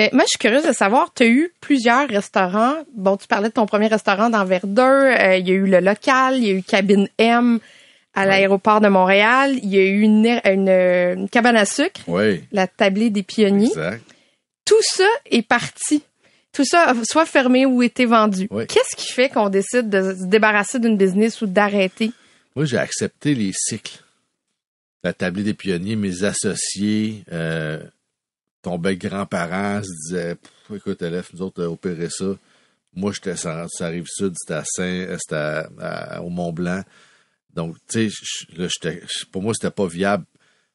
Euh, 0.00 0.08
moi, 0.12 0.24
je 0.24 0.30
suis 0.30 0.38
curieuse 0.38 0.66
de 0.66 0.72
savoir, 0.72 1.14
tu 1.14 1.22
as 1.22 1.28
eu 1.28 1.52
plusieurs 1.60 2.08
restaurants. 2.08 2.74
Bon, 2.96 3.16
tu 3.16 3.28
parlais 3.28 3.50
de 3.50 3.54
ton 3.54 3.66
premier 3.66 3.86
restaurant 3.86 4.30
dans 4.30 4.44
Verdun. 4.44 4.82
Euh, 4.82 5.36
il 5.36 5.46
y 5.46 5.52
a 5.52 5.54
eu 5.54 5.66
le 5.66 5.78
local, 5.78 6.38
il 6.38 6.44
y 6.44 6.50
a 6.50 6.54
eu 6.54 6.62
Cabine 6.64 7.08
M 7.18 7.60
à 8.16 8.26
l'aéroport 8.26 8.80
de 8.80 8.88
Montréal. 8.88 9.52
Il 9.62 9.68
y 9.68 9.78
a 9.78 9.82
eu 9.84 10.00
une, 10.00 10.26
une, 10.44 10.68
une 10.68 11.28
cabane 11.28 11.56
à 11.56 11.64
sucre, 11.66 12.00
Oui. 12.08 12.42
la 12.52 12.66
tablée 12.66 13.10
des 13.10 13.22
pionniers. 13.22 13.68
Exact. 13.68 14.02
Tout 14.64 14.82
ça 14.82 15.06
est 15.30 15.42
parti. 15.42 16.02
Tout 16.52 16.64
ça 16.64 16.90
a 16.90 16.94
soit 17.04 17.26
fermé 17.26 17.66
ou 17.66 17.82
été 17.82 18.06
vendu. 18.06 18.48
Oui. 18.50 18.66
Qu'est-ce 18.66 18.96
qui 18.96 19.12
fait 19.12 19.28
qu'on 19.28 19.48
décide 19.50 19.88
de 19.90 20.14
se 20.14 20.24
débarrasser 20.24 20.78
d'une 20.80 20.96
business 20.96 21.40
ou 21.42 21.46
d'arrêter? 21.46 22.10
Moi, 22.56 22.64
j'ai 22.64 22.78
accepté 22.78 23.34
les 23.34 23.52
cycles. 23.54 24.00
La 25.04 25.12
tablée 25.12 25.42
des 25.44 25.54
pionniers, 25.54 25.94
mes 25.94 26.24
associés, 26.24 27.22
euh, 27.30 27.78
ton 28.62 28.78
bec 28.78 28.98
grands-parents 28.98 29.82
se 29.82 30.08
disaient 30.08 30.34
Pff, 30.34 30.76
écoute, 30.78 31.02
LF, 31.02 31.32
nous 31.34 31.42
autres, 31.42 31.62
euh, 31.62 31.66
opérer 31.68 32.08
ça. 32.10 32.24
Moi, 32.94 33.12
j'étais 33.12 33.36
sur 33.36 33.52
ça 33.68 33.88
rive 33.88 34.06
sud, 34.08 34.32
c'était 34.36 34.54
à 34.54 34.64
Saint, 34.64 34.82
euh, 34.82 35.16
c'était 35.20 35.36
à- 35.36 35.68
à- 35.80 36.22
au 36.22 36.30
Mont 36.30 36.52
Blanc. 36.52 36.80
Donc, 37.56 37.76
tu 37.88 38.10
sais, 38.10 39.02
pour 39.32 39.42
moi, 39.42 39.52
c'était 39.54 39.72
pas 39.72 39.86
viable. 39.86 40.24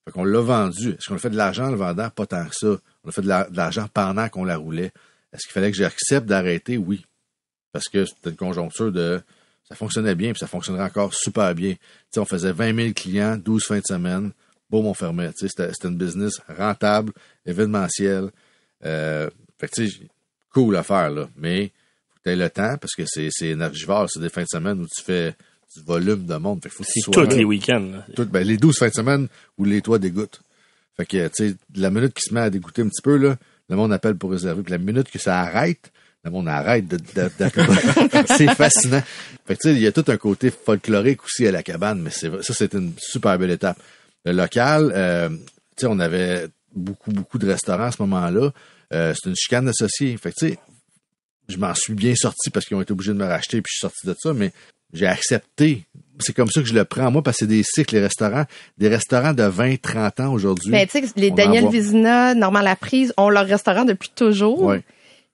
Fait 0.04 0.12
qu'on 0.12 0.26
l'a 0.26 0.42
vendu. 0.42 0.90
Est-ce 0.90 1.08
qu'on 1.08 1.16
a 1.16 1.20
fait 1.20 1.30
de 1.30 1.38
l'argent 1.38 1.68
en 1.68 1.70
le 1.72 1.78
vendant? 1.78 2.10
Pas 2.10 2.26
tant 2.26 2.46
que 2.48 2.56
ça. 2.56 2.76
On 3.04 3.10
a 3.10 3.12
fait 3.12 3.22
de 3.22 3.28
la- 3.28 3.48
de 3.50 3.56
l'argent 3.56 3.88
pendant 3.94 4.28
qu'on 4.30 4.44
la 4.44 4.58
roulait. 4.58 4.92
Est-ce 5.32 5.44
qu'il 5.44 5.54
fallait 5.54 5.72
que 5.72 5.78
j'accepte 5.78 6.26
d'arrêter? 6.26 6.78
Oui. 6.78 7.06
Parce 7.72 7.88
que 7.88 8.06
c'était 8.06 8.32
une 8.32 8.36
conjoncture 8.36 8.92
de 8.92 9.22
ça 9.70 9.76
fonctionnait 9.76 10.16
bien, 10.16 10.34
puis 10.34 10.40
ça 10.40 10.48
fonctionnerait 10.48 10.84
encore 10.84 11.14
super 11.14 11.56
bien. 11.56 11.74
Tu 11.76 11.80
sais, 12.12 12.20
on 12.20 12.26
faisait 12.26 12.52
20 12.52 12.76
000 12.76 12.94
clients, 12.94 13.38
12 13.38 13.64
fins 13.64 13.80
de 13.80 13.86
semaine, 13.86 14.34
boum, 14.70 14.86
on 14.86 14.94
fermait. 14.94 15.32
Tu 15.32 15.48
sais, 15.48 15.70
c'était, 15.72 15.88
une 15.88 15.98
business 15.98 16.42
rentable, 16.50 17.14
événementiel. 17.46 18.32
Euh, 18.84 19.30
fait 19.58 19.70
que, 19.70 19.76
tu 19.76 19.90
sais, 19.90 20.08
cool 20.50 20.76
à 20.76 21.10
là. 21.10 21.30
Mais, 21.38 21.72
faut 22.10 22.16
que 22.16 22.24
tu 22.24 22.30
aies 22.32 22.36
le 22.36 22.50
temps, 22.50 22.76
parce 22.82 22.96
que 22.96 23.04
c'est, 23.06 23.30
c'est 23.32 23.50
énergivore, 23.50 24.10
c'est 24.10 24.20
des 24.20 24.30
fins 24.30 24.42
de 24.42 24.48
semaine 24.52 24.82
où 24.82 24.88
tu 24.88 25.02
fais 25.04 25.36
du 25.76 25.84
volume 25.84 26.26
de 26.26 26.36
monde. 26.36 26.62
Fait 26.62 26.70
faut 26.70 26.84
C'est 26.86 27.12
tous 27.12 27.22
là. 27.22 27.36
les 27.36 27.44
week-ends. 27.44 28.04
ben, 28.18 28.46
les 28.46 28.58
12 28.58 28.78
fins 28.78 28.90
de 28.90 28.94
semaine 28.94 29.28
où 29.58 29.64
les 29.64 29.82
toits 29.82 30.00
dégoûtent. 30.00 30.42
Fait 30.98 31.06
que, 31.06 31.28
tu 31.30 31.50
sais, 31.50 31.56
la 31.76 31.90
minute 31.90 32.14
qui 32.14 32.22
se 32.22 32.34
met 32.34 32.42
à 32.42 32.50
dégoûter 32.50 32.82
un 32.82 32.88
petit 32.90 33.02
peu, 33.02 33.16
là, 33.18 33.38
le 33.70 33.76
monde 33.76 33.94
appelle 33.94 34.16
pour 34.16 34.32
réserver. 34.32 34.64
Puis 34.64 34.72
la 34.72 34.78
minute 34.78 35.10
que 35.10 35.20
ça 35.20 35.40
arrête, 35.40 35.92
le 36.24 36.32
monde 36.32 36.48
arrête 36.50 36.88
d'appeler. 36.88 38.26
c'est 38.38 38.54
fascinant. 38.54 39.02
Fait 39.46 39.56
que, 39.56 39.62
tu 39.62 39.70
sais, 39.70 39.76
il 39.76 39.82
y 39.82 39.88
a 39.88 39.92
tout 39.92 40.06
un 40.08 40.18
côté 40.18 40.52
folklorique 40.52 41.24
aussi 41.24 41.48
à 41.48 41.52
la 41.52 41.64
cabane, 41.64 42.02
mais 42.02 42.12
c'est, 42.12 42.30
ça, 42.44 42.54
c'est 42.54 42.74
une 42.74 42.94
super 43.00 43.40
belle 43.40 43.52
étape. 43.52 43.80
Le 44.26 44.34
local, 44.34 44.92
euh, 44.94 45.30
tu 45.30 45.38
sais, 45.78 45.88
on 45.88 46.00
avait 46.00 46.48
beaucoup, 46.76 47.12
beaucoup 47.12 47.38
de 47.38 47.48
restaurants 47.48 47.86
à 47.86 47.92
ce 47.92 48.02
moment-là. 48.04 48.52
Euh, 48.94 49.14
c'est 49.16 49.30
une 49.30 49.36
chicane 49.36 49.68
associée. 49.70 50.16
Fait 50.18 50.32
que, 50.32 50.38
tu 50.38 50.50
sais, 50.50 50.60
je 51.48 51.58
m'en 51.58 51.74
suis 51.74 51.94
bien 51.94 52.14
sorti 52.16 52.50
parce 52.50 52.66
qu'ils 52.66 52.78
ont 52.78 52.82
été 52.82 52.92
obligés 52.92 53.14
de 53.14 53.18
me 53.18 53.26
racheter, 53.26 53.62
puis 53.62 53.72
je 53.72 53.78
suis 53.78 53.82
sorti 53.82 54.06
de 54.08 54.16
ça, 54.20 54.34
mais 54.34 54.52
j'ai 54.94 55.08
accepté. 55.08 55.86
C'est 56.20 56.36
comme 56.36 56.50
ça 56.50 56.62
que 56.62 56.68
je 56.68 56.74
le 56.74 56.86
prends, 56.86 57.10
moi, 57.10 57.24
parce 57.24 57.38
que 57.38 57.46
c'est 57.46 57.50
des 57.50 57.64
cycles, 57.64 57.96
les 57.96 58.02
restaurants. 58.02 58.46
Des 58.78 58.88
restaurants 58.88 59.34
de 59.34 59.44
20, 59.44 59.82
30 59.82 60.20
ans 60.20 60.34
aujourd'hui. 60.34 60.72
Ben, 60.72 60.86
tu 60.88 61.00
sais, 61.00 61.14
les 61.16 61.32
Daniel. 61.32 61.68
Vizina, 61.70 62.36
Normand 62.36 62.62
Laprise 62.62 63.14
ont 63.18 63.30
leur 63.30 63.46
restaurant 63.48 63.86
depuis 63.86 64.12
toujours. 64.14 64.62
Ouais. 64.62 64.84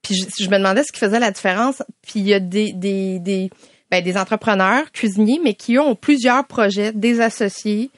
Puis 0.02 0.14
je, 0.14 0.44
je 0.44 0.48
me 0.48 0.56
demandais 0.56 0.82
ce 0.84 0.92
qui 0.92 0.98
faisait 0.98 1.20
la 1.20 1.30
différence. 1.30 1.82
Puis 2.02 2.20
il 2.20 2.28
y 2.28 2.34
a 2.34 2.40
des, 2.40 2.72
des, 2.72 3.18
des, 3.18 3.50
ben, 3.90 4.02
des 4.02 4.16
entrepreneurs, 4.16 4.90
cuisiniers, 4.92 5.40
mais 5.42 5.54
qui 5.54 5.78
ont 5.78 5.94
plusieurs 5.94 6.46
projets, 6.46 6.92
des 6.92 7.20
associés. 7.20 7.90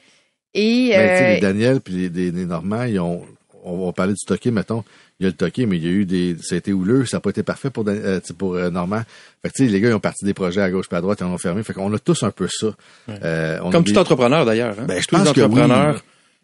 Et 0.53 0.89
Ben, 0.89 1.09
tu 1.09 1.17
sais, 1.17 1.23
euh, 1.23 1.33
les 1.35 1.39
Daniel 1.39 1.81
puis 1.81 1.93
les, 1.93 2.09
les, 2.09 2.31
les 2.31 2.45
Normands, 2.45 2.83
ils 2.83 2.99
ont, 2.99 3.23
on 3.63 3.85
va 3.85 3.93
parler 3.93 4.13
du 4.13 4.25
toqué, 4.25 4.51
mettons. 4.51 4.83
Il 5.21 5.25
y 5.25 5.27
a 5.27 5.29
le 5.29 5.35
toqué, 5.35 5.67
mais 5.67 5.77
il 5.77 5.83
y 5.83 5.87
a 5.87 5.91
eu 5.91 6.05
des, 6.05 6.35
ça 6.41 6.55
a 6.55 6.57
été 6.57 6.73
houleux, 6.73 7.05
ça 7.05 7.17
n'a 7.17 7.21
pas 7.21 7.29
été 7.29 7.43
parfait 7.43 7.69
pour, 7.69 7.85
euh, 7.87 8.19
pour 8.39 8.55
euh, 8.55 8.71
Normand. 8.71 9.03
Fait 9.43 9.49
que, 9.49 9.53
tu 9.55 9.65
sais, 9.67 9.71
les 9.71 9.79
gars, 9.79 9.89
ils 9.89 9.93
ont 9.93 9.99
parti 9.99 10.25
des 10.25 10.33
projets 10.33 10.61
à 10.61 10.69
gauche 10.71 10.87
puis 10.89 10.97
à 10.97 11.01
droite, 11.01 11.19
ils 11.21 11.25
en 11.25 11.31
ont 11.31 11.37
fermé. 11.37 11.61
Fait 11.61 11.73
qu'on 11.73 11.93
a 11.93 11.99
tous 11.99 12.23
un 12.23 12.31
peu 12.31 12.47
ça. 12.51 12.67
Euh, 13.07 13.59
on 13.61 13.69
Comme 13.69 13.83
des- 13.83 13.93
tout 13.93 13.99
entrepreneur, 13.99 14.43
d'ailleurs. 14.45 14.75
Hein? 14.79 14.85
Ben, 14.87 14.99
je 14.99 15.07
Tous 15.07 15.15
pense 15.15 15.31
que 15.31 15.41
oui. 15.41 15.61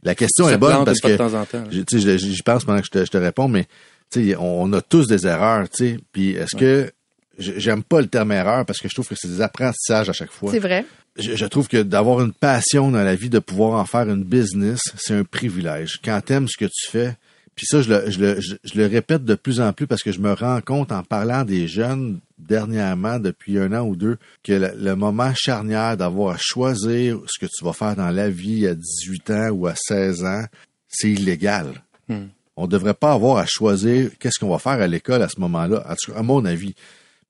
La 0.03 0.13
question 0.15 0.47
est 0.47 0.57
bonne 0.57 0.85
parce 0.85 0.99
que, 1.01 1.07
de 1.07 1.17
temps 1.17 1.33
en 1.33 1.43
temps. 1.45 1.63
sais, 1.89 2.17
j'y 2.19 2.41
pense 2.43 2.63
pendant 2.65 2.79
que 2.79 2.85
je 2.85 2.91
te, 2.91 3.03
je 3.05 3.09
te 3.11 3.17
réponds, 3.17 3.47
mais, 3.47 3.65
tu 4.11 4.29
sais, 4.29 4.35
on, 4.37 4.61
on 4.63 4.73
a 4.73 4.81
tous 4.81 5.07
des 5.07 5.25
erreurs, 5.25 5.67
tu 5.69 5.89
sais. 5.93 5.99
Puis 6.13 6.31
est-ce 6.33 6.55
que, 6.55 6.91
je- 7.39 7.53
j'aime 7.57 7.81
pas 7.83 7.99
le 7.99 8.07
terme 8.07 8.31
erreur 8.31 8.63
parce 8.65 8.79
que 8.79 8.87
je 8.87 8.93
trouve 8.93 9.07
que 9.07 9.15
c'est 9.17 9.27
des 9.27 9.41
apprentissages 9.41 10.07
à 10.09 10.13
chaque 10.13 10.31
fois 10.31 10.51
c'est 10.51 10.59
vrai. 10.59 10.85
je, 11.19 11.35
je 11.35 11.45
trouve 11.47 11.67
que 11.67 11.81
d'avoir 11.81 12.21
une 12.21 12.31
passion 12.33 12.91
dans 12.91 13.03
la 13.03 13.15
vie, 13.15 13.29
de 13.29 13.39
pouvoir 13.39 13.79
en 13.79 13.85
faire 13.85 14.07
une 14.07 14.23
business, 14.23 14.79
c'est 14.97 15.15
un 15.15 15.23
privilège. 15.23 15.99
Quand 16.05 16.21
t'aimes 16.23 16.47
ce 16.47 16.57
que 16.57 16.65
tu 16.65 16.91
fais, 16.91 17.15
puis 17.57 17.65
ça, 17.65 17.81
je 17.81 17.89
le, 17.89 18.11
je, 18.11 18.19
le, 18.19 18.39
je, 18.39 18.55
je 18.63 18.77
le 18.79 18.85
répète 18.85 19.25
de 19.25 19.33
plus 19.33 19.59
en 19.59 19.73
plus 19.73 19.87
parce 19.87 20.03
que 20.03 20.11
je 20.11 20.19
me 20.19 20.31
rends 20.31 20.61
compte 20.61 20.91
en 20.91 21.01
parlant 21.01 21.43
des 21.43 21.67
jeunes 21.67 22.19
dernièrement, 22.37 23.17
depuis 23.19 23.57
un 23.57 23.73
an 23.73 23.81
ou 23.81 23.95
deux, 23.95 24.17
que 24.43 24.53
le, 24.53 24.71
le 24.77 24.95
moment 24.95 25.33
charnière 25.33 25.97
d'avoir 25.97 26.35
à 26.35 26.37
choisir 26.39 27.19
ce 27.25 27.43
que 27.43 27.49
tu 27.51 27.65
vas 27.65 27.73
faire 27.73 27.95
dans 27.95 28.11
la 28.11 28.29
vie 28.29 28.67
à 28.67 28.75
18 28.75 29.29
ans 29.31 29.49
ou 29.49 29.65
à 29.65 29.73
16 29.75 30.23
ans, 30.23 30.45
c'est 30.87 31.09
illégal. 31.09 31.81
Hmm. 32.07 32.27
On 32.55 32.67
devrait 32.67 32.93
pas 32.93 33.13
avoir 33.13 33.37
à 33.37 33.47
choisir 33.47 34.11
qu'est-ce 34.19 34.39
qu'on 34.39 34.49
va 34.49 34.59
faire 34.59 34.79
à 34.79 34.87
l'école 34.87 35.23
à 35.23 35.29
ce 35.29 35.39
moment-là, 35.39 35.83
cas, 35.83 36.13
à 36.15 36.21
mon 36.21 36.45
avis. 36.45 36.75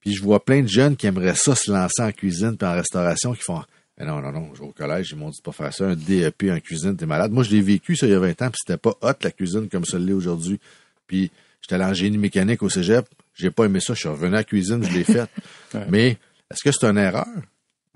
Puis 0.02 0.14
je 0.14 0.22
vois 0.22 0.44
plein 0.44 0.62
de 0.62 0.68
jeunes 0.68 0.98
qui 0.98 1.08
aimeraient 1.08 1.36
ça 1.36 1.56
se 1.56 1.72
lancer 1.72 2.02
en 2.02 2.12
cuisine 2.12 2.58
puis 2.58 2.68
en 2.68 2.74
restauration 2.74 3.34
qui 3.34 3.44
font 3.44 3.64
Mais 3.98 4.06
non, 4.06 4.22
non, 4.22 4.32
non. 4.32 4.52
Au 4.60 4.72
collège, 4.72 5.12
ils 5.12 5.18
m'ont 5.18 5.30
dit 5.30 5.40
de 5.40 5.44
pas 5.44 5.52
faire 5.52 5.74
ça. 5.74 5.86
Un 5.86 5.96
DEP 5.96 6.46
en 6.52 6.60
cuisine, 6.60 6.96
t'es 6.96 7.06
malade. 7.06 7.32
Moi, 7.32 7.44
je 7.44 7.52
l'ai 7.52 7.62
vécu, 7.62 7.96
ça, 7.96 8.06
il 8.06 8.12
y 8.12 8.16
a 8.16 8.20
20 8.20 8.42
ans, 8.44 8.50
puis 8.50 8.60
c'était 8.64 8.78
pas 8.78 8.94
hot, 9.02 9.14
la 9.22 9.32
cuisine, 9.32 9.68
comme 9.70 9.86
ça 9.86 9.98
l'est 9.98 10.14
aujourd'hui. 10.14 10.60
Puis, 11.08 11.32
j'étais 11.62 11.76
allé 11.76 11.86
en 11.86 11.94
génie 11.94 12.18
mécanique 12.18 12.62
au 12.62 12.70
cégep. 12.70 13.08
J'ai 13.34 13.52
pas 13.52 13.66
aimé 13.66 13.80
ça. 13.80 13.94
Je 13.94 14.00
suis 14.00 14.10
revenu 14.10 14.34
à 14.34 14.38
la 14.38 14.44
cuisine, 14.44 14.84
je 14.84 14.94
l'ai 14.94 15.04
faite. 15.04 15.30
Mais, 15.90 16.18
est-ce 16.52 16.64
que 16.64 16.72
c'est 16.72 16.86
une 16.86 16.98
erreur? 16.98 17.26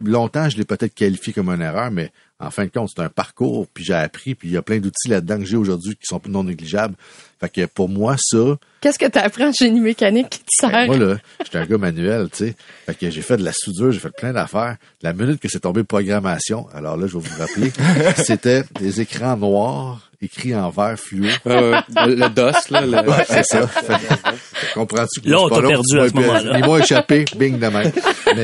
Longtemps, 0.03 0.49
je 0.49 0.57
l'ai 0.57 0.65
peut-être 0.65 0.93
qualifié 0.95 1.33
comme 1.33 1.49
une 1.49 1.61
erreur, 1.61 1.91
mais 1.91 2.11
en 2.39 2.49
fin 2.49 2.65
de 2.65 2.69
compte, 2.71 2.89
c'est 2.95 3.01
un 3.03 3.09
parcours, 3.09 3.67
puis 3.73 3.83
j'ai 3.83 3.93
appris, 3.93 4.33
puis 4.33 4.47
il 4.49 4.53
y 4.53 4.57
a 4.57 4.61
plein 4.63 4.79
d'outils 4.79 5.09
là-dedans 5.09 5.37
que 5.37 5.45
j'ai 5.45 5.57
aujourd'hui 5.57 5.93
qui 5.93 6.05
sont 6.07 6.19
non 6.27 6.43
négligeables. 6.43 6.95
Fait 7.39 7.49
que 7.49 7.65
pour 7.65 7.87
moi, 7.89 8.15
ça, 8.19 8.57
Qu'est-ce 8.81 8.97
que 8.97 9.05
tu 9.07 9.19
as 9.19 9.23
appris 9.23 9.43
en 9.45 9.51
génie 9.51 9.79
mécanique 9.79 10.29
qui 10.29 10.39
te 10.39 10.45
sert? 10.59 10.71
ben, 10.71 10.85
moi, 10.87 10.97
là, 10.97 11.17
j'étais 11.43 11.57
un 11.59 11.65
gars 11.65 11.77
manuel, 11.77 12.29
tu 12.31 12.37
sais. 12.37 12.55
Fait 12.87 12.95
que 12.95 13.09
j'ai 13.11 13.21
fait 13.21 13.37
de 13.37 13.43
la 13.43 13.51
soudure, 13.53 13.91
j'ai 13.91 13.99
fait 13.99 14.09
plein 14.15 14.33
d'affaires. 14.33 14.77
La 15.03 15.13
minute 15.13 15.39
que 15.39 15.47
c'est 15.49 15.59
tombé 15.59 15.83
programmation, 15.83 16.67
alors 16.73 16.97
là, 16.97 17.05
je 17.07 17.17
vais 17.17 17.23
vous 17.23 17.39
rappeler, 17.39 17.71
c'était 18.25 18.63
des 18.79 19.01
écrans 19.01 19.37
noirs 19.37 20.09
écrits 20.23 20.55
en 20.55 20.69
vert 20.69 20.99
fluo. 20.99 21.27
Euh, 21.47 21.79
le, 21.89 22.29
DOS, 22.29 22.69
là. 22.69 22.81
le- 22.81 23.09
Ouais, 23.09 23.25
c'est 23.27 23.43
ça. 23.43 23.67
Fait 23.67 23.93
que, 23.93 24.73
Comprends-tu? 24.75 25.21
Là, 25.27 25.39
on 25.41 25.49
t'a 25.49 25.61
perdu 25.61 25.83
tu 25.91 25.99
à 25.99 26.09
ce 26.09 26.13
moment-là. 26.13 26.59
Ils 26.59 26.65
m'ont 26.65 26.77
échappé, 26.77 27.25
bing 27.35 27.57
de 27.59 27.67
même. 27.67 27.91
Mais, 28.35 28.43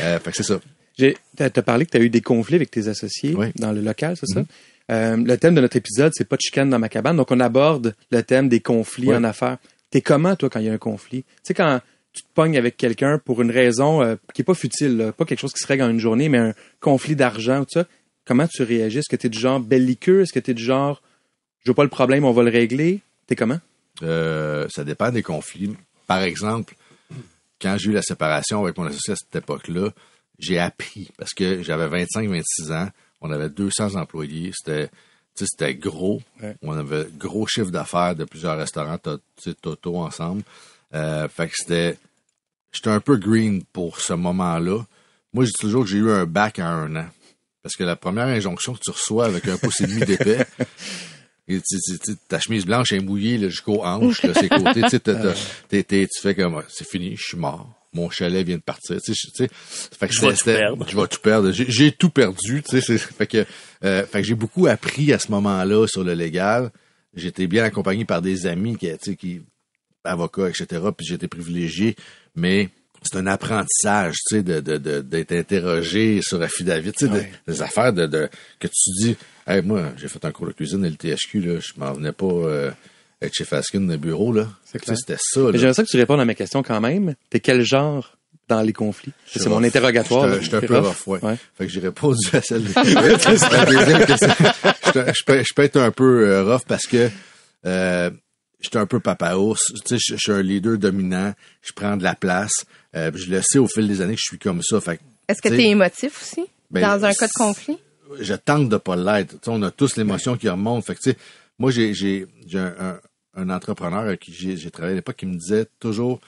euh, 0.00 0.18
fait 0.18 0.30
que 0.30 0.36
c'est 0.36 0.42
ça. 0.42 0.60
J'ai, 0.98 1.16
t'as, 1.36 1.50
parlé 1.62 1.86
que 1.86 1.90
tu 1.90 1.96
as 1.96 2.00
eu 2.00 2.10
des 2.10 2.20
conflits 2.20 2.56
avec 2.56 2.70
tes 2.70 2.88
associés 2.88 3.34
Oui. 3.34 3.46
dans 3.56 3.72
le 3.72 3.80
local, 3.80 4.16
c'est 4.18 4.26
ça? 4.26 4.44
Euh, 4.90 5.16
le 5.16 5.36
thème 5.38 5.54
de 5.54 5.60
notre 5.60 5.76
épisode, 5.76 6.12
c'est 6.14 6.28
pas 6.28 6.36
de 6.36 6.42
chicane 6.42 6.68
dans 6.68 6.78
ma 6.78 6.88
cabane. 6.88 7.16
Donc, 7.16 7.30
on 7.30 7.40
aborde 7.40 7.94
le 8.10 8.22
thème 8.22 8.48
des 8.48 8.60
conflits 8.60 9.14
en 9.14 9.24
affaires. 9.24 9.58
T'es 9.90 10.00
comment, 10.00 10.36
toi, 10.36 10.50
quand 10.50 10.60
il 10.60 10.66
y 10.66 10.68
a 10.68 10.72
un 10.72 10.78
conflit? 10.78 11.22
Tu 11.22 11.28
sais, 11.44 11.54
quand 11.54 11.80
tu 12.12 12.22
te 12.22 12.28
pognes 12.34 12.58
avec 12.58 12.76
quelqu'un 12.76 13.18
pour 13.18 13.40
une 13.40 13.50
raison 13.50 14.02
euh, 14.02 14.16
qui 14.34 14.42
est 14.42 14.44
pas 14.44 14.54
futile, 14.54 14.96
là, 14.98 15.12
pas 15.12 15.24
quelque 15.24 15.40
chose 15.40 15.52
qui 15.52 15.60
se 15.60 15.66
règle 15.66 15.84
en 15.84 15.90
une 15.90 16.00
journée, 16.00 16.28
mais 16.28 16.38
un 16.38 16.54
conflit 16.80 17.16
d'argent 17.16 17.60
ou 17.60 17.64
tout 17.64 17.80
ça, 17.80 17.86
comment 18.26 18.46
tu 18.46 18.62
réagis? 18.62 18.98
Est-ce 18.98 19.08
que 19.08 19.16
t'es 19.16 19.28
du 19.28 19.38
genre 19.38 19.60
belliqueux? 19.60 20.22
Est-ce 20.22 20.32
que 20.32 20.40
t'es 20.40 20.54
du 20.54 20.62
genre, 20.62 21.02
je 21.64 21.70
veux 21.70 21.74
pas 21.74 21.84
le 21.84 21.88
problème, 21.90 22.24
on 22.24 22.32
va 22.32 22.42
le 22.42 22.50
régler? 22.50 23.00
T'es 23.26 23.36
comment? 23.36 23.60
Euh, 24.02 24.66
ça 24.68 24.84
dépend 24.84 25.10
des 25.10 25.22
conflits. 25.22 25.74
Par 26.06 26.22
exemple, 26.22 26.74
quand 27.62 27.76
j'ai 27.78 27.90
eu 27.90 27.94
la 27.94 28.02
séparation 28.02 28.62
avec 28.64 28.76
mon 28.76 28.84
associé 28.84 29.12
à 29.12 29.16
cette 29.16 29.36
époque-là, 29.36 29.90
j'ai 30.38 30.58
appris 30.58 31.10
parce 31.16 31.32
que 31.32 31.62
j'avais 31.62 32.04
25-26 32.04 32.72
ans, 32.72 32.88
on 33.20 33.30
avait 33.30 33.48
200 33.48 33.94
employés, 33.94 34.50
c'était 34.52 34.90
c'était 35.34 35.74
gros. 35.74 36.20
Ouais. 36.42 36.56
On 36.62 36.76
avait 36.76 37.06
gros 37.16 37.46
chiffre 37.46 37.70
d'affaires 37.70 38.14
de 38.14 38.24
plusieurs 38.24 38.58
restaurants 38.58 38.98
Toto 38.98 39.96
ensemble. 39.96 40.42
Euh, 40.94 41.26
fait 41.28 41.48
que 41.48 41.54
c'était 41.56 41.98
j'étais 42.72 42.90
un 42.90 43.00
peu 43.00 43.16
green 43.16 43.62
pour 43.72 44.00
ce 44.00 44.12
moment-là. 44.12 44.84
Moi, 45.32 45.44
je 45.44 45.50
dis 45.50 45.58
toujours 45.58 45.84
que 45.84 45.90
j'ai 45.90 45.98
eu 45.98 46.10
un 46.10 46.26
bac 46.26 46.58
à 46.58 46.68
un 46.68 46.94
an. 46.96 47.06
Parce 47.62 47.76
que 47.76 47.84
la 47.84 47.96
première 47.96 48.26
injonction 48.26 48.74
que 48.74 48.80
tu 48.80 48.90
reçois 48.90 49.24
avec 49.24 49.46
un 49.48 49.56
pouce 49.56 49.80
et 49.80 49.86
demi 49.86 50.04
d'épais, 50.04 50.44
et 51.48 51.60
ta 52.28 52.38
chemise 52.40 52.64
blanche 52.64 52.92
est 52.92 53.00
mouillée 53.00 53.38
jusqu'aux 53.50 53.82
hanches, 53.84 54.22
là, 54.22 54.32
ses 54.34 54.48
côtés, 54.48 54.82
tu 56.08 56.20
fais 56.20 56.34
comme, 56.34 56.62
c'est 56.68 56.88
fini, 56.88 57.16
je 57.16 57.22
suis 57.22 57.36
mort. 57.36 57.68
Mon 57.94 58.08
chalet 58.08 58.46
vient 58.46 58.56
de 58.56 58.62
partir. 58.62 58.96
Tu 59.02 59.12
sais, 59.12 59.20
je- 59.22 59.30
tu 59.30 59.36
sais, 59.44 59.50
fait 59.98 60.08
que 60.08 60.14
Je 60.14 60.20
vais 60.22 60.32
tout 60.34 60.44
perdre. 60.44 60.86
Je 60.88 60.96
vais 60.96 61.06
tout 61.08 61.20
perdre. 61.20 61.50
J'ai- 61.52 61.92
tout 61.92 62.08
perdu. 62.08 62.62
Tu 62.62 62.70
sais, 62.70 62.80
c'est- 62.80 62.96
fait 62.96 63.26
que, 63.26 63.44
euh, 63.84 64.06
fait 64.06 64.22
que 64.22 64.26
j'ai 64.28 64.34
beaucoup 64.34 64.66
appris 64.66 65.12
à 65.12 65.18
ce 65.18 65.30
moment-là 65.32 65.86
sur 65.86 66.02
le 66.02 66.14
légal. 66.14 66.70
J'étais 67.14 67.46
bien 67.46 67.64
accompagné 67.64 68.06
par 68.06 68.22
des 68.22 68.46
amis 68.46 68.78
qui, 68.78 68.86
tu 68.92 68.96
sais, 69.02 69.16
qui 69.16 69.42
avocats, 70.04 70.48
etc. 70.48 70.66
Puis 70.96 71.06
j'étais 71.06 71.28
privilégié, 71.28 71.94
mais 72.34 72.70
c'est 73.02 73.16
un 73.18 73.26
apprentissage, 73.26 74.14
tu 74.28 74.36
sais, 74.36 74.42
de, 74.42 74.60
de, 74.60 74.78
de- 74.78 75.00
d'être 75.00 75.32
interrogé 75.32 76.20
sur 76.22 76.40
affidavit, 76.42 76.92
tu 76.92 77.06
sais, 77.06 77.12
de- 77.12 77.24
des 77.52 77.62
affaires 77.62 77.92
de, 77.92 78.06
de 78.06 78.28
que 78.60 78.68
tu 78.68 78.90
dis, 79.00 79.16
hey, 79.46 79.62
moi, 79.62 79.92
j'ai 79.96 80.08
fait 80.08 80.24
un 80.24 80.30
cours 80.32 80.46
de 80.46 80.52
cuisine 80.52 80.84
et 80.84 80.90
le 80.90 80.96
THQ, 80.96 81.40
là, 81.40 81.60
je 81.60 81.72
m'en 81.78 81.92
venais 81.92 82.12
pas 82.12 82.26
euh, 82.26 82.70
être 83.20 83.34
chez 83.34 83.44
Faskin 83.44 83.80
dans 83.80 83.92
le 83.92 83.98
bureau, 83.98 84.32
là. 84.32 84.48
C'est 84.64 84.78
Tu 84.78 84.78
sais, 84.80 84.84
clair. 84.86 84.96
C'était 84.98 85.16
ça, 85.20 85.40
Mais 85.40 85.52
là. 85.52 85.58
J'aimerais 85.58 85.74
ça 85.74 85.82
que 85.84 85.88
tu 85.88 85.96
répondes 85.96 86.20
à 86.20 86.24
ma 86.24 86.34
question 86.34 86.62
quand 86.62 86.80
même. 86.80 87.14
T'es 87.30 87.40
quel 87.40 87.62
genre 87.62 88.16
dans 88.48 88.60
les 88.62 88.72
conflits? 88.72 89.12
Je 89.26 89.30
suis 89.32 89.40
C'est 89.40 89.48
mon 89.48 89.62
interrogatoire. 89.62 90.24
J'étais- 90.24 90.36
là. 90.36 90.42
J'étais 90.42 90.56
un 90.56 90.60
peu 90.60 90.78
rough? 90.78 90.86
rough, 91.06 91.06
ouais. 91.22 91.28
Ouais. 91.30 91.36
Fait 91.56 91.66
que 91.66 91.72
j'ai 91.72 91.80
répondu 91.80 92.18
à 92.32 92.40
celle 92.42 92.64
de 92.64 92.68
C'est 92.72 93.52
la 93.52 93.64
deuxième 93.64 94.04
question. 94.06 94.28
J'étais- 94.86 95.12
Je 95.14 95.24
peux, 95.24 95.38
je 95.42 95.54
peux 95.54 95.62
être 95.62 95.76
un 95.76 95.90
peu 95.90 96.26
euh, 96.28 96.44
rough 96.44 96.62
parce 96.66 96.86
que 96.86 97.08
euh, 97.66 98.10
j'étais 98.62 98.78
un 98.78 98.86
peu 98.86 99.00
papa 99.00 99.34
ours. 99.36 99.72
Tu 99.84 99.98
sais, 99.98 99.98
je 99.98 100.16
suis 100.16 100.32
un 100.32 100.40
leader 100.42 100.78
dominant. 100.78 101.34
Je 101.60 101.72
prends 101.72 101.96
de 101.96 102.02
la 102.02 102.14
place. 102.14 102.64
Euh, 102.96 103.10
je 103.14 103.30
le 103.30 103.42
sais 103.42 103.58
au 103.58 103.66
fil 103.68 103.86
des 103.88 104.00
années 104.00 104.14
que 104.14 104.20
je 104.20 104.28
suis 104.28 104.38
comme 104.38 104.62
ça. 104.62 104.80
Fait 104.80 105.00
Est-ce 105.28 105.42
que 105.42 105.48
tu 105.48 105.60
es 105.60 105.68
émotif 105.68 106.20
aussi? 106.22 106.46
Ben, 106.70 106.80
dans 106.80 107.04
un 107.04 107.12
cas 107.12 107.26
de 107.26 107.32
conflit? 107.34 107.78
je 108.20 108.34
tente 108.34 108.68
de 108.68 108.76
pas 108.76 108.96
l'être. 108.96 109.32
Tu 109.32 109.36
sais, 109.44 109.50
on 109.50 109.62
a 109.62 109.70
tous 109.70 109.96
l'émotion 109.96 110.36
qui 110.36 110.48
remonte. 110.48 110.84
Fait 110.84 110.94
que, 110.94 111.00
tu 111.00 111.10
sais, 111.12 111.16
moi, 111.58 111.70
j'ai, 111.70 111.92
j'ai, 111.94 112.26
j'ai 112.46 112.58
un, 112.58 112.74
un- 112.78 113.00
un 113.34 113.48
entrepreneur 113.50 114.00
avec 114.00 114.20
qui 114.20 114.32
j'ai, 114.34 114.56
j'ai 114.58 114.70
travaillé 114.70 114.92
à 114.92 114.96
l'époque 114.96 115.16
qui 115.16 115.24
me 115.26 115.36
disait 115.36 115.66
toujours, 115.80 116.20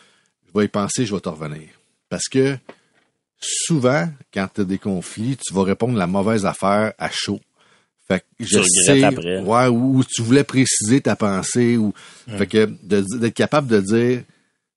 je 0.46 0.58
vais 0.58 0.64
y 0.64 0.68
penser, 0.68 1.04
je 1.04 1.14
vais 1.14 1.20
te 1.20 1.28
revenir. 1.28 1.68
Parce 2.08 2.28
que 2.28 2.56
souvent, 3.40 4.08
quand 4.32 4.48
tu 4.54 4.60
as 4.62 4.64
des 4.64 4.78
conflits, 4.78 5.36
tu 5.36 5.52
vas 5.52 5.62
répondre 5.64 5.98
la 5.98 6.06
mauvaise 6.06 6.46
affaire 6.46 6.92
à 6.98 7.10
chaud. 7.10 7.40
Fait 8.06 8.20
que 8.20 8.24
je 8.44 8.60
sais, 8.62 9.02
après. 9.02 9.40
ouais, 9.40 9.66
ou, 9.68 9.98
ou 9.98 10.04
tu 10.04 10.22
voulais 10.22 10.44
préciser 10.44 11.00
ta 11.00 11.16
pensée, 11.16 11.76
ou 11.78 11.92
fait 12.28 12.46
que 12.46 12.64
d'être 12.82 13.34
capable 13.34 13.66
de 13.68 13.80
dire, 13.80 14.22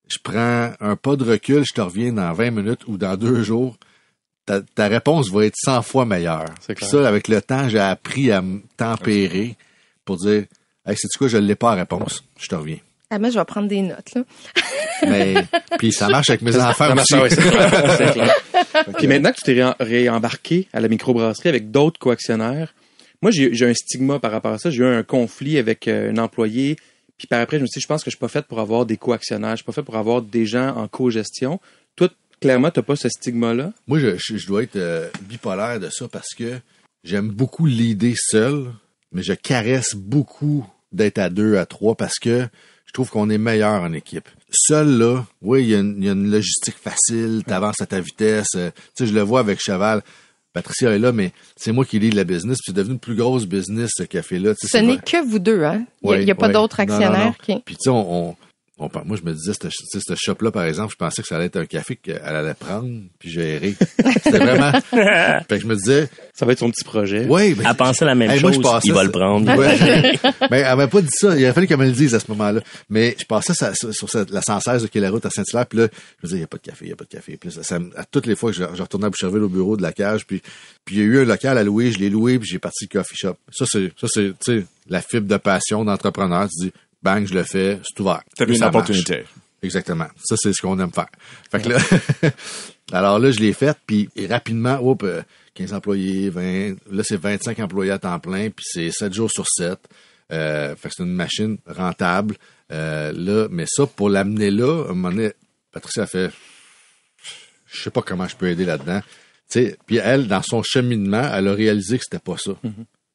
je 0.10 0.18
prends 0.24 0.72
un 0.80 0.96
pas 0.96 1.16
de 1.18 1.24
recul, 1.26 1.64
je 1.68 1.74
te 1.74 1.82
reviens 1.82 2.14
dans 2.14 2.32
20 2.34 2.52
minutes 2.52 2.88
ou 2.88 2.98
dans 2.98 3.18
deux 3.18 3.44
jours, 3.44 3.76
ta, 4.46 4.62
ta 4.62 4.88
réponse 4.88 5.30
va 5.30 5.46
être 5.46 5.58
100 5.58 5.82
fois 5.82 6.06
meilleure. 6.06 6.46
C'est 6.62 6.74
Puis 6.76 6.86
clair. 6.88 7.02
ça, 7.04 7.08
avec 7.10 7.28
le 7.28 7.42
temps, 7.42 7.68
j'ai 7.68 7.80
appris 7.80 8.32
à 8.32 8.42
me 8.42 8.62
tempérer 8.78 9.58
pour 10.06 10.16
dire, 10.18 10.46
hey, 10.86 10.96
c'est 10.98 11.10
quoi, 11.18 11.28
je 11.28 11.38
l'ai 11.38 11.56
pas 11.56 11.72
la 11.76 11.82
réponse, 11.82 12.24
je 12.40 12.48
te 12.48 12.56
reviens. 12.56 12.78
Ah, 13.10 13.20
moi, 13.20 13.30
je 13.30 13.38
vais 13.40 13.46
prendre 13.46 13.68
des 13.70 13.82
notes, 13.82 14.14
là. 14.16 14.24
Mais 15.08 15.36
puis 15.78 15.92
ça 15.94 16.08
marche 16.10 16.30
avec 16.30 16.42
mes 16.42 16.56
enfants 16.58 16.88
Ça 16.90 16.96
marche, 16.96 17.12
aussi. 17.12 17.22
ouais, 17.22 17.30
c'est 17.98 18.12
clair. 18.14 18.36
Puis 18.98 19.08
maintenant 19.08 19.32
que 19.32 19.38
tu 19.38 19.44
t'es 19.44 19.64
réembarqué 19.80 20.68
à 20.74 20.80
la 20.82 20.88
microbrasserie 20.88 21.48
avec 21.50 21.72
d'autres 21.72 22.00
coactionnaires, 22.00 22.74
moi, 23.22 23.32
j'ai 23.32 23.66
un 23.66 23.74
stigma 23.74 24.20
par 24.20 24.32
rapport 24.32 24.54
à 24.54 24.60
ça. 24.60 24.70
J'ai 24.70 24.84
eu 24.84 24.86
un 24.86 25.04
conflit 25.04 25.58
avec 25.58 25.88
euh, 25.88 26.12
un 26.12 26.18
employé. 26.18 26.78
Puis 27.18 27.28
par 27.28 27.42
après, 27.42 27.58
je 27.58 27.64
me 27.64 27.68
suis 27.68 27.80
dit, 27.80 27.84
je 27.84 27.88
pense 27.88 28.04
que 28.04 28.12
je 28.12 28.16
suis 28.16 28.20
pas 28.20 28.28
fait 28.28 28.46
pour 28.46 28.60
avoir 28.60 28.86
des 28.86 28.98
coactionnaires. 28.98 29.52
Je 29.52 29.58
suis 29.58 29.66
pas 29.66 29.72
fait 29.72 29.84
pour 29.84 29.96
avoir 29.96 30.22
des 30.22 30.46
gens 30.46 30.76
en 30.76 30.88
co-gestion. 30.88 31.60
Toi, 31.96 32.10
clairement, 32.40 32.70
t'as 32.70 32.84
pas 32.84 32.96
ce 32.96 33.10
stigma-là? 33.10 33.74
Moi, 33.88 34.00
je, 34.00 34.48
dois 34.48 34.64
être 34.64 34.76
euh, 34.76 35.10
bipolaire 35.22 35.80
de 35.80 35.90
ça 35.90 36.08
parce 36.08 36.36
que 36.38 36.60
j'aime 37.04 37.30
beaucoup 37.30 37.66
l'idée 37.66 38.14
seul, 38.16 38.72
mais 39.12 39.24
je 39.24 39.34
caresse 39.34 39.96
beaucoup 39.96 40.68
d'être 40.92 41.18
à 41.18 41.30
deux, 41.30 41.58
à 41.58 41.66
trois 41.66 41.96
parce 41.96 42.20
que 42.20 42.48
je 42.86 42.94
trouve 42.94 43.10
qu'on 43.10 43.30
est 43.30 43.38
meilleur 43.40 43.82
en 43.82 43.94
équipe. 43.94 44.30
Seul, 44.50 44.98
là, 44.98 45.26
oui, 45.42 45.64
il 45.64 45.70
y, 45.70 45.76
a 45.76 45.80
une- 45.80 46.32
logistique 46.32 46.78
facile, 46.78 47.44
t'avances 47.46 47.82
à 47.82 47.86
ta 47.86 48.00
vitesse. 48.00 48.56
euh, 48.56 48.70
tu 48.96 49.04
sais, 49.04 49.08
je 49.08 49.14
le 49.14 49.22
vois 49.22 49.42
avec 49.42 49.60
Cheval. 49.60 50.04
Patricia 50.54 50.90
est 50.92 51.00
là, 51.00 51.12
mais 51.12 51.32
c'est 51.56 51.72
moi 51.72 51.86
qui 51.86 52.00
lis 52.00 52.10
la 52.12 52.24
business, 52.24 52.58
puis 52.58 52.66
c'est 52.68 52.74
devenu 52.76 52.94
une 52.94 53.00
plus 53.00 53.16
grosse 53.16 53.46
business, 53.46 53.92
ce 53.96 54.04
café-là. 54.04 54.54
Ce 54.60 54.78
n'est 54.78 54.98
que 54.98 55.24
vous 55.24 55.40
deux, 55.40 55.64
hein? 55.64 55.86
Il 56.02 56.10
Ouais, 56.10 56.26
n'y 56.26 56.32
a, 56.32 56.36
pas 56.36 56.48
ouais. 56.48 56.54
d'autres 56.54 56.82
Non, 56.84 56.88
non, 56.88 56.94
actionnaires. 57.02 57.34
non. 57.48 57.56
OK. 57.56 57.62
Puis 57.66 57.76
tu 57.76 57.84
sais, 57.84 57.90
on, 57.90 58.30
on, 58.30 58.36
on 58.80 58.90
moi 59.06 59.18
je 59.18 59.24
me 59.28 59.34
disais, 59.34 59.54
ce, 59.54 59.68
tu 59.68 59.70
sais, 59.72 60.00
ce 60.08 60.14
shop-là, 60.16 60.52
par 60.52 60.64
exemple, 60.66 60.92
je 60.92 60.98
pensais 60.98 61.22
que 61.22 61.28
ça 61.28 61.36
allait 61.38 61.46
être 61.46 61.58
un 61.58 61.66
café 61.66 61.96
qu'elle 61.96 62.22
allait 62.22 62.54
prendre 62.54 62.88
puis 63.20 63.30
gérer. 63.30 63.76
C'était 64.24 64.38
vraiment. 64.40 64.72
fait 64.92 65.46
que 65.50 65.60
je 65.60 65.66
me 65.68 65.76
disais, 65.76 66.08
Ça 66.34 66.46
va 66.46 66.52
être 66.52 66.60
son 66.60 66.70
petit 66.70 66.84
projet. 66.84 67.26
ouais, 67.26 67.54
ben, 67.56 67.66
Elle 67.70 67.76
pensait 67.76 68.06
la 68.06 68.14
même 68.16 68.30
Hey, 68.30 68.40
moi, 68.42 68.52
chose. 68.52 68.58
je 68.64 68.70
pensais 68.70 68.88
il 68.88 68.94
va 68.94 69.04
le 69.04 69.12
prendre. 69.12 69.52
Ouais. 69.58 70.14
mais 70.52 70.60
elle 70.68 70.78
m'a 70.78 70.88
pas 70.88 71.02
dit 71.02 71.08
ça. 71.12 71.36
Il 71.38 71.46
a 71.46 71.54
fallu 71.54 71.66
qu'elle 71.68 71.78
me 71.80 71.86
le 71.86 71.92
dise 71.92 72.14
à 72.14 72.20
ce 72.20 72.26
moment-là. 72.30 72.62
Mais 72.90 73.16
je 73.20 73.26
passais 73.26 73.54
ça- 73.54 73.74
sur, 73.74 74.10
cette- 74.10 74.30
la 74.32 74.42
116 74.42 74.88
qui 74.92 74.98
est 74.98 75.02
la 75.02 75.10
route 75.10 75.26
à 75.26 75.30
Saint-Hilaire. 75.30 75.66
Puis 75.66 75.80
là, 75.80 75.88
je 75.88 76.28
me 76.28 76.28
disais, 76.28 76.36
il 76.36 76.40
n'y 76.40 76.44
a 76.44 76.48
pas 76.48 76.58
de 76.58 76.62
café, 76.64 76.86
il 76.86 76.88
n'y 76.90 76.94
a 76.94 76.96
pas 76.96 77.06
de 77.06 77.10
café. 77.10 77.38
Puis 77.38 77.50
là, 77.50 77.64
ça, 77.64 77.80
à 77.96 78.06
toutes 78.06 78.28
les 78.28 78.36
fois 78.36 78.52
que 78.52 78.58
je, 78.58 78.64
je 78.76 78.82
retournais 78.82 79.08
à 79.08 79.10
Boucherville 79.10 79.42
au 79.44 79.50
bureau 79.50 79.76
de 79.78 79.82
la 79.82 79.92
cage, 79.92 80.26
puis 80.28 80.42
puis 80.86 80.96
il 80.96 81.00
y 81.00 81.02
a 81.02 81.06
eu 81.06 81.20
un 81.22 81.26
local 81.26 81.58
à 81.58 81.64
louer, 81.64 81.92
je 81.92 82.00
l'ai 82.00 82.10
loué, 82.10 82.40
puis 82.40 82.48
j'ai 82.50 82.60
parti 82.60 82.86
le 82.90 83.00
coffee 83.00 83.16
shop. 83.18 83.36
Ça, 83.52 83.66
c'est, 83.68 83.92
ça, 84.00 84.08
c'est, 84.10 84.30
tu 84.40 84.60
sais, 84.60 84.66
la 84.88 85.02
fibre 85.02 85.28
de 85.28 85.36
passion 85.36 85.84
d'entrepreneur. 85.84 86.48
Tu 86.48 86.68
dis, 86.68 86.72
bang, 87.02 87.26
je 87.28 87.34
le 87.34 87.44
fais, 87.44 87.80
c'est 87.84 88.00
ouvert. 88.00 88.22
T'as 88.36 88.46
vu 88.46 88.56
une 88.56 88.64
opportunité. 88.64 89.24
Exactement. 89.62 90.08
Ça, 90.24 90.36
c'est 90.38 90.54
ce 90.54 90.62
qu'on 90.62 90.80
aime 90.80 90.92
faire. 90.92 91.10
Fait 91.52 91.62
que 91.62 91.70
là, 91.70 91.80
alors 92.92 93.20
là, 93.20 93.32
je 93.32 93.40
l'ai 93.40 93.54
fait, 93.54 93.76
puis 93.86 94.10
rapidement, 94.30 94.80
hop, 94.82 95.04
euh, 95.04 95.22
15 95.56 95.74
employés, 95.74 96.30
20, 96.30 96.76
là, 96.92 97.04
c'est 97.04 97.18
25 97.18 97.60
employés 97.60 97.92
à 97.92 98.00
temps 98.00 98.20
plein, 98.20 98.50
puis 98.50 98.66
c'est 98.68 98.92
7 98.92 99.14
jours 99.14 99.32
sur 99.32 99.46
7. 99.48 99.80
Euh, 100.32 100.76
fait 100.76 100.90
que 100.90 100.96
c'est 100.98 101.04
une 101.04 101.14
machine 101.14 101.58
rentable. 101.66 102.36
Euh, 102.72 103.12
là, 103.14 103.48
mais 103.50 103.66
ça, 103.68 103.88
pour 103.88 104.10
l'amener 104.10 104.52
là, 104.52 104.84
à 104.88 104.92
un 104.92 104.94
moment 104.94 105.10
donné, 105.10 105.32
Patricia 105.72 106.04
a 106.04 106.08
fait, 106.08 106.32
je 107.66 107.82
sais 107.82 107.90
pas 107.90 108.02
comment 108.02 108.28
je 108.28 108.36
peux 108.36 108.48
aider 108.48 108.66
là-dedans. 108.66 109.02
Puis 109.50 109.98
elle, 109.98 110.28
dans 110.28 110.42
son 110.42 110.62
cheminement, 110.62 111.32
elle 111.34 111.48
a 111.48 111.54
réalisé 111.54 111.98
que 111.98 112.04
c'était 112.04 112.20
pas 112.20 112.38
ça. 112.38 112.52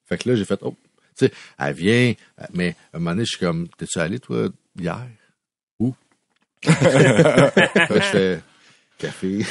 Fait 0.09 0.18
que 0.18 0.31
là, 0.31 0.35
j'ai 0.35 0.45
fait, 0.45 0.59
oh, 0.62 0.75
tu 1.16 1.27
sais, 1.27 1.33
elle 1.59 1.75
vient, 1.75 2.14
mais 2.53 2.77
à 2.92 2.96
un 2.96 2.98
moment 2.98 3.12
donné, 3.12 3.25
je 3.25 3.37
suis 3.37 3.38
comme, 3.38 3.68
t'es-tu 3.77 3.98
allé, 3.98 4.18
toi, 4.18 4.48
hier? 4.79 5.07
Où? 5.79 5.94
Je 6.64 6.70
fais 6.70 8.40
café, 9.03 9.44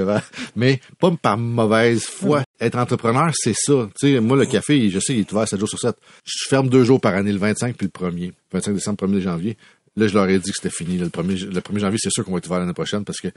mais 0.56 0.80
pas 0.98 1.10
par 1.20 1.36
mauvaise 1.36 2.04
foi. 2.04 2.42
Être 2.58 2.78
entrepreneur, 2.78 3.30
c'est 3.34 3.54
ça. 3.54 3.88
Tu 4.00 4.14
sais, 4.14 4.20
moi, 4.20 4.36
le 4.36 4.46
café, 4.46 4.88
je 4.90 4.98
sais, 4.98 5.14
il 5.14 5.20
est 5.20 5.32
ouvert 5.32 5.46
7 5.46 5.58
jours 5.58 5.68
sur 5.68 5.78
7. 5.78 5.94
Je 6.24 6.48
ferme 6.48 6.68
deux 6.68 6.84
jours 6.84 7.00
par 7.00 7.14
année, 7.14 7.32
le 7.32 7.38
25 7.38 7.76
puis 7.76 7.88
le 7.92 8.08
1er. 8.08 8.32
25 8.52 8.72
décembre, 8.72 9.06
1er 9.06 9.20
janvier. 9.20 9.56
Là, 9.96 10.08
je 10.08 10.14
leur 10.14 10.28
ai 10.28 10.38
dit 10.38 10.50
que 10.50 10.56
c'était 10.56 10.74
fini. 10.74 10.96
le, 10.96 11.08
1er, 11.08 11.46
le 11.46 11.60
1er 11.60 11.78
janvier, 11.78 11.98
c'est 12.02 12.10
sûr 12.10 12.24
qu'on 12.24 12.32
va 12.32 12.38
être 12.38 12.46
ouvert 12.46 12.58
l'année 12.58 12.72
prochaine 12.72 13.04
parce 13.04 13.20
que 13.20 13.28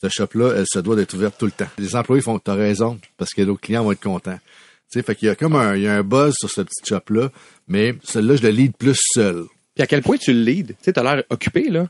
cette 0.00 0.12
shop-là, 0.12 0.54
elle 0.56 0.66
se 0.66 0.78
doit 0.78 0.96
d'être 0.96 1.14
ouverte 1.14 1.36
tout 1.38 1.46
le 1.46 1.52
temps. 1.52 1.68
Les 1.78 1.94
employés 1.96 2.22
font, 2.22 2.38
t'as 2.38 2.54
raison, 2.54 2.98
parce 3.16 3.32
que 3.34 3.42
nos 3.42 3.56
clients 3.56 3.84
vont 3.84 3.92
être 3.92 4.00
contents. 4.00 4.38
Tu 4.90 4.98
sais, 4.98 5.02
fait 5.02 5.14
qu'il 5.16 5.26
y 5.26 5.30
a 5.30 5.34
comme 5.34 5.56
un, 5.56 5.76
il 5.76 5.82
y 5.82 5.88
a 5.88 5.94
un 5.96 6.02
buzz 6.02 6.34
sur 6.38 6.50
ce 6.50 6.60
petit 6.62 6.84
shop-là, 6.86 7.30
mais 7.68 7.96
celui-là, 8.04 8.36
je 8.36 8.42
le 8.42 8.48
lead 8.50 8.76
plus 8.76 8.96
seul. 9.14 9.44
Puis 9.74 9.82
à 9.82 9.86
quel 9.86 10.02
point 10.02 10.16
tu 10.16 10.32
le 10.32 10.40
leads? 10.42 10.68
Tu 10.68 10.74
sais, 10.82 10.92
t'as 10.92 11.02
l'air 11.02 11.24
occupé, 11.30 11.68
là. 11.68 11.88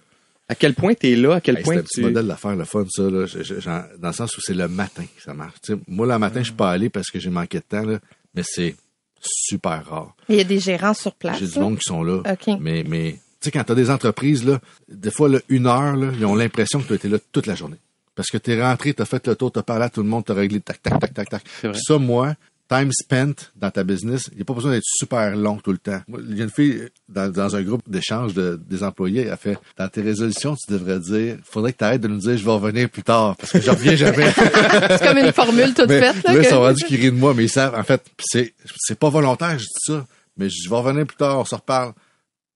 À 0.48 0.54
quel 0.54 0.74
point 0.74 0.94
t'es 0.94 1.14
là? 1.16 1.34
À 1.34 1.40
quel 1.40 1.58
Hey, 1.58 1.62
point 1.64 1.74
c'est 1.74 1.80
un 1.80 1.82
petit 1.82 1.94
tu... 1.96 2.02
modèle 2.02 2.26
d'affaires, 2.26 2.56
le 2.56 2.64
fun, 2.64 2.84
ça, 2.88 3.02
là. 3.02 3.26
Je- 3.26 3.42
je- 3.42 3.60
j'en- 3.60 3.84
dans 3.98 4.08
le 4.08 4.14
sens 4.14 4.36
où 4.36 4.40
c'est 4.40 4.54
le 4.54 4.68
matin 4.68 5.02
que 5.04 5.22
ça 5.22 5.34
marche. 5.34 5.56
Tu 5.62 5.74
moi, 5.88 6.06
le 6.06 6.18
matin, 6.18 6.40
je 6.40 6.44
suis 6.46 6.54
pas 6.54 6.70
allé 6.70 6.88
parce 6.88 7.10
que 7.10 7.18
j'ai 7.18 7.30
manqué 7.30 7.58
de 7.58 7.64
temps, 7.68 7.82
là, 7.84 7.98
mais 8.34 8.42
c'est 8.44 8.76
super 9.20 9.84
rare. 9.86 10.14
Il 10.28 10.36
y 10.36 10.40
a 10.40 10.44
des 10.44 10.58
gérants 10.60 10.94
sur 10.94 11.14
place. 11.14 11.38
J'ai 11.38 11.48
du 11.48 11.58
monde 11.58 11.76
qui 11.78 11.84
sont 11.84 12.02
là. 12.02 12.22
OK. 12.30 12.54
Mais, 12.60 12.84
mais, 12.86 13.12
tu 13.12 13.18
sais, 13.40 13.50
quand 13.50 13.64
t'as 13.64 13.74
des 13.74 13.90
entreprises, 13.90 14.44
là, 14.44 14.60
des 14.88 15.10
fois, 15.10 15.28
là, 15.28 15.40
une 15.48 15.66
heure, 15.66 15.96
là, 15.96 16.12
ils 16.16 16.24
ont 16.24 16.34
l'impression 16.36 16.80
que 16.80 16.86
tu 16.86 16.92
as 16.92 16.96
été 16.96 17.08
là 17.08 17.18
toute 17.32 17.46
la 17.46 17.54
journée. 17.56 17.76
Parce 18.14 18.30
que 18.30 18.38
t'es 18.38 18.60
rentré, 18.62 18.94
t'as 18.94 19.04
fait 19.04 19.26
le 19.26 19.34
tour, 19.36 19.50
t'as 19.52 19.62
parlé 19.62 19.84
à 19.84 19.90
tout 19.90 20.02
le 20.02 20.08
monde, 20.08 20.24
t'as 20.24 20.34
réglé 20.34 20.60
tac, 20.60 20.80
tac, 20.82 20.98
tac, 21.00 21.12
tac, 21.12 21.28
tac. 21.28 21.42
ça, 21.74 21.98
moi, 21.98 22.34
time 22.68 22.90
spent 22.92 23.50
dans 23.54 23.70
ta 23.70 23.84
business, 23.84 24.28
il 24.32 24.36
n'y 24.36 24.42
a 24.42 24.44
pas 24.44 24.54
besoin 24.54 24.72
d'être 24.72 24.84
super 24.84 25.36
long 25.36 25.56
tout 25.58 25.70
le 25.72 25.78
temps. 25.78 26.00
Il 26.28 26.36
y 26.36 26.40
a 26.40 26.44
une 26.44 26.50
fille 26.50 26.88
dans, 27.08 27.30
dans 27.30 27.54
un 27.54 27.62
groupe 27.62 27.82
d'échange 27.88 28.34
de, 28.34 28.60
des 28.68 28.82
employés, 28.82 29.22
elle 29.22 29.30
a 29.32 29.36
fait, 29.36 29.56
dans 29.78 29.88
tes 29.88 30.02
résolutions, 30.02 30.56
tu 30.56 30.72
devrais 30.72 30.98
dire, 30.98 31.38
faudrait 31.44 31.72
que 31.72 31.78
tu 31.78 31.84
arrêtes 31.84 32.00
de 32.00 32.08
nous 32.08 32.18
dire, 32.18 32.36
je 32.36 32.44
vais 32.44 32.50
revenir 32.50 32.90
plus 32.90 33.02
tard, 33.04 33.36
parce 33.36 33.52
que 33.52 33.60
je 33.60 33.70
reviens 33.70 33.94
jamais. 33.96 34.30
C'est 34.32 35.06
comme 35.06 35.18
une 35.18 35.32
formule 35.32 35.74
toute 35.74 35.88
mais 35.88 36.00
faite. 36.00 36.24
Là, 36.24 36.32
là, 36.32 36.38
ils 36.38 36.42
que- 36.42 36.48
sont 36.50 36.60
rendus 36.60 36.84
qu'ils 36.84 37.00
rient 37.00 37.12
de 37.12 37.16
moi, 37.16 37.34
mais 37.34 37.44
ils 37.44 37.48
savent, 37.50 37.74
en 37.74 37.84
fait, 37.84 38.02
pis 38.16 38.24
c'est, 38.26 38.54
c'est 38.78 38.98
pas 38.98 39.10
volontaire, 39.10 39.52
je 39.58 39.64
dis 39.64 39.70
ça. 39.86 40.06
Mais 40.36 40.48
je 40.50 40.68
vais 40.68 40.76
revenir 40.76 41.06
plus 41.06 41.16
tard, 41.16 41.38
on 41.38 41.44
se 41.44 41.54
reparle. 41.54 41.92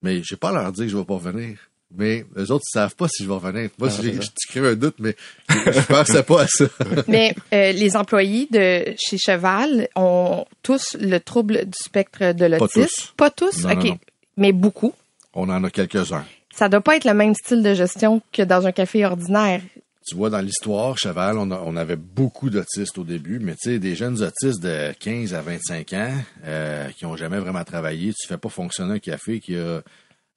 Mais 0.02 0.22
j'ai 0.24 0.36
pas 0.36 0.48
à 0.50 0.52
leur 0.52 0.72
dire 0.72 0.84
que 0.86 0.90
je 0.90 0.96
vais 0.96 1.04
pas 1.04 1.14
revenir. 1.14 1.56
Mais 1.96 2.24
eux 2.36 2.50
autres, 2.52 2.64
ils 2.68 2.78
savent 2.78 2.94
pas 2.94 3.08
si 3.08 3.24
je 3.24 3.28
vais 3.28 3.34
revenir. 3.34 3.68
Moi, 3.78 3.88
j'ai- 3.88 4.14
je 4.14 4.28
crée 4.48 4.60
un 4.60 4.74
doute, 4.76 4.94
mais 5.00 5.16
je 5.48 5.80
pensais 5.86 6.22
pas 6.22 6.42
à 6.42 6.46
ça. 6.46 6.66
Mais 7.08 7.34
euh, 7.52 7.72
les 7.72 7.96
employés 7.96 8.46
de 8.50 8.94
chez 8.96 9.18
Cheval 9.18 9.88
ont 9.96 10.44
tous 10.62 10.96
le 11.00 11.18
trouble 11.18 11.64
du 11.64 11.76
spectre 11.84 12.32
de 12.32 12.44
l'autisme? 12.46 12.82
tous. 12.84 13.12
Pas 13.16 13.30
tous, 13.30 13.64
Non, 13.64 13.70
OK. 13.72 13.76
non, 13.84 13.90
non. 13.90 13.98
Mais 14.36 14.52
beaucoup. 14.52 14.94
On 15.34 15.48
en 15.48 15.64
a 15.64 15.70
quelques-uns. 15.70 16.24
Ça 16.54 16.68
doit 16.68 16.80
pas 16.80 16.96
être 16.96 17.04
le 17.04 17.14
même 17.14 17.34
style 17.34 17.62
de 17.62 17.74
gestion 17.74 18.22
que 18.32 18.42
dans 18.42 18.66
un 18.66 18.72
café 18.72 19.04
ordinaire. 19.04 19.60
Tu 20.06 20.16
vois, 20.16 20.30
dans 20.30 20.40
l'histoire, 20.40 20.96
Cheval, 20.98 21.38
on, 21.38 21.50
a- 21.50 21.62
on 21.64 21.76
avait 21.76 21.96
beaucoup 21.96 22.50
d'autistes 22.50 22.98
au 22.98 23.04
début, 23.04 23.38
mais 23.40 23.52
tu 23.52 23.70
sais, 23.72 23.78
des 23.78 23.94
jeunes 23.94 24.22
autistes 24.22 24.62
de 24.62 24.92
15 24.98 25.34
à 25.34 25.42
25 25.42 25.92
ans 25.92 26.14
euh, 26.44 26.88
qui 26.96 27.04
ont 27.06 27.16
jamais 27.16 27.38
vraiment 27.38 27.62
travaillé, 27.64 28.12
tu 28.14 28.26
fais 28.26 28.38
pas 28.38 28.48
fonctionner 28.48 28.94
un 28.94 28.98
café 28.98 29.40
qui 29.40 29.56
a 29.56 29.82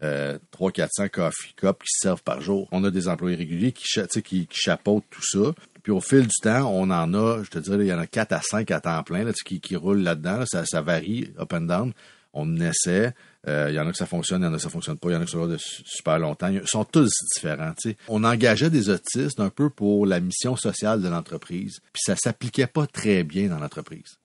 euh, 0.02 0.38
300-400 0.58 1.10
coffee 1.10 1.54
cups 1.56 1.80
qui 1.80 1.88
se 1.92 2.00
servent 2.02 2.24
par 2.24 2.42
jour. 2.42 2.68
On 2.72 2.84
a 2.84 2.92
des 2.92 3.08
employés 3.08 3.36
réguliers 3.38 3.72
qui, 3.72 3.86
qui, 4.24 4.48
qui 4.48 4.48
chapeautent 4.52 5.06
tout 5.10 5.22
ça. 5.24 5.54
Puis 5.84 5.92
au 5.92 6.02
fil 6.02 6.22
du 6.24 6.36
temps, 6.42 6.70
on 6.74 6.90
en 6.90 7.14
a, 7.14 7.44
je 7.44 7.50
te 7.50 7.60
dirais, 7.60 7.78
il 7.80 7.88
y 7.88 7.94
en 7.94 8.00
a 8.00 8.08
4 8.08 8.32
à 8.34 8.42
5 8.42 8.72
à 8.72 8.80
temps 8.82 9.04
plein 9.04 9.30
qui, 9.46 9.60
qui 9.60 9.76
roulent 9.76 10.02
là-dedans. 10.02 10.38
là. 10.40 10.46
Ça, 10.46 10.66
ça 10.66 10.82
varie, 10.82 11.32
up 11.40 11.52
and 11.54 11.62
down. 11.62 11.94
On 12.34 12.56
essaie. 12.60 13.14
Euh, 13.48 13.68
Il 13.70 13.76
y 13.76 13.80
en 13.80 13.88
a 13.88 13.92
que 13.92 13.98
ça 13.98 14.06
fonctionne, 14.06 14.42
il 14.42 14.46
y 14.46 14.48
en 14.48 14.54
a 14.54 14.56
que 14.56 14.62
ça 14.62 14.70
fonctionne 14.70 14.98
pas, 14.98 15.10
il 15.10 15.14
y 15.14 15.16
en 15.18 15.22
a 15.22 15.26
qui 15.26 15.32
sont 15.34 15.46
là 15.46 15.52
de 15.54 15.58
su- 15.58 15.84
super 15.86 16.18
longtemps. 16.18 16.48
Ils 16.48 16.66
sont 16.66 16.86
tous 16.86 17.12
différents. 17.36 17.74
On 18.08 18.24
engageait 18.24 18.70
des 18.70 18.90
autistes 18.90 19.40
un 19.40 19.50
peu 19.50 19.70
pour 19.70 20.06
la 20.08 20.20
mission 20.22 20.56
sociale 20.56 21.02
de 21.02 21.10
l'entreprise, 21.10 21.80
puis 21.92 22.02
ça 22.06 22.16
s'appliquait 22.16 22.66
pas 22.68 22.88
très 22.88 23.24
bien 23.24 23.50
dans 23.50 23.60
l'entreprise. 23.60 24.16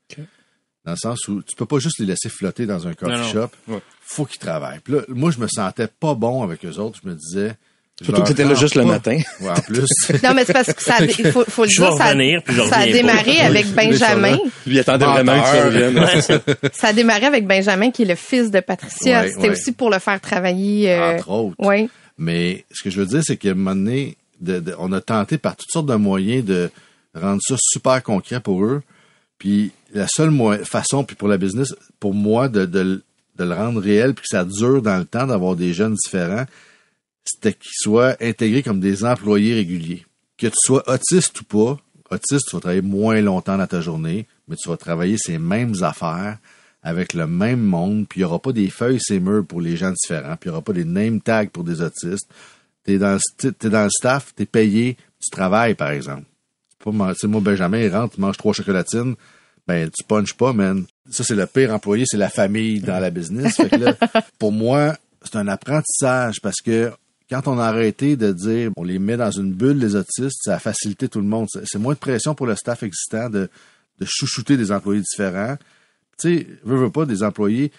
Dans 0.89 0.93
le 0.95 0.97
sens 0.97 1.29
où 1.29 1.43
tu 1.43 1.55
peux 1.55 1.67
pas 1.67 1.79
juste 1.81 1.99
les 1.99 2.07
laisser 2.07 2.31
flotter 2.31 2.65
dans 2.65 2.87
un 2.89 2.95
coffee 2.95 3.13
Non, 3.13 3.19
non. 3.19 3.31
shop. 3.31 3.51
Ouais. 3.69 3.81
Faut 4.07 4.25
qu'ils 4.25 4.39
travaillent. 4.39 4.79
Puis 4.83 4.95
là, 4.95 5.01
moi, 5.09 5.31
je 5.31 5.39
me 5.39 5.47
sentais 5.47 5.87
pas 5.87 6.15
bon 6.15 6.43
avec 6.43 6.65
eux 6.65 6.79
autres. 6.79 6.99
Je 7.05 7.09
me 7.11 7.15
disais. 7.15 7.53
Surtout 8.03 8.23
que 8.23 8.29
t'étais 8.29 8.45
là 8.45 8.55
juste 8.55 8.75
le 8.75 8.85
matin. 8.87 9.19
Ouais, 9.43 9.51
en 9.51 9.55
plus. 9.61 9.85
Non, 10.23 10.33
mais 10.35 10.47
c'est 10.47 10.55
parce 10.55 10.73
que 10.73 10.83
ça, 10.83 10.95
a- 10.95 11.05
il 11.05 11.31
faut, 11.31 11.45
faut 11.47 11.65
le 11.65 11.69
dire, 11.69 11.93
ça, 11.93 12.05
a- 12.05 12.09
revenir, 12.13 12.41
ça 12.71 12.87
démarré 12.87 13.37
pas. 13.37 13.45
avec 13.45 13.67
Benjamin. 13.75 14.39
Lui, 14.67 14.77
il 14.77 14.79
attendait 14.79 15.05
vraiment 15.05 15.33
que 15.33 15.39
tu 15.39 15.45
Menteur. 15.57 15.65
reviennes. 15.67 15.99
Ouais, 15.99 16.21
c'est- 16.23 16.75
Ça 16.81 16.87
a 16.89 16.93
démarré 16.95 17.27
avec 17.27 17.47
Benjamin, 17.47 17.91
qui 17.91 18.03
est 18.03 18.07
le 18.07 18.15
fils 18.15 18.51
de 18.51 18.61
Patricia. 18.61 19.21
Ouais, 19.23 19.29
C'était 19.31 19.43
ouais. 19.43 19.51
aussi 19.51 19.73
pour 19.73 19.91
le 19.91 19.99
faire 19.99 20.19
travailler. 20.23 20.91
euh, 20.93 21.17
entre 21.17 21.31
autres. 21.31 21.57
Oui. 21.59 21.91
Mais 22.17 22.65
ce 22.73 22.83
que 22.83 22.89
je 22.91 22.99
veux 23.01 23.07
dire, 23.07 23.21
c'est 23.23 23.37
qu'à 23.37 23.51
un 23.51 23.55
moment 23.55 23.75
donné, 23.75 24.17
de- 24.41 24.61
de- 24.61 24.75
on 24.79 24.91
a 24.93 25.01
tenté 25.03 25.37
par 25.37 25.55
toutes 25.57 25.71
sortes 25.71 25.87
de 25.87 25.97
moyens 25.97 26.45
de 26.47 26.71
rendre 27.15 27.41
ça 27.47 27.57
super 27.59 28.03
concret 28.03 28.41
pour 28.41 28.65
eux. 28.65 28.81
Puis 29.39 29.73
la 29.93 30.07
seule 30.09 30.33
façon, 30.65 31.05
puis 31.05 31.17
pour 31.17 31.29
la 31.29 31.39
business, 31.39 31.75
pour 32.01 32.15
moi, 32.15 32.49
de, 32.49 32.67
de, 32.67 33.03
de 33.37 33.45
le 33.45 33.55
rendre 33.55 33.81
réel, 33.81 34.15
puis 34.15 34.23
que 34.23 34.29
ça 34.29 34.45
dure 34.45 34.83
dans 34.83 34.99
le 34.99 35.05
temps 35.05 35.27
d'avoir 35.27 35.57
des 35.57 35.73
jeunes 35.73 35.95
différents, 35.95 36.47
c'était 37.25 37.53
qu'ils 37.53 37.71
soient 37.75 38.17
intégrés 38.21 38.63
comme 38.63 38.81
des 38.81 39.05
employés 39.05 39.55
réguliers. 39.55 40.05
Que 40.37 40.47
tu 40.47 40.57
sois 40.57 40.83
autiste 40.89 41.41
ou 41.41 41.45
pas, 41.45 41.79
autiste, 42.11 42.49
tu 42.49 42.57
vas 42.57 42.61
travailler 42.61 42.83
moins 42.83 43.21
longtemps 43.21 43.59
dans 43.59 43.67
ta 43.67 43.81
journée, 43.81 44.27
mais 44.49 44.57
tu 44.57 44.69
vas 44.69 44.77
travailler 44.77 45.17
ces 45.19 45.39
mêmes 45.39 45.75
affaires 45.83 46.39
avec 46.83 47.13
le 47.13 47.27
même 47.27 47.61
monde, 47.61 48.07
puis 48.09 48.21
il 48.21 48.23
n'y 48.23 48.25
aura 48.25 48.39
pas 48.39 48.53
des 48.53 48.71
feuilles 48.71 49.01
ces 49.01 49.21
murs 49.21 49.45
pour 49.45 49.61
les 49.61 49.77
gens 49.77 49.91
différents, 49.91 50.37
puis 50.37 50.49
il 50.49 50.53
n'y 50.53 50.55
aura 50.55 50.63
pas 50.63 50.73
des 50.73 50.85
name 50.85 51.21
tags 51.21 51.47
pour 51.47 51.65
des 51.65 51.83
autistes. 51.83 52.29
Tu 52.85 52.95
es 52.95 52.99
dans 52.99 53.19
le 53.19 53.91
staff, 53.91 54.33
tu 54.35 54.45
es 54.45 54.47
payé, 54.47 54.97
tu 55.21 55.31
travailles, 55.31 55.75
par 55.75 55.91
exemple. 55.91 56.25
Pas 56.85 56.93
man- 56.93 57.13
tu 57.13 57.21
sais, 57.21 57.27
moi, 57.27 57.41
Benjamin, 57.41 57.79
il 57.79 57.95
rentre, 57.95 58.15
il 58.19 58.21
mange 58.21 58.37
trois 58.37 58.53
chocolatines, 58.53 59.15
ben, 59.67 59.91
tu 59.91 60.05
punches 60.05 60.35
pas, 60.35 60.53
man. 60.53 60.85
Ça, 61.11 61.25
c'est 61.25 61.35
le 61.35 61.47
pire 61.47 61.73
employé, 61.75 62.05
c'est 62.07 62.17
la 62.17 62.31
famille 62.31 62.81
dans 62.81 62.99
la 63.01 63.11
business. 63.11 63.57
Fait 63.57 63.69
que 63.69 63.77
là, 63.77 63.95
pour 64.39 64.53
moi, 64.53 64.97
c'est 65.23 65.37
un 65.37 65.49
apprentissage 65.49 66.41
parce 66.43 66.61
que 66.65 66.91
quand 67.31 67.47
on 67.49 67.59
a 67.59 67.65
arrêté 67.67 68.17
de 68.17 68.33
dire 68.33 68.71
on 68.77 68.85
les 68.85 68.99
met 68.99 69.17
dans 69.19 69.31
une 69.31 69.53
bulle, 69.53 69.79
les 69.79 69.95
autistes, 69.97 70.39
ça 70.43 70.55
a 70.55 70.59
facilité 70.59 71.09
tout 71.09 71.21
le 71.21 71.27
monde. 71.27 71.47
C'est 71.65 71.79
moins 71.79 71.93
de 71.95 71.99
pression 71.99 72.35
pour 72.35 72.47
le 72.47 72.55
staff 72.57 72.83
existant 72.83 73.29
de, 73.29 73.51
de 74.01 74.07
chouchouter 74.09 74.57
des 74.57 74.73
employés 74.73 75.03
différents. 75.03 75.57
Tu 76.19 76.39
sais, 76.39 76.47
veux, 76.65 76.77
veux 76.79 76.91
pas, 76.91 77.05
des 77.05 77.23
employés, 77.23 77.71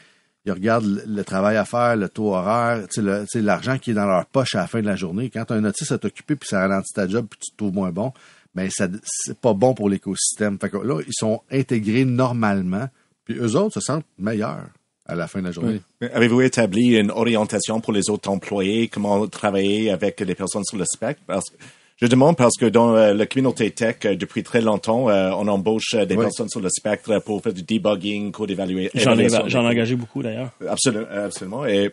ils 0.45 0.51
regardent 0.51 0.85
le, 0.85 1.03
le 1.07 1.23
travail 1.23 1.57
à 1.57 1.65
faire, 1.65 1.95
le 1.95 2.07
taux 2.09 2.35
horaire, 2.35 2.87
tu 2.87 3.01
sais, 3.27 3.41
l'argent 3.41 3.77
qui 3.79 3.91
est 3.91 3.95
dans 3.95 4.05
leur 4.05 4.25
poche 4.27 4.53
à 4.55 4.59
la 4.59 4.67
fin 4.67 4.81
de 4.81 4.85
la 4.85 4.95
journée. 4.95 5.29
Quand 5.31 5.49
un 5.51 5.63
autiste 5.65 5.91
à 5.91 5.97
t'occuper 5.97 6.35
puis 6.35 6.47
ça 6.47 6.59
ralentit 6.59 6.93
ta 6.93 7.07
job 7.07 7.25
puis 7.29 7.39
tu 7.39 7.51
te 7.51 7.57
trouves 7.57 7.73
moins 7.73 7.91
bon, 7.91 8.13
ben 8.55 8.69
ça 8.71 8.87
c'est 9.03 9.37
pas 9.39 9.53
bon 9.53 9.73
pour 9.73 9.89
l'écosystème. 9.89 10.57
Fait 10.59 10.69
que 10.69 10.77
là, 10.77 11.01
ils 11.05 11.13
sont 11.13 11.41
intégrés 11.51 12.05
normalement, 12.05 12.87
puis 13.25 13.35
eux 13.35 13.55
autres 13.55 13.75
se 13.75 13.81
sentent 13.81 14.05
meilleurs 14.17 14.65
à 15.05 15.15
la 15.15 15.27
fin 15.27 15.39
de 15.39 15.45
la 15.45 15.51
journée. 15.51 15.81
Avez-vous 16.13 16.41
établi 16.41 16.95
une 16.97 17.11
orientation 17.11 17.81
pour 17.81 17.93
les 17.93 18.09
autres 18.09 18.29
employés, 18.29 18.87
comment 18.87 19.27
travailler 19.27 19.89
avec 19.91 20.19
les 20.19 20.35
personnes 20.35 20.63
sur 20.65 20.77
le 20.77 20.85
spectre? 20.85 21.21
Parce 21.25 21.49
que 21.49 21.55
je 22.01 22.07
demande 22.07 22.37
parce 22.37 22.55
que 22.55 22.65
dans 22.65 22.95
euh, 22.95 23.13
la 23.13 23.25
communauté 23.25 23.71
tech, 23.71 23.97
euh, 24.05 24.15
depuis 24.15 24.41
très 24.43 24.61
longtemps, 24.61 25.09
euh, 25.09 25.31
on 25.31 25.47
embauche 25.47 25.95
des 25.95 26.15
Oui. 26.15 26.23
personnes 26.23 26.47
sur 26.47 26.61
le 26.61 26.69
spectre 26.69 27.19
pour 27.25 27.41
faire 27.41 27.53
du 27.53 27.63
debugging, 27.63 28.31
code 28.31 28.51
évaluation. 28.51 28.97
J'en 29.01 29.17
ai, 29.17 29.27
j'en 29.29 29.63
ai 29.63 29.67
engagé 29.67 29.95
beaucoup 29.95 30.23
d'ailleurs. 30.23 30.51
Absolument, 30.65 31.07
absolument. 31.11 31.65
Et 31.65 31.91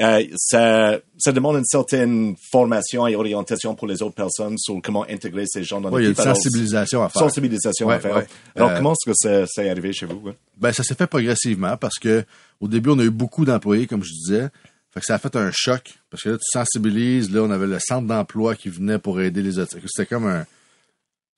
euh, 0.00 0.22
ça, 0.36 0.98
ça 1.18 1.32
demande 1.32 1.56
une 1.56 1.64
certaine 1.64 2.34
formation 2.50 3.06
et 3.06 3.16
orientation 3.16 3.74
pour 3.74 3.86
les 3.86 4.02
autres 4.02 4.14
personnes 4.14 4.56
sur 4.58 4.80
comment 4.82 5.04
intégrer 5.08 5.44
ces 5.46 5.64
gens 5.64 5.80
dans 5.80 5.90
Ouais, 5.90 6.02
il 6.02 6.04
y 6.04 6.06
a 6.06 6.08
une 6.08 6.12
l'équipe. 6.12 6.24
Alors, 6.24 6.36
sensibilisation 6.36 7.02
à 7.02 7.08
faire. 7.08 7.22
sensibilisation 7.22 7.88
à 7.88 7.94
Ouais, 7.94 8.00
faire. 8.00 8.16
ouais. 8.16 8.26
Alors, 8.54 8.70
Euh, 8.70 8.76
comment 8.76 8.92
est-ce 8.92 9.10
que 9.10 9.14
ça, 9.16 9.46
ça 9.46 9.64
est 9.64 9.70
arrivé 9.70 9.92
chez 9.92 10.06
vous? 10.06 10.22
Ben, 10.58 10.72
ça 10.72 10.82
s'est 10.82 10.94
fait 10.94 11.06
progressivement 11.06 11.76
parce 11.76 11.98
que 11.98 12.24
au 12.60 12.68
début, 12.68 12.90
on 12.90 12.98
a 12.98 13.04
eu 13.04 13.10
beaucoup 13.10 13.44
d'employés, 13.44 13.86
comme 13.86 14.02
je 14.04 14.12
disais. 14.12 14.48
Fait 14.92 15.00
que 15.00 15.06
ça 15.06 15.14
a 15.16 15.18
fait 15.18 15.36
un 15.36 15.50
choc. 15.52 15.94
Parce 16.10 16.22
que 16.22 16.30
là, 16.30 16.36
tu 16.38 16.44
sensibilises. 16.50 17.30
Là, 17.30 17.42
on 17.42 17.50
avait 17.50 17.66
le 17.66 17.78
centre 17.80 18.06
d'emploi 18.06 18.54
qui 18.54 18.68
venait 18.70 18.98
pour 18.98 19.20
aider 19.20 19.42
les 19.42 19.58
autres. 19.58 19.76
C'était 19.86 20.06
comme 20.06 20.26
un. 20.26 20.46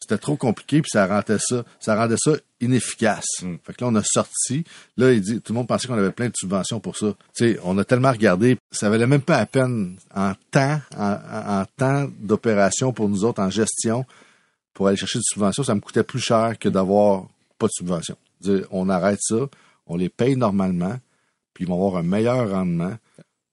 C'était 0.01 0.19
trop 0.19 0.37
compliqué, 0.37 0.81
puis 0.81 0.91
ça 0.93 1.07
rendait 1.07 1.39
ça, 1.39 1.65
ça 1.81 1.97
rendait 1.97 2.17
ça 2.19 2.33
inefficace. 2.61 3.27
Fait 3.65 3.75
que 3.75 3.85
là, 3.85 3.91
on 3.91 3.95
a 3.97 4.03
sorti. 4.05 4.65
Là, 4.97 5.13
il 5.13 5.21
dit, 5.21 5.41
tout 5.41 5.53
le 5.53 5.59
monde 5.59 5.67
pensait 5.67 5.89
qu'on 5.89 5.99
avait 5.99 6.13
plein 6.13 6.29
de 6.29 6.35
subventions 6.37 6.81
pour 6.81 6.97
ça. 6.97 7.15
Tu 7.37 7.53
sais, 7.53 7.61
on 7.65 7.77
a 7.79 7.85
tellement 7.85 8.13
regardé, 8.13 8.57
ça 8.71 8.91
valait 8.91 9.07
même 9.07 9.23
pas 9.23 9.39
la 9.39 9.47
peine 9.47 9.97
en 10.15 10.33
temps, 10.51 10.81
en, 10.97 11.65
temps 11.77 12.09
d'opération 12.21 12.93
pour 12.93 13.09
nous 13.09 13.25
autres, 13.25 13.43
en 13.43 13.51
gestion, 13.51 14.07
pour 14.73 14.88
aller 14.88 14.96
chercher 14.96 15.19
des 15.19 15.25
subventions, 15.27 15.65
ça 15.65 15.75
me 15.75 15.81
coûtait 15.81 16.05
plus 16.05 16.21
cher 16.21 16.59
que 16.59 16.69
d'avoir 16.69 17.27
pas 17.59 17.67
de 17.67 17.73
subvention. 17.73 18.17
On 18.71 18.88
arrête 18.88 19.19
ça, 19.21 19.49
on 19.88 19.96
les 19.96 20.09
paye 20.09 20.37
normalement, 20.37 20.96
puis 21.53 21.65
ils 21.65 21.69
vont 21.69 21.75
avoir 21.75 21.96
un 21.96 22.05
meilleur 22.05 22.51
rendement, 22.51 22.96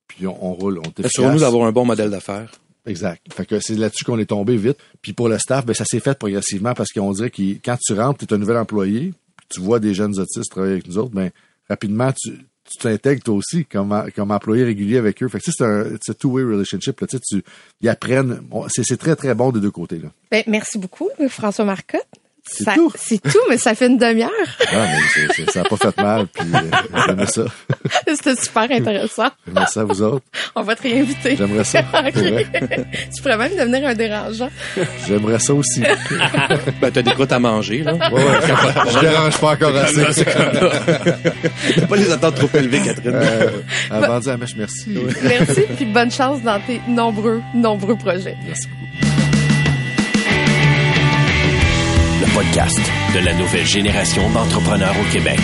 puis 0.07 0.27
on, 0.27 0.45
on 0.45 0.53
roule, 0.53 0.79
on 0.79 1.01
est. 1.01 1.05
Assurons-nous 1.05 1.39
d'avoir 1.39 1.65
un 1.67 1.71
bon 1.71 1.85
modèle 1.85 2.11
d'affaires. 2.11 2.51
Exact. 2.85 3.21
Fait 3.33 3.45
que 3.45 3.59
c'est 3.59 3.75
là-dessus 3.75 4.03
qu'on 4.03 4.19
est 4.19 4.25
tombé 4.25 4.57
vite. 4.57 4.77
Puis 5.01 5.13
pour 5.13 5.29
le 5.29 5.37
staff, 5.39 5.65
ben 5.65 5.73
ça 5.73 5.85
s'est 5.85 5.99
fait 5.99 6.17
progressivement 6.17 6.73
parce 6.73 6.91
qu'on 6.91 7.11
dirait 7.11 7.29
que 7.29 7.41
quand 7.63 7.77
tu 7.83 7.93
rentres, 7.93 8.19
tu 8.19 8.25
es 8.25 8.33
un 8.33 8.37
nouvel 8.37 8.57
employé, 8.57 9.13
tu 9.49 9.59
vois 9.59 9.79
des 9.79 9.93
jeunes 9.93 10.19
autistes 10.19 10.51
travailler 10.51 10.73
avec 10.73 10.87
nous 10.87 10.97
autres, 10.97 11.13
ben 11.13 11.31
rapidement 11.69 12.11
tu 12.11 12.37
t'intègres 12.79 13.23
toi 13.23 13.35
aussi 13.35 13.65
comme, 13.65 14.09
comme 14.15 14.31
employé 14.31 14.63
régulier 14.63 14.97
avec 14.97 15.21
eux. 15.21 15.27
Fait 15.27 15.39
que 15.39 15.45
c'est 15.51 15.63
un 15.63 15.95
it's 15.95 16.09
a 16.09 16.13
two-way 16.13 16.43
relationship. 16.43 16.99
Là. 16.99 17.07
Tu 17.07 17.43
ils 17.81 17.89
apprennent. 17.89 18.41
c'est, 18.69 18.83
c'est 18.83 18.97
très, 18.97 19.15
très 19.15 19.33
bon 19.35 19.51
des 19.51 19.59
deux 19.59 19.71
côtés. 19.71 19.99
Là. 19.99 20.09
Ben, 20.31 20.43
merci 20.47 20.77
beaucoup, 20.77 21.09
François 21.29 21.65
Marcotte. 21.65 22.07
C'est 22.47 22.73
tout. 22.75 22.91
C'est 22.95 23.21
tout, 23.21 23.39
mais 23.49 23.57
ça 23.57 23.73
fait 23.73 23.87
une 23.87 23.97
demi-heure. 23.97 24.29
Ah, 24.71 24.85
mais 25.39 25.45
ça 25.51 25.61
a 25.61 25.63
pas 25.63 25.77
fait 25.77 25.97
mal, 26.01 26.27
puis 26.27 26.45
euh, 26.53 26.59
j'aimais 27.07 27.25
ça. 27.25 27.43
C'était 28.07 28.35
super 28.35 28.63
intéressant. 28.71 29.29
J'aimais 29.47 29.65
ça, 29.67 29.83
vous 29.83 30.01
autres. 30.03 30.25
On 30.55 30.61
va 30.61 30.75
te 30.75 30.83
réinviter. 30.83 31.35
J'aimerais 31.35 31.63
ça. 31.63 31.81
Vrai. 31.91 32.11
tu 33.15 33.21
pourrais 33.21 33.37
même 33.37 33.55
devenir 33.57 33.87
un 33.87 33.93
dérangeant. 33.95 34.49
J'aimerais 35.07 35.39
ça 35.39 35.53
aussi. 35.55 35.81
Ouais, 35.81 35.95
Ben, 36.81 36.91
t'as 36.91 37.01
des 37.01 37.11
croûtes 37.11 37.31
à 37.31 37.39
manger, 37.39 37.79
là. 37.83 37.93
ouais. 37.93 38.23
Je 38.93 38.99
dérange 38.99 39.37
pas 39.39 39.51
encore 39.53 39.75
assez. 39.75 40.23
T'as 40.23 41.87
pas 41.87 41.95
les 41.95 42.11
attentes 42.11 42.35
trop 42.35 42.49
élevées, 42.53 42.81
Catherine. 42.81 43.11
Euh, 43.15 43.49
avant 43.89 44.17
de 44.19 44.23
dire 44.23 44.33
à 44.33 44.37
Mèche, 44.37 44.55
merci. 44.55 44.97
Merci, 45.23 45.61
puis 45.75 45.85
bonne 45.85 46.11
chance 46.11 46.41
dans 46.43 46.59
tes 46.61 46.79
nombreux, 46.87 47.41
nombreux 47.53 47.95
projets. 47.97 48.35
Merci 48.45 48.67
beaucoup. 48.67 49.14
Podcast 52.35 52.77
de 53.13 53.19
la 53.23 53.33
nouvelle 53.33 53.65
génération 53.65 54.29
d'entrepreneurs 54.31 54.93
au 54.99 55.09
Québec. 55.09 55.39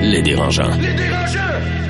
Les 0.00 0.22
dérangeants. 0.22 0.72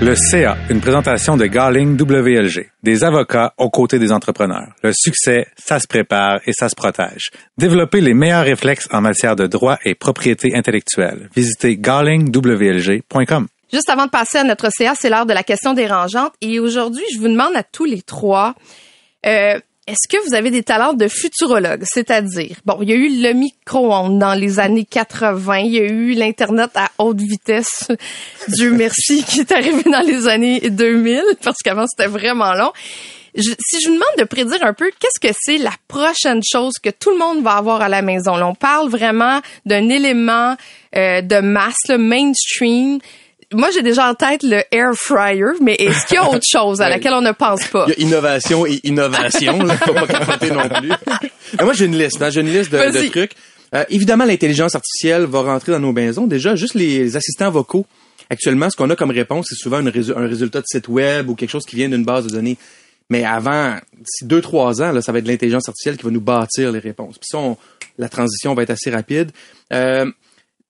Le 0.01 0.17
CA, 0.17 0.57
une 0.69 0.81
présentation 0.81 1.37
de 1.37 1.47
Garling 1.47 1.97
WLG, 1.97 2.73
des 2.83 3.05
avocats 3.05 3.55
aux 3.57 3.71
côtés 3.71 4.01
des 4.01 4.11
entrepreneurs. 4.11 4.67
Le 4.83 4.91
succès, 4.93 5.47
ça 5.57 5.79
se 5.79 5.87
prépare 5.87 6.41
et 6.45 6.53
ça 6.53 6.69
se 6.69 6.75
protège. 6.75 7.31
Développez 7.57 8.01
les 8.01 8.15
meilleurs 8.15 8.45
réflexes 8.45 8.89
en 8.91 9.01
matière 9.01 9.37
de 9.37 9.47
droit 9.47 9.79
et 9.85 9.95
propriété 9.95 10.57
intellectuelle. 10.57 11.31
Visitez 11.37 11.77
garlingwlg.com. 11.77 13.47
Juste 13.73 13.91
avant 13.91 14.07
de 14.07 14.11
passer 14.11 14.39
à 14.39 14.45
notre 14.45 14.71
CA, 14.77 14.95
c'est 14.97 15.09
l'heure 15.09 15.27
de 15.27 15.33
la 15.33 15.45
question 15.45 15.73
dérangeante. 15.73 16.33
Et 16.41 16.59
aujourd'hui, 16.59 17.05
je 17.15 17.21
vous 17.21 17.29
demande 17.29 17.55
à 17.55 17.63
tous 17.63 17.85
les 17.85 18.03
trois, 18.03 18.57
euh, 19.25 19.61
est-ce 19.89 20.09
que 20.09 20.29
vous 20.29 20.35
avez 20.35 20.53
des 20.53 20.63
talents 20.63 20.93
de 20.93 21.09
futurologue? 21.09 21.83
C'est-à-dire, 21.85 22.57
bon, 22.65 22.79
il 22.83 22.91
y 22.91 22.93
a 22.93 22.95
eu 22.95 23.21
le 23.21 23.33
micro-ondes 23.33 24.17
dans 24.17 24.35
les 24.35 24.61
années 24.61 24.87
80, 24.89 25.59
il 25.59 25.73
y 25.73 25.79
a 25.79 25.83
eu 25.83 26.13
l'Internet 26.13 26.71
à 26.77 26.91
haute 26.99 27.21
vitesse, 27.21 27.89
Dieu 28.49 28.73
merci, 28.73 29.25
qui 29.25 29.41
est 29.41 29.51
arrivé 29.51 29.83
dans 29.91 30.07
les 30.07 30.29
années 30.29 30.61
2000, 30.61 31.23
parce 31.43 31.59
qu'avant, 31.65 31.87
c'était 31.89 32.09
vraiment 32.09 32.55
long. 32.55 32.73
Si 33.35 33.81
je 33.81 33.89
vous 33.89 33.95
demande 33.95 34.19
de 34.19 34.25
prédire 34.25 34.63
un 34.63 34.75
peu, 34.75 34.91
qu'est-ce 35.01 35.19
que 35.19 35.35
c'est 35.41 35.57
la 35.57 35.73
prochaine 35.89 36.43
chose 36.45 36.75
que 36.83 36.91
tout 36.91 37.11
le 37.11 37.19
monde 37.19 37.43
va 37.43 37.53
avoir 37.53 37.81
à 37.81 37.89
la 37.89 38.03
maison? 38.03 38.37
Là, 38.37 38.47
on 38.47 38.55
parle 38.55 38.91
vraiment 38.91 39.41
d'un 39.65 39.89
élément 39.89 40.55
euh, 40.95 41.23
de 41.23 41.41
masse, 41.41 41.89
le 41.89 41.97
mainstream. 41.97 42.99
Moi, 43.53 43.71
j'ai 43.73 43.83
déjà 43.83 44.09
en 44.11 44.15
tête 44.15 44.43
le 44.43 44.63
air 44.71 44.93
fryer, 44.95 45.45
mais 45.61 45.75
est-ce 45.75 46.07
qu'il 46.07 46.17
y 46.17 46.19
a 46.19 46.29
autre 46.29 46.45
chose 46.51 46.81
à 46.81 46.85
Ouais. 46.85 46.91
laquelle 46.91 47.13
on 47.15 47.21
ne 47.23 47.33
pense 47.33 47.65
pas? 47.67 47.87
Il 47.89 48.01
y 48.01 48.05
a 48.05 48.07
innovation 48.09 48.67
et 48.67 48.81
innovation, 48.85 49.63
là. 49.63 49.77
Faut 49.77 49.93
pas 49.95 50.07
capoter 50.07 50.51
non 50.51 50.69
plus. 50.69 50.89
Mais 51.59 51.65
moi, 51.65 51.73
j'ai 51.75 51.85
une 51.87 51.97
liste, 51.99 52.21
hein. 52.23 52.31
J'ai 52.31 52.41
une 52.41 52.53
liste 52.53 52.73
de, 52.73 53.09
trucs. 53.11 53.33
Euh, 53.75 53.85
évidemment, 53.89 54.25
l'intelligence 54.25 54.75
artificielle 54.75 55.25
va 55.25 55.43
rentrer 55.43 55.73
dans 55.73 55.81
nos 55.81 55.93
maisons. 55.93 56.27
Déjà, 56.27 56.55
juste 56.57 56.75
les 56.75 57.17
assistants 57.17 57.51
vocaux. 57.51 57.87
Actuellement, 58.31 58.71
ce 58.71 58.77
qu'on 58.77 58.89
a 58.91 58.97
comme 58.97 59.11
réponse, 59.11 59.47
c'est 59.49 59.57
souvent 59.57 59.81
une 59.81 59.89
résu- 59.91 60.17
un 60.17 60.27
résultat 60.27 60.61
de 60.61 60.67
site 60.67 60.89
web 60.89 61.29
ou 61.29 61.35
quelque 61.35 61.51
chose 61.51 61.65
qui 61.67 61.77
vient 61.77 61.89
d'une 61.89 62.05
base 62.05 62.27
de 62.27 62.31
données. 62.31 62.57
Mais 63.11 63.25
avant, 63.25 63.77
d'ici 63.99 64.25
deux, 64.25 64.41
trois 64.41 64.81
ans, 64.81 64.93
là, 64.93 65.03
ça 65.03 65.13
va 65.13 65.19
être 65.19 65.27
l'intelligence 65.27 65.69
artificielle 65.69 65.97
qui 65.99 66.05
va 66.05 66.11
nous 66.11 66.21
bâtir 66.21 66.73
les 66.73 66.79
réponses. 66.79 67.19
Puis 67.19 67.29
ça, 67.31 67.39
on- 67.39 67.57
la 67.99 68.09
transition 68.09 68.55
va 68.55 68.63
être 68.63 68.71
assez 68.71 68.91
rapide. 68.91 69.33
Euh, 69.73 70.11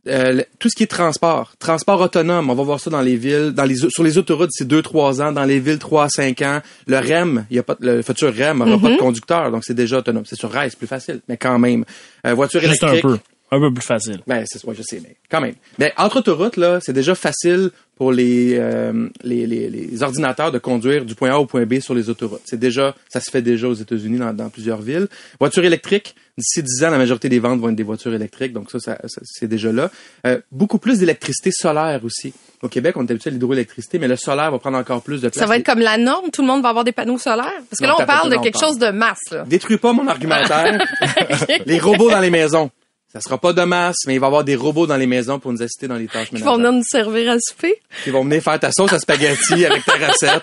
euh, 0.08 0.42
tout 0.58 0.68
ce 0.68 0.74
qui 0.76 0.82
est 0.82 0.86
transport, 0.88 1.52
transport 1.58 2.00
autonome, 2.00 2.50
on 2.50 2.54
va 2.54 2.62
voir 2.64 2.80
ça 2.80 2.90
dans 2.90 3.00
les 3.00 3.16
villes, 3.16 3.52
dans 3.54 3.64
les 3.64 3.76
sur 3.76 4.02
les 4.02 4.18
autoroutes 4.18 4.50
c'est 4.52 4.66
deux 4.66 4.82
trois 4.82 5.22
ans, 5.22 5.30
dans 5.32 5.44
les 5.44 5.60
villes 5.60 5.78
trois 5.78 6.04
à 6.04 6.08
cinq 6.08 6.42
ans. 6.42 6.60
Le 6.86 6.98
REM, 6.98 7.46
il 7.50 7.56
y 7.56 7.58
a 7.60 7.62
pas 7.62 7.76
de- 7.78 7.86
le 7.86 8.02
futur 8.02 8.34
REM 8.34 8.58
n'aura 8.58 8.78
pas 8.80 8.90
de 8.90 8.96
conducteur, 8.98 9.50
donc 9.52 9.64
c'est 9.64 9.74
déjà 9.74 9.98
autonome. 9.98 10.24
C'est 10.26 10.36
sur 10.36 10.50
rail, 10.50 10.70
c'est 10.70 10.78
plus 10.78 10.86
facile, 10.88 11.20
mais 11.28 11.36
quand 11.36 11.58
même. 11.58 11.84
Euh, 12.26 12.34
voiture 12.34 12.60
Juste 12.60 12.82
un 12.84 12.88
électrique. 12.88 13.02
peu. 13.02 13.18
Un 13.54 13.60
peu 13.60 13.72
plus 13.72 13.84
facile. 13.84 14.20
Ben, 14.26 14.44
c'est 14.46 14.64
ouais, 14.64 14.74
je 14.74 14.82
sais, 14.82 14.98
mais 15.02 15.14
quand 15.30 15.40
même. 15.42 15.54
Mais 15.78 15.92
entre 15.98 16.20
autoroutes, 16.20 16.56
là, 16.56 16.78
c'est 16.80 16.94
déjà 16.94 17.14
facile 17.14 17.70
pour 17.96 18.10
les, 18.10 18.54
euh, 18.58 19.08
les, 19.22 19.46
les, 19.46 19.68
les 19.68 20.02
ordinateurs 20.02 20.50
de 20.50 20.58
conduire 20.58 21.04
du 21.04 21.14
point 21.14 21.30
A 21.30 21.38
au 21.38 21.44
point 21.44 21.66
B 21.66 21.78
sur 21.78 21.92
les 21.94 22.08
autoroutes. 22.08 22.40
C'est 22.46 22.58
déjà, 22.58 22.94
ça 23.10 23.20
se 23.20 23.30
fait 23.30 23.42
déjà 23.42 23.68
aux 23.68 23.74
États-Unis 23.74 24.18
dans, 24.18 24.32
dans 24.32 24.48
plusieurs 24.48 24.80
villes. 24.80 25.06
Voiture 25.38 25.64
électrique, 25.66 26.14
d'ici 26.38 26.62
10 26.62 26.84
ans, 26.84 26.90
la 26.90 26.96
majorité 26.96 27.28
des 27.28 27.38
ventes 27.40 27.60
vont 27.60 27.68
être 27.68 27.76
des 27.76 27.82
voitures 27.82 28.14
électriques, 28.14 28.54
donc 28.54 28.70
ça, 28.70 28.80
ça, 28.80 28.96
ça- 29.04 29.20
c'est 29.22 29.46
déjà 29.48 29.70
là. 29.70 29.90
Euh, 30.26 30.40
beaucoup 30.50 30.78
plus 30.78 30.98
d'électricité 31.00 31.50
solaire 31.52 32.00
aussi. 32.04 32.32
Au 32.62 32.68
Québec, 32.68 32.96
on 32.96 33.06
est 33.06 33.10
habitué 33.10 33.28
à 33.28 33.32
l'hydroélectricité, 33.34 33.98
mais 33.98 34.08
le 34.08 34.16
solaire 34.16 34.50
va 34.50 34.58
prendre 34.58 34.78
encore 34.78 35.02
plus 35.02 35.20
de 35.20 35.28
place. 35.28 35.38
Ça 35.38 35.46
va 35.46 35.58
être 35.58 35.66
comme 35.66 35.80
la 35.80 35.98
norme, 35.98 36.30
tout 36.32 36.40
le 36.40 36.48
monde 36.48 36.62
va 36.62 36.70
avoir 36.70 36.84
des 36.84 36.92
panneaux 36.92 37.18
solaires? 37.18 37.52
Parce 37.68 37.80
que 37.80 37.84
Non, 37.84 37.98
là, 37.98 38.04
on 38.04 38.06
parle 38.06 38.30
de 38.30 38.36
quelque 38.42 38.58
chose 38.58 38.78
de 38.78 38.88
masse, 38.88 39.18
là. 39.30 39.44
Détruis 39.46 39.76
pas 39.76 39.92
mon 39.92 40.06
argumentaire. 40.08 40.82
les 41.66 41.78
robots 41.78 42.10
dans 42.10 42.20
les 42.20 42.30
maisons. 42.30 42.70
Ça 43.12 43.20
sera 43.20 43.36
pas 43.38 43.52
de 43.52 43.62
masse, 43.62 43.96
mais 44.06 44.14
il 44.14 44.20
va 44.20 44.26
y 44.26 44.28
avoir 44.28 44.42
des 44.44 44.56
robots 44.56 44.86
dans 44.86 44.96
les 44.96 45.06
maisons 45.06 45.38
pour 45.38 45.52
nous 45.52 45.62
assister 45.62 45.86
dans 45.86 45.96
les 45.96 46.06
tâches 46.06 46.30
Qui 46.30 46.36
vont 46.36 46.56
ménagères. 46.56 46.70
venir 46.70 46.72
nous 46.72 46.82
servir 46.84 47.32
à 47.32 47.36
souper. 47.40 47.74
Ils 48.06 48.12
vont 48.12 48.24
venir 48.24 48.42
faire 48.42 48.58
ta 48.58 48.72
sauce 48.72 48.92
à 48.92 48.98
spaghetti 48.98 49.66
avec 49.66 49.84
ta 49.84 49.92
recette. 49.94 50.42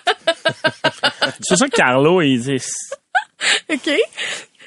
C'est 1.42 1.56
ça 1.56 1.66
que 1.68 1.76
Carlo, 1.76 2.22
il 2.22 2.40
dit. 2.40 2.62
OK. 3.74 3.90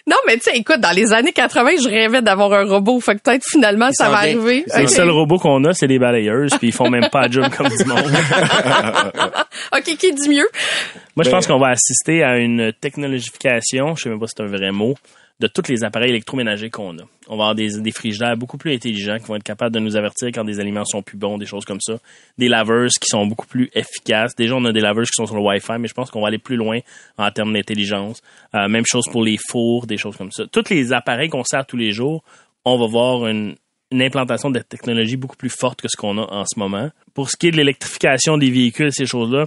Non, 0.04 0.16
mais 0.26 0.34
tu 0.34 0.50
sais, 0.50 0.56
écoute, 0.56 0.80
dans 0.80 0.90
les 0.90 1.12
années 1.12 1.32
80, 1.32 1.70
je 1.80 1.88
rêvais 1.88 2.22
d'avoir 2.22 2.52
un 2.54 2.64
robot. 2.64 2.98
Fait 2.98 3.14
que 3.14 3.20
peut-être 3.20 3.44
finalement, 3.48 3.88
ça 3.92 4.10
va 4.10 4.16
arriver. 4.16 4.64
S'en 4.66 4.80
Le 4.80 4.86
seul 4.88 5.10
robot 5.10 5.38
qu'on 5.38 5.62
a, 5.64 5.72
c'est 5.72 5.86
des 5.86 6.00
balayeuses, 6.00 6.50
puis 6.58 6.68
ils 6.68 6.72
font 6.72 6.90
même 6.90 7.08
pas 7.08 7.28
de 7.28 7.34
job 7.34 7.46
comme 7.56 7.68
du 7.68 7.84
monde. 7.84 8.10
OK, 9.72 9.84
qui 9.96 10.12
dit 10.12 10.28
mieux? 10.28 10.48
Moi, 11.14 11.22
je 11.22 11.30
Ben- 11.30 11.36
pense 11.36 11.46
qu'on 11.46 11.60
va 11.60 11.68
assister 11.68 12.24
à 12.24 12.38
une 12.38 12.72
technologification, 12.80 13.94
je 13.94 14.02
sais 14.02 14.08
même 14.08 14.18
pas 14.18 14.26
si 14.26 14.34
c'est 14.36 14.42
un 14.42 14.46
vrai 14.48 14.72
mot, 14.72 14.96
de 15.40 15.46
tous 15.46 15.68
les 15.68 15.84
appareils 15.84 16.10
électroménagers 16.10 16.70
qu'on 16.70 16.96
a. 16.98 17.02
On 17.28 17.36
va 17.36 17.50
avoir 17.50 17.54
des, 17.54 17.92
frigidaires 17.92 18.36
beaucoup 18.36 18.58
plus 18.58 18.72
intelligents 18.72 19.18
qui 19.18 19.26
vont 19.26 19.36
être 19.36 19.42
capables 19.42 19.74
de 19.74 19.80
nous 19.80 19.96
avertir 19.96 20.28
quand 20.28 20.44
des 20.44 20.60
aliments 20.60 20.84
sont 20.84 21.02
plus 21.02 21.16
bons, 21.16 21.38
des 21.38 21.46
choses 21.46 21.64
comme 21.64 21.80
ça. 21.80 21.94
Des 22.38 22.48
laveuses 22.48 22.94
qui 22.94 23.08
sont 23.08 23.26
beaucoup 23.26 23.46
plus 23.46 23.70
efficaces. 23.74 24.34
Déjà, 24.36 24.54
on 24.54 24.64
a 24.64 24.72
des 24.72 24.80
laveuses 24.80 25.08
qui 25.08 25.16
sont 25.16 25.26
sur 25.26 25.36
le 25.36 25.42
Wi-Fi, 25.42 25.78
mais 25.78 25.88
je 25.88 25.94
pense 25.94 26.10
qu'on 26.10 26.20
va 26.20 26.28
aller 26.28 26.38
plus 26.38 26.56
loin 26.56 26.78
en 27.18 27.30
termes 27.30 27.52
d'intelligence. 27.52 28.22
Euh, 28.54 28.68
même 28.68 28.84
chose 28.86 29.04
pour 29.10 29.22
les 29.22 29.38
fours, 29.38 29.86
des 29.86 29.96
choses 29.96 30.16
comme 30.16 30.30
ça. 30.30 30.44
Tous 30.46 30.68
les 30.70 30.92
appareils 30.92 31.28
qu'on 31.28 31.44
sert 31.44 31.66
tous 31.66 31.76
les 31.76 31.92
jours, 31.92 32.22
on 32.64 32.78
va 32.78 32.86
voir 32.86 33.26
une, 33.26 33.56
une 33.92 34.02
implantation 34.02 34.50
de 34.50 34.58
technologie 34.60 35.16
beaucoup 35.16 35.36
plus 35.36 35.50
forte 35.50 35.82
que 35.82 35.88
ce 35.88 35.96
qu'on 35.96 36.18
a 36.18 36.22
en 36.22 36.44
ce 36.44 36.58
moment. 36.58 36.90
Pour 37.14 37.30
ce 37.30 37.36
qui 37.36 37.48
est 37.48 37.50
de 37.50 37.56
l'électrification 37.56 38.38
des 38.38 38.50
véhicules, 38.50 38.92
ces 38.92 39.06
choses-là, 39.06 39.46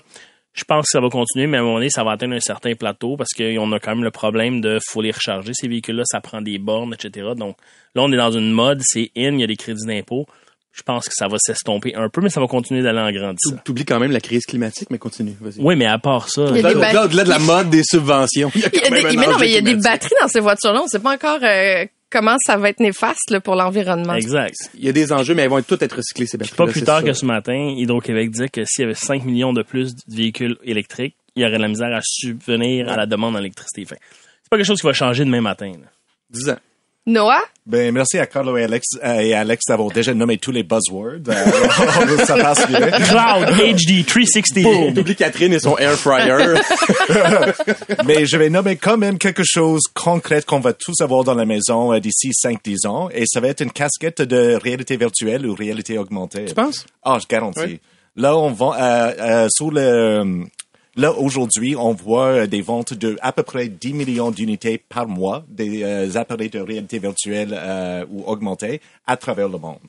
je 0.56 0.64
pense 0.64 0.86
que 0.86 0.91
ça 0.91 1.01
va 1.01 1.10
continuer, 1.10 1.47
mais 1.47 1.58
à 1.58 1.60
un 1.60 1.64
moment 1.64 1.76
donné, 1.76 1.89
ça 1.89 2.03
va 2.06 2.12
atteindre 2.12 2.34
un 2.34 2.39
certain 2.39 2.74
plateau 2.76 3.18
parce 3.18 3.32
qu'on 3.34 3.72
a 3.74 3.80
quand 3.80 3.91
même 3.91 4.06
le 4.06 4.12
problème 4.12 4.62
de 4.62 4.80
faut 4.88 5.01
les 5.01 5.12
recharger. 5.12 5.51
Ces 5.53 5.68
véhicules-là, 5.68 6.03
ça 6.06 6.22
prend 6.22 6.41
des 6.41 6.58
bornes, 6.58 6.93
etc. 6.93 7.32
Donc 7.36 7.58
là, 7.93 8.03
on 8.03 8.12
est 8.12 8.18
dans 8.18 8.32
une 8.32 8.51
mode, 8.51 8.80
c'est 8.82 9.12
in, 9.18 9.34
il 9.34 9.41
y 9.41 9.43
a 9.43 9.47
des 9.47 9.58
crédits 9.58 9.86
d'impôt. 9.86 10.26
Je 10.72 10.82
pense 10.82 11.08
que 11.08 11.14
ça 11.14 11.28
va 11.28 11.38
s'estomper 11.39 11.93
un 11.95 12.10
peu, 12.10 12.22
mais 12.22 12.30
ça 12.30 12.39
va 12.39 12.47
continuer 12.47 12.82
d'aller 12.82 12.99
en 12.99 13.12
grandissant. 13.12 13.58
T'oublies 13.64 13.86
quand 13.86 13.99
même 13.99 14.12
la 14.12 14.22
crise 14.22 14.45
climatique, 14.45 14.89
mais 14.91 14.97
continue, 14.97 15.36
vas-y. 15.39 15.62
Oui, 15.62 15.76
mais 15.76 15.86
à 15.86 15.99
part 15.99 16.30
ça, 16.30 16.47
Il 16.49 16.62
y 16.62 16.66
a 16.66 16.70
Au-delà 16.70 17.08
des 17.08 17.24
de 17.24 17.30
la 17.30 17.39
mode 17.39 17.70
des 17.70 17.84
subventions. 17.84 18.51
Il 18.56 18.62
y 18.62 18.66
a 18.66 18.70
Il 18.74 18.76
y 18.76 18.80
a 18.80 18.89
quand 18.89 18.95
des, 18.95 19.03
même 19.03 19.06
un 19.06 19.22
mais 19.22 19.28
non, 19.28 19.39
mais 19.39 19.47
il 19.49 19.53
y 19.53 19.58
a 19.58 19.62
des 19.62 19.76
batteries 19.76 20.16
dans 20.22 20.28
ces 20.28 20.39
voitures-là. 20.39 20.82
On 20.84 20.88
sait 20.88 20.99
pas 20.99 21.14
encore 21.14 21.39
euh, 21.43 21.86
comment 22.16 22.38
ça 22.39 22.55
va 22.55 22.70
être 22.70 22.80
néfaste 22.80 23.30
là, 23.30 23.41
pour 23.41 23.55
l'environnement. 23.55 24.13
exact. 24.13 24.55
Il 24.76 24.86
y 24.86 24.89
a 24.89 24.93
des 24.93 25.11
enjeux, 25.11 25.36
mais 25.36 25.43
elles 25.43 25.49
vont 25.49 25.61
toutes 25.61 25.82
être 25.82 25.97
recyclées, 25.97 26.26
ces 26.26 26.38
batteries. 26.38 26.55
Pas 26.55 26.68
plus 26.68 26.84
tard 26.84 27.03
que 27.03 27.11
ce 27.11 27.26
matin, 27.26 27.74
Hydro-Québec 27.76 28.32
disait 28.32 28.49
que 28.49 28.63
s'il 28.66 28.84
y 28.84 28.86
avait 28.86 28.93
5 28.93 29.26
millions 29.26 29.51
de 29.51 29.63
plus 29.63 29.95
de 29.95 30.01
véhicules 30.07 30.57
électriques, 30.63 31.16
il 31.36 31.43
y 31.43 31.45
aurait 31.45 31.57
de 31.57 31.61
la 31.61 31.68
misère 31.68 31.93
à 31.93 31.99
subvenir 32.01 32.88
à 32.89 32.95
la 32.95 33.05
demande 33.05 33.36
en 33.36 33.39
électricité. 33.39 33.86
C'est 33.86 34.49
pas 34.49 34.55
quelque 34.57 34.66
chose 34.66 34.80
qui 34.80 34.88
va 34.88 34.93
changer 34.93 35.26
demain 35.26 35.41
matin. 35.41 35.72
là. 35.72 35.89
10 36.30 36.49
ans. 36.51 36.57
Noah? 37.08 37.43
Ben, 37.68 37.91
merci 37.91 38.18
à 38.18 38.26
Carlo 38.26 38.58
et 38.58 38.64
Alex, 38.64 38.88
euh, 39.03 39.20
et 39.20 39.34
Alex 39.34 39.66
d'avoir 39.68 39.91
déjà 39.91 40.14
nommé 40.14 40.38
tous 40.38 40.51
les 40.51 40.64
buzzwords. 40.64 41.28
Euh, 41.28 42.18
ça 42.26 42.36
passe 42.36 42.68
bien. 42.68 42.80
Cloud 42.80 43.76
HD 43.76 44.06
360. 44.06 44.93
T'oublies 44.95 45.16
Catherine 45.16 45.53
et 45.53 45.60
son 45.60 45.78
air 45.78 45.93
fryer. 45.93 46.36
Mais 48.06 48.26
je 48.26 48.38
vais 48.38 48.49
nommer 48.49 48.76
quand 48.76 48.97
même 48.97 49.18
quelque 49.20 49.43
chose 49.43 49.84
concret 49.93 50.41
qu'on 50.41 50.60
va 50.60 50.74
tous 50.74 50.99
avoir 51.01 51.24
dans 51.24 51.36
la 51.36 51.45
maison 51.45 51.93
euh, 51.93 51.99
d'ici 51.99 52.32
5-10 52.32 52.88
ans. 52.88 53.10
Et 53.12 53.26
ça 53.28 53.39
va 53.39 53.49
être 53.49 53.62
une 53.62 53.72
casquette 53.72 54.22
de 54.22 54.56
réalité 54.56 54.97
virtuelle 54.97 55.45
ou 55.45 55.53
réalité 55.53 55.97
augmentée. 55.97 56.45
tu 56.45 56.56
penses? 56.56 56.86
Ah, 57.03 57.18
je 57.22 57.28
garantis. 57.28 57.60
Oui. 57.60 57.80
Là, 58.18 58.38
on 58.38 58.49
vend 58.51 58.74
euh, 58.74 59.12
euh, 59.20 59.47
sur 59.49 59.72
le 59.72 60.45
là 60.95 61.13
aujourd'hui, 61.13 61.75
on 61.75 61.93
voit 61.93 62.27
euh, 62.27 62.47
des 62.47 62.61
ventes 62.61 62.93
de 62.93 63.17
à 63.21 63.31
peu 63.31 63.43
près 63.43 63.67
10 63.67 63.93
millions 63.93 64.31
d'unités 64.31 64.77
par 64.77 65.07
mois 65.07 65.45
des 65.49 65.83
euh, 65.83 66.15
appareils 66.15 66.49
de 66.49 66.59
réalité 66.59 66.99
virtuelle 66.99 67.53
euh, 67.53 68.05
ou 68.09 68.23
augmentée 68.25 68.81
à 69.05 69.17
travers 69.17 69.49
le 69.49 69.57
monde. 69.57 69.79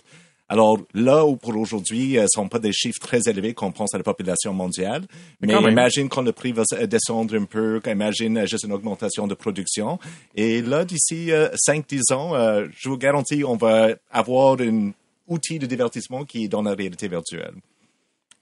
Alors 0.49 0.79
là 0.95 1.27
où 1.27 1.37
pour 1.37 1.57
aujourd'hui, 1.57 2.19
euh, 2.19 2.23
ce 2.23 2.37
sont 2.37 2.49
pas 2.49 2.61
des 2.61 2.73
chiffres 2.73 3.01
très 3.01 3.29
élevés 3.29 3.53
qu'on 3.53 3.73
pense 3.73 3.95
à 3.95 3.99
la 3.99 4.05
population 4.05 4.53
mondiale, 4.53 5.03
mais, 5.41 5.53
quand 5.53 5.67
imagine 5.69 6.09
quand 6.09 6.23
le 6.23 6.33
prix 6.33 6.53
va 6.53 6.63
descendre 6.87 7.37
un 7.37 7.45
peu, 7.45 7.81
imagine 7.87 8.47
juste 8.47 8.65
une 8.65 8.73
augmentation 8.73 9.27
de 9.27 9.35
production. 9.35 9.99
Et 10.37 10.63
là, 10.63 10.85
d'ici 10.85 11.33
euh, 11.33 11.49
5-10 11.69 12.15
ans, 12.15 12.35
euh, 12.35 12.67
je 12.77 12.89
vous 12.89 12.97
garantis, 12.97 13.43
on 13.45 13.57
va 13.57 13.89
avoir 14.11 14.61
un 14.61 14.93
outil 15.27 15.59
de 15.59 15.67
divertissement 15.67 16.25
qui 16.25 16.45
est 16.45 16.49
dans 16.49 16.63
la 16.63 16.75
réalité 16.75 17.09
virtuelle. 17.09 17.55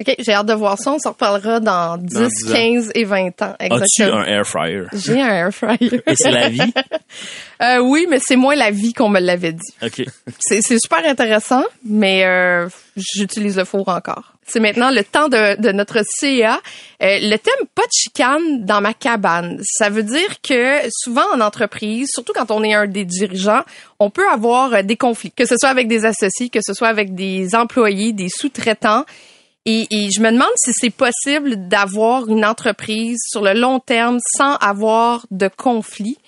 OK, 0.00 0.12
j'ai 0.18 0.32
hâte 0.32 0.46
de 0.46 0.54
voir 0.54 0.76
ça. 0.76 0.92
On 0.92 0.98
s'en 0.98 1.10
reparlera 1.10 1.60
dans 1.60 1.96
10, 1.98 2.08
10 2.08 2.50
ans. 2.50 2.54
15 2.54 2.90
et 2.96 3.04
20 3.04 3.42
ans. 3.42 3.54
As-tu 3.60 4.02
un 4.02 4.24
air 4.24 4.44
fryer? 4.44 4.84
J'ai 4.92 5.22
un 5.22 5.28
air 5.28 5.54
fryer. 5.54 6.02
Et 6.06 6.16
c'est 6.16 6.32
la 6.32 6.48
vie? 6.48 6.60
Euh, 7.62 7.78
oui, 7.78 8.06
mais 8.10 8.18
c'est 8.20 8.34
moins 8.34 8.56
la 8.56 8.72
vie 8.72 8.92
qu'on 8.92 9.08
me 9.08 9.20
l'avait 9.20 9.52
dit. 9.52 9.72
OK. 9.80 10.04
C'est 10.40 10.60
c'est 10.60 10.78
super 10.78 11.06
intéressant, 11.06 11.62
mais 11.84 12.24
euh, 12.26 12.68
j'utilise 12.96 13.56
le 13.56 13.64
four 13.64 13.88
encore. 13.88 14.34
C'est 14.46 14.60
maintenant 14.60 14.90
le 14.90 15.04
temps 15.04 15.28
de, 15.28 15.60
de 15.60 15.72
notre 15.72 16.00
CA. 16.04 16.60
Euh, 17.02 17.18
le 17.22 17.36
thème 17.36 17.66
pas 17.74 17.82
de 17.82 17.92
chicane 17.92 18.64
dans 18.64 18.80
ma 18.80 18.92
cabane. 18.92 19.60
Ça 19.64 19.88
veut 19.88 20.02
dire 20.02 20.40
que 20.42 20.80
souvent 20.90 21.24
en 21.32 21.40
entreprise, 21.40 22.08
surtout 22.12 22.32
quand 22.34 22.50
on 22.50 22.62
est 22.62 22.74
un 22.74 22.86
des 22.86 23.04
dirigeants, 23.04 23.62
on 24.00 24.10
peut 24.10 24.28
avoir 24.28 24.74
euh, 24.74 24.82
des 24.82 24.96
conflits, 24.96 25.32
que 25.32 25.46
ce 25.46 25.56
soit 25.56 25.70
avec 25.70 25.88
des 25.88 26.04
associés, 26.04 26.50
que 26.50 26.60
ce 26.62 26.74
soit 26.74 26.88
avec 26.88 27.14
des 27.14 27.54
employés, 27.54 28.12
des 28.12 28.28
sous-traitants. 28.28 29.04
Et, 29.66 29.86
et 29.90 30.10
je 30.10 30.20
me 30.20 30.30
demande 30.30 30.52
si 30.56 30.72
c'est 30.74 30.90
possible 30.90 31.68
d'avoir 31.68 32.28
une 32.28 32.44
entreprise 32.44 33.18
sur 33.26 33.42
le 33.42 33.54
long 33.54 33.80
terme 33.80 34.18
sans 34.36 34.56
avoir 34.56 35.26
de 35.30 35.48
conflits. 35.48 36.18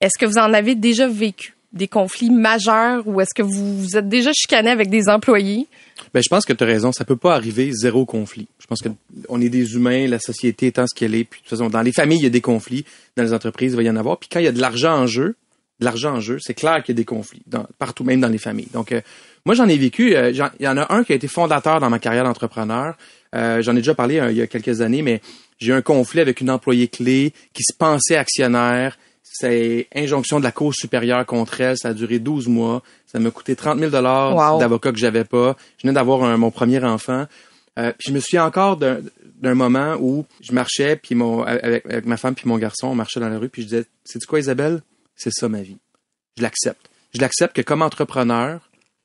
Est-ce 0.00 0.18
que 0.18 0.26
vous 0.26 0.38
en 0.38 0.52
avez 0.52 0.74
déjà 0.74 1.08
vécu 1.08 1.54
des 1.72 1.88
conflits 1.88 2.30
majeurs 2.30 3.06
ou 3.06 3.20
est-ce 3.20 3.34
que 3.34 3.42
vous 3.42 3.78
vous 3.78 3.96
êtes 3.96 4.08
déjà 4.08 4.32
chicané 4.32 4.70
avec 4.70 4.90
des 4.90 5.08
employés? 5.08 5.66
Ben, 6.12 6.22
je 6.22 6.28
pense 6.28 6.44
que 6.44 6.52
tu 6.52 6.62
as 6.62 6.66
raison. 6.66 6.92
Ça 6.92 7.04
peut 7.04 7.16
pas 7.16 7.34
arriver 7.34 7.70
zéro 7.72 8.04
conflit. 8.04 8.46
Je 8.58 8.66
pense 8.66 8.80
que 8.80 8.90
on 9.28 9.40
est 9.40 9.48
des 9.48 9.74
humains, 9.74 10.06
la 10.06 10.18
société 10.18 10.66
étant 10.66 10.86
ce 10.86 10.94
qu'elle 10.94 11.14
est. 11.14 11.24
Puis, 11.24 11.40
de 11.40 11.48
toute 11.48 11.58
façon, 11.58 11.70
dans 11.70 11.80
les 11.80 11.92
familles, 11.92 12.18
il 12.18 12.24
y 12.24 12.26
a 12.26 12.30
des 12.30 12.40
conflits. 12.40 12.84
Dans 13.16 13.22
les 13.22 13.32
entreprises, 13.32 13.72
il 13.72 13.76
va 13.76 13.82
y 13.82 13.90
en 13.90 13.96
avoir. 13.96 14.18
Puis, 14.18 14.28
quand 14.30 14.40
il 14.40 14.44
y 14.44 14.48
a 14.48 14.52
de 14.52 14.60
l'argent 14.60 14.94
en 14.94 15.06
jeu, 15.06 15.36
l'argent 15.84 16.14
en 16.16 16.20
jeu, 16.20 16.38
c'est 16.40 16.54
clair 16.54 16.82
qu'il 16.82 16.94
y 16.94 16.96
a 16.96 17.00
des 17.00 17.04
conflits. 17.04 17.42
Dans, 17.46 17.66
partout, 17.78 18.04
même 18.04 18.20
dans 18.20 18.28
les 18.28 18.38
familles. 18.38 18.68
Donc, 18.72 18.92
euh, 18.92 19.00
moi, 19.44 19.54
j'en 19.54 19.68
ai 19.68 19.76
vécu. 19.76 20.14
euh, 20.16 20.30
Il 20.30 20.64
y 20.64 20.68
en 20.68 20.76
a 20.78 20.92
un 20.94 21.04
qui 21.04 21.12
a 21.12 21.16
été 21.16 21.28
fondateur 21.28 21.80
dans 21.80 21.90
ma 21.90 21.98
carrière 21.98 22.24
d'entrepreneur. 22.24 22.94
Euh, 23.34 23.62
j'en 23.62 23.72
ai 23.72 23.78
déjà 23.78 23.94
parlé 23.94 24.18
euh, 24.20 24.30
il 24.30 24.36
y 24.36 24.42
a 24.42 24.46
quelques 24.46 24.80
années, 24.82 25.02
mais 25.02 25.20
j'ai 25.58 25.72
eu 25.72 25.74
un 25.74 25.82
conflit 25.82 26.20
avec 26.20 26.40
une 26.40 26.50
employée 26.50 26.88
clé 26.88 27.32
qui 27.52 27.62
se 27.62 27.72
pensait 27.76 28.16
actionnaire. 28.16 28.98
C'est 29.22 29.86
injonction 29.94 30.38
de 30.38 30.44
la 30.44 30.52
Cour 30.52 30.74
supérieure 30.74 31.24
contre 31.24 31.60
elle. 31.60 31.76
Ça 31.78 31.88
a 31.88 31.94
duré 31.94 32.18
12 32.18 32.48
mois. 32.48 32.82
Ça 33.06 33.18
m'a 33.18 33.30
coûté 33.30 33.56
30 33.56 33.78
000 33.78 33.90
Wow. 33.90 34.58
d'avocat 34.58 34.92
que 34.92 34.98
j'avais 34.98 35.24
pas. 35.24 35.56
Je 35.78 35.82
venais 35.86 35.94
d'avoir 35.94 36.36
mon 36.38 36.50
premier 36.50 36.82
enfant. 36.84 37.26
Euh, 37.78 37.92
puis 37.98 38.08
je 38.10 38.12
me 38.12 38.20
souviens 38.20 38.44
encore 38.44 38.76
d'un 38.76 39.54
moment 39.54 39.96
où 39.98 40.26
je 40.42 40.52
marchais 40.52 40.96
puis 40.96 41.14
mon 41.14 41.42
avec, 41.42 41.86
avec 41.86 42.04
ma 42.04 42.18
femme 42.18 42.34
puis 42.34 42.46
mon 42.46 42.58
garçon, 42.58 42.88
on 42.88 42.94
marchait 42.94 43.18
dans 43.20 43.30
la 43.30 43.38
rue 43.38 43.48
puis 43.48 43.62
je 43.62 43.68
disais, 43.68 43.84
c'est 44.04 44.22
quoi 44.26 44.38
Isabelle? 44.40 44.82
C'est 45.16 45.32
ça 45.32 45.48
ma 45.48 45.62
vie. 45.62 45.78
Je 46.38 46.42
l'accepte. 46.42 46.88
Je 47.14 47.20
l'accepte 47.20 47.54
que 47.56 47.62
comme 47.62 47.82
entrepreneur, 47.82 48.60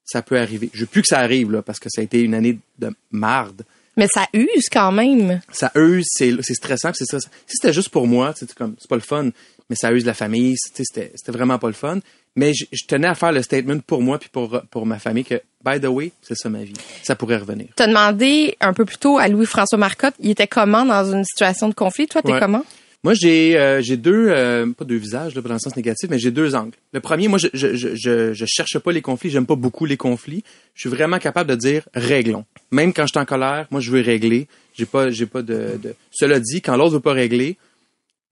ça 0.05 0.21
peut 0.21 0.39
arriver. 0.39 0.69
Je 0.73 0.81
veux 0.81 0.85
plus 0.87 1.01
que 1.01 1.07
ça 1.07 1.19
arrive 1.19 1.51
là 1.51 1.61
parce 1.61 1.79
que 1.79 1.89
ça 1.89 2.01
a 2.01 2.03
été 2.03 2.21
une 2.21 2.33
année 2.33 2.57
de 2.79 2.89
marde. 3.11 3.63
Mais 3.97 4.07
ça 4.13 4.27
use 4.33 4.67
quand 4.71 4.91
même. 4.91 5.41
Ça 5.51 5.71
use, 5.75 6.05
c'est 6.07 6.31
c'est 6.41 6.53
stressant, 6.53 6.91
c'est 6.93 7.05
stressant. 7.05 7.29
Si 7.47 7.57
c'était 7.59 7.73
juste 7.73 7.89
pour 7.89 8.07
moi, 8.07 8.33
c'est 8.35 8.53
comme 8.53 8.75
c'est 8.79 8.87
pas 8.89 8.95
le 8.95 9.01
fun, 9.01 9.31
mais 9.69 9.75
ça 9.75 9.91
use 9.91 10.05
la 10.05 10.13
famille, 10.13 10.55
c'était 10.57 11.11
c'était 11.15 11.31
vraiment 11.31 11.57
pas 11.59 11.67
le 11.67 11.73
fun. 11.73 11.99
Mais 12.35 12.53
je, 12.53 12.65
je 12.71 12.85
tenais 12.85 13.07
à 13.07 13.15
faire 13.15 13.31
le 13.31 13.41
statement 13.41 13.79
pour 13.79 14.03
moi 14.03 14.19
puis 14.19 14.29
pour 14.29 14.61
pour 14.69 14.85
ma 14.85 14.99
famille 14.99 15.25
que 15.25 15.41
by 15.65 15.81
the 15.81 15.85
way, 15.87 16.11
c'est 16.21 16.35
ça 16.37 16.47
ma 16.49 16.63
vie. 16.63 16.73
Ça 17.03 17.15
pourrait 17.15 17.37
revenir. 17.37 17.69
Tu 17.75 17.81
as 17.83 17.87
demandé 17.87 18.55
un 18.61 18.73
peu 18.73 18.85
plus 18.85 18.99
tôt 18.99 19.17
à 19.17 19.27
Louis-François 19.27 19.79
Marcotte, 19.79 20.13
il 20.19 20.29
était 20.29 20.47
comment 20.47 20.85
dans 20.85 21.11
une 21.11 21.25
situation 21.25 21.67
de 21.67 21.73
conflit? 21.73 22.07
Toi, 22.07 22.21
t'es 22.21 22.31
Ouais. 22.33 22.39
comment? 22.39 22.63
Moi, 23.07 23.13
j'ai 23.13 23.57
euh, 23.57 23.81
j'ai 23.81 23.95
deux 23.95 24.27
euh, 24.27 24.69
pas 24.73 24.83
deux 24.83 24.97
visages 24.97 25.33
là, 25.33 25.41
dans 25.41 25.53
le 25.53 25.59
sens 25.59 25.77
négatif, 25.77 26.09
mais 26.09 26.19
j'ai 26.19 26.29
deux 26.29 26.55
angles. 26.55 26.73
Le 26.91 26.99
premier, 26.99 27.29
moi, 27.29 27.39
je 27.39 27.47
je 27.53 27.73
je 27.73 28.33
je, 28.33 28.45
cherche 28.45 28.77
pas 28.79 28.91
les 28.91 29.01
conflits, 29.01 29.29
j'aime 29.29 29.45
pas 29.45 29.55
beaucoup 29.55 29.85
les 29.85 29.95
conflits. 29.95 30.43
Je 30.73 30.81
suis 30.81 30.89
vraiment 30.89 31.17
capable 31.17 31.49
de 31.49 31.55
dire 31.55 31.87
réglons. 31.93 32.43
Même 32.69 32.91
quand 32.91 33.03
je 33.03 33.13
suis 33.13 33.19
en 33.19 33.23
colère, 33.23 33.65
moi, 33.71 33.79
je 33.79 33.91
veux 33.91 34.01
régler. 34.01 34.49
J'ai 34.77 34.85
pas 34.85 35.09
j'ai 35.09 35.25
pas 35.25 35.41
de, 35.41 35.79
de... 35.81 35.95
Cela 36.11 36.41
dit, 36.41 36.61
quand 36.61 36.75
l'autre 36.75 36.95
veut 36.95 36.99
pas 36.99 37.13
régler, 37.13 37.55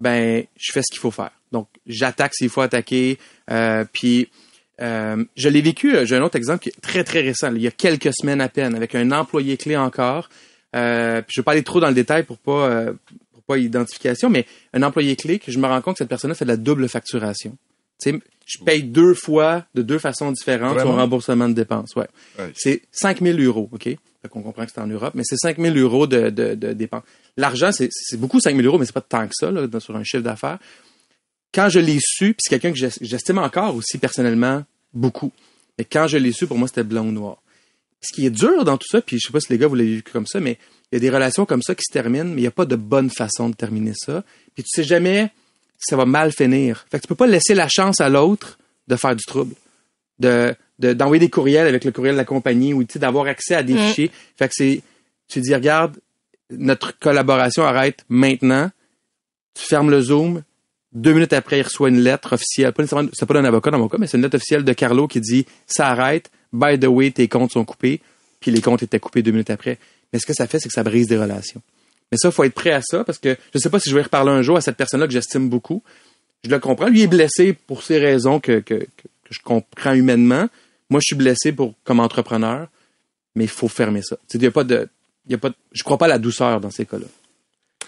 ben 0.02 0.44
je 0.58 0.74
fais 0.74 0.82
ce 0.82 0.92
qu'il 0.92 1.00
faut 1.00 1.10
faire. 1.10 1.32
Donc, 1.54 1.70
j'attaque 1.88 2.34
s'il 2.36 2.50
faut 2.50 2.60
attaquer. 2.60 3.18
Euh, 3.52 3.86
puis 3.94 4.28
euh, 4.82 5.24
je 5.38 5.48
l'ai 5.48 5.62
vécu. 5.62 5.96
euh, 5.96 6.06
J'ai 6.06 6.18
un 6.18 6.22
autre 6.22 6.36
exemple 6.36 6.64
qui 6.64 6.68
est 6.68 6.82
très 6.82 7.06
très 7.06 7.22
récent. 7.22 7.50
il 7.56 7.62
y 7.62 7.68
a 7.68 7.72
quelques 7.72 8.14
semaines 8.14 8.42
à 8.42 8.50
peine, 8.50 8.76
avec 8.76 8.94
un 8.94 9.14
employé 9.14 9.56
clé 9.56 9.78
encore. 9.78 10.28
Euh, 10.76 11.22
puis 11.22 11.36
je 11.36 11.40
vais 11.40 11.46
pas 11.46 11.54
aller 11.54 11.64
trop 11.64 11.80
dans 11.80 11.88
le 11.88 11.94
détail 11.94 12.24
pour 12.24 12.38
pas 12.38 12.68
euh, 12.70 12.92
pas 13.48 13.58
identification, 13.58 14.30
mais 14.30 14.46
un 14.74 14.84
employé 14.84 15.16
clé 15.16 15.40
que 15.40 15.52
je 15.52 15.60
me 15.60 15.68
rends 15.68 15.82
compte 15.82 15.96
que 15.96 16.00
cette 16.00 16.10
personne-là 16.10 16.36
fait 16.36 16.46
de 16.46 16.50
la 16.50 16.58
double 16.58 16.88
facturation. 16.90 17.58
Tu 18.02 18.12
sais, 18.12 18.20
je 18.46 18.64
paye 18.64 18.84
deux 18.84 19.14
fois 19.14 19.66
de 19.74 19.82
deux 19.82 20.00
façons 20.00 20.32
différentes 20.32 20.76
Vraiment? 20.76 20.92
son 20.92 20.98
remboursement 20.98 21.48
de 21.50 21.54
dépenses. 21.54 21.96
Ouais. 21.96 22.08
Ouais. 22.38 22.52
C'est 22.56 22.82
5 22.92 23.22
000 23.22 23.40
euros, 23.40 23.70
OK? 23.72 23.84
Fait 23.84 23.98
qu'on 24.30 24.42
comprend 24.42 24.66
que 24.66 24.72
c'est 24.74 24.82
en 24.82 24.88
Europe, 24.88 25.14
mais 25.16 25.24
c'est 25.26 25.38
5 25.38 25.58
000 25.60 25.76
euros 25.78 26.06
de, 26.08 26.30
de, 26.30 26.56
de 26.56 26.74
dépenses. 26.74 27.04
L'argent, 27.38 27.72
c'est, 27.72 27.90
c'est 27.92 28.18
beaucoup 28.20 28.40
5 28.40 28.56
000 28.56 28.66
euros, 28.68 28.78
mais 28.78 28.86
c'est 28.86 28.92
pas 28.94 29.02
tant 29.02 29.26
que 29.28 29.34
ça, 29.34 29.50
là, 29.52 29.68
sur 29.80 29.96
un 29.96 30.04
chiffre 30.04 30.24
d'affaires. 30.24 30.60
Quand 31.54 31.70
je 31.70 31.80
l'ai 31.80 31.98
su, 32.02 32.34
puis 32.34 32.38
c'est 32.40 32.50
quelqu'un 32.50 32.72
que 32.72 32.78
j'es- 32.78 32.98
j'estime 33.02 33.38
encore 33.38 33.76
aussi 33.76 33.98
personnellement 33.98 34.64
beaucoup, 34.94 35.32
mais 35.78 35.86
quand 35.86 36.08
je 36.08 36.18
l'ai 36.18 36.32
su, 36.34 36.48
pour 36.48 36.58
moi, 36.58 36.68
c'était 36.68 36.84
blanc 36.84 37.06
ou 37.06 37.12
noir. 37.12 37.38
Ce 38.02 38.14
qui 38.14 38.26
est 38.26 38.30
dur 38.32 38.66
dans 38.66 38.78
tout 38.78 38.88
ça, 38.90 39.02
puis 39.02 39.18
je 39.20 39.28
sais 39.28 39.32
pas 39.32 39.40
si 39.40 39.52
les 39.52 39.58
gars 39.58 39.68
vous 39.68 39.76
l'avez 39.76 39.96
vu 39.96 40.04
comme 40.04 40.28
ça, 40.28 40.40
mais 40.40 40.58
il 40.96 41.04
y 41.04 41.08
a 41.08 41.10
des 41.12 41.16
relations 41.16 41.46
comme 41.46 41.62
ça 41.62 41.76
qui 41.76 41.84
se 41.88 41.92
terminent, 41.92 42.26
mais 42.26 42.38
il 42.38 42.42
n'y 42.42 42.48
a 42.48 42.52
pas 42.52 42.66
de 42.66 42.76
bonne 42.76 43.10
façon 43.10 43.50
de 43.50 43.56
terminer 43.56 43.94
ça. 43.96 44.24
Puis 44.54 44.64
tu 44.64 44.70
sais 44.70 44.84
jamais 44.84 45.30
si 45.78 45.90
ça 45.90 45.96
va 45.98 46.06
mal 46.06 46.32
finir. 46.32 46.86
Fait 46.90 46.98
que 46.98 47.02
tu 47.04 47.08
peux 47.08 47.16
pas 47.16 47.28
laisser 47.28 47.54
la 47.54 47.68
chance 47.68 48.00
à 48.02 48.10
l'autre 48.10 48.58
de 48.88 48.96
faire 48.96 49.16
du 49.16 49.24
trouble. 49.26 49.54
De, 50.20 50.56
de- 50.80 50.94
d'envoyer 50.94 51.20
des 51.20 51.30
courriels 51.30 51.68
avec 51.68 51.84
le 51.84 51.92
courriel 51.92 52.16
de 52.16 52.18
la 52.20 52.26
compagnie 52.26 52.74
ou 52.74 52.84
d'avoir 52.96 53.28
accès 53.28 53.56
à 53.56 53.64
des 53.64 53.74
Mm. 53.74 53.78
fichiers. 53.80 54.12
Fait 54.38 54.48
que 54.48 54.54
c'est, 54.56 54.82
tu 55.28 55.42
dis, 55.42 55.54
regarde, 55.54 55.98
notre 56.50 56.98
collaboration 57.00 57.64
arrête 57.64 58.06
maintenant. 58.08 58.72
Tu 59.54 59.64
fermes 59.66 59.90
le 59.90 60.02
Zoom. 60.02 60.44
Deux 60.94 61.12
minutes 61.14 61.34
après, 61.34 61.60
il 61.60 61.64
reçoit 61.64 61.90
une 61.90 62.00
lettre 62.00 62.34
officielle. 62.34 62.72
Pas 62.72 62.84
nécessairement, 62.84 63.10
c'est 63.12 63.26
pas 63.26 63.34
d'un 63.34 63.44
avocat 63.44 63.72
dans 63.72 63.80
mon 63.80 63.90
cas, 63.90 63.98
mais 63.98 64.08
c'est 64.08 64.16
une 64.16 64.24
lettre 64.24 64.36
officielle 64.38 64.64
de 64.64 64.72
Carlo 64.74 65.08
qui 65.10 65.20
dit, 65.20 65.46
ça 65.68 65.88
arrête. 65.88 66.30
By 66.54 66.80
the 66.80 66.86
way, 66.86 67.12
tes 67.12 67.28
comptes 67.28 67.52
sont 67.52 67.66
coupés. 67.66 68.00
Puis 68.40 68.52
les 68.52 68.62
comptes 68.62 68.84
étaient 68.84 69.00
coupés 69.00 69.22
deux 69.24 69.32
minutes 69.32 69.50
après. 69.50 69.78
Mais 70.14 70.20
ce 70.20 70.26
que 70.26 70.34
ça 70.34 70.48
fait, 70.48 70.60
c'est 70.60 70.68
que 70.70 70.74
ça 70.74 70.84
brise 70.84 71.08
des 71.08 71.18
relations. 71.18 71.62
Mais 72.12 72.18
ça, 72.18 72.32
faut 72.32 72.44
être 72.44 72.54
prêt 72.54 72.72
à 72.72 72.82
ça 72.82 73.04
parce 73.04 73.18
que 73.18 73.36
je 73.54 73.60
sais 73.60 73.70
pas 73.70 73.80
si 73.80 73.90
je 73.90 73.96
vais 73.96 74.04
reparler 74.04 74.32
un 74.32 74.42
jour 74.42 74.58
à 74.58 74.62
cette 74.62 74.78
personne-là 74.78 75.08
que 75.08 75.14
j'estime 75.14 75.50
beaucoup. 75.50 75.82
Je 76.44 76.50
le 76.50 76.60
comprends. 76.60 76.88
Lui 76.88 77.02
est 77.02 77.08
blessé 77.08 77.54
pour 77.54 77.82
ces 77.84 77.98
raisons 77.98 78.40
que, 78.40 78.60
que, 78.60 78.76
que, 78.76 78.86
que 78.86 79.32
je 79.32 79.40
comprends 79.44 79.94
humainement. 79.94 80.48
Moi, 80.90 81.00
je 81.02 81.08
suis 81.08 81.16
blessé 81.16 81.52
pour, 81.52 81.74
comme 81.84 82.00
entrepreneur. 82.00 82.68
Mais 83.36 83.46
il 83.46 83.50
faut 83.50 83.68
fermer 83.68 84.02
ça. 84.02 84.18
Il 84.34 84.42
y 84.44 84.46
a 84.46 84.52
pas 84.52 84.64
de, 84.64 84.88
il 85.26 85.32
y 85.34 85.36
a 85.36 85.38
pas 85.38 85.50
de- 85.50 85.56
je 85.74 85.84
crois 85.84 85.98
pas 85.98 86.06
à 86.06 86.10
la 86.10 86.20
douceur 86.20 86.62
dans 86.62 86.72
ces 86.72 86.86
cas-là. 86.86 87.08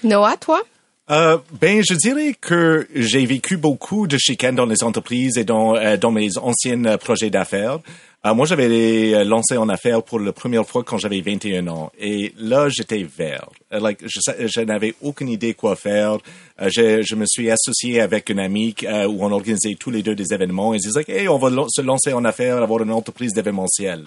Noah, 0.03 0.35
toi? 0.37 0.61
Euh, 1.09 1.37
ben, 1.61 1.81
je 1.87 1.93
dirais 1.93 2.35
que 2.39 2.85
j'ai 2.93 3.25
vécu 3.25 3.55
beaucoup 3.55 4.07
de 4.07 4.17
chicanes 4.17 4.55
dans 4.55 4.65
les 4.65 4.83
entreprises 4.83 5.37
et 5.37 5.45
dans, 5.45 5.75
euh, 5.77 5.95
dans 5.95 6.11
mes 6.11 6.37
anciens 6.37 6.83
euh, 6.83 6.97
projets 6.97 7.29
d'affaires. 7.29 7.79
Euh, 8.27 8.33
moi, 8.33 8.45
j'avais 8.45 9.13
euh, 9.13 9.23
lancé 9.23 9.57
en 9.57 9.69
affaires 9.69 10.03
pour 10.03 10.19
la 10.19 10.33
première 10.33 10.65
fois 10.65 10.83
quand 10.83 10.97
j'avais 10.97 11.21
21 11.21 11.67
ans. 11.67 11.91
Et 11.97 12.33
là, 12.37 12.67
j'étais 12.67 13.03
vert. 13.03 13.49
Euh, 13.71 13.79
like, 13.79 13.99
je, 14.05 14.61
n'avais 14.61 14.95
aucune 15.01 15.29
idée 15.29 15.53
quoi 15.53 15.75
faire. 15.75 16.17
Euh, 16.61 16.69
je, 16.69 17.15
me 17.15 17.25
suis 17.25 17.49
associé 17.49 18.01
avec 18.01 18.29
une 18.29 18.39
amie 18.39 18.75
où 18.83 19.25
on 19.25 19.31
organisait 19.31 19.75
tous 19.75 19.91
les 19.91 20.03
deux 20.03 20.15
des 20.15 20.33
événements. 20.33 20.73
Ils 20.73 20.81
disaient, 20.81 21.05
hey, 21.07 21.29
on 21.29 21.37
va 21.37 21.49
se 21.69 21.81
lancer 21.81 22.11
en 22.11 22.25
affaires, 22.25 22.57
avoir 22.57 22.81
une 22.83 22.91
entreprise 22.91 23.33
d'événementiel 23.33 24.05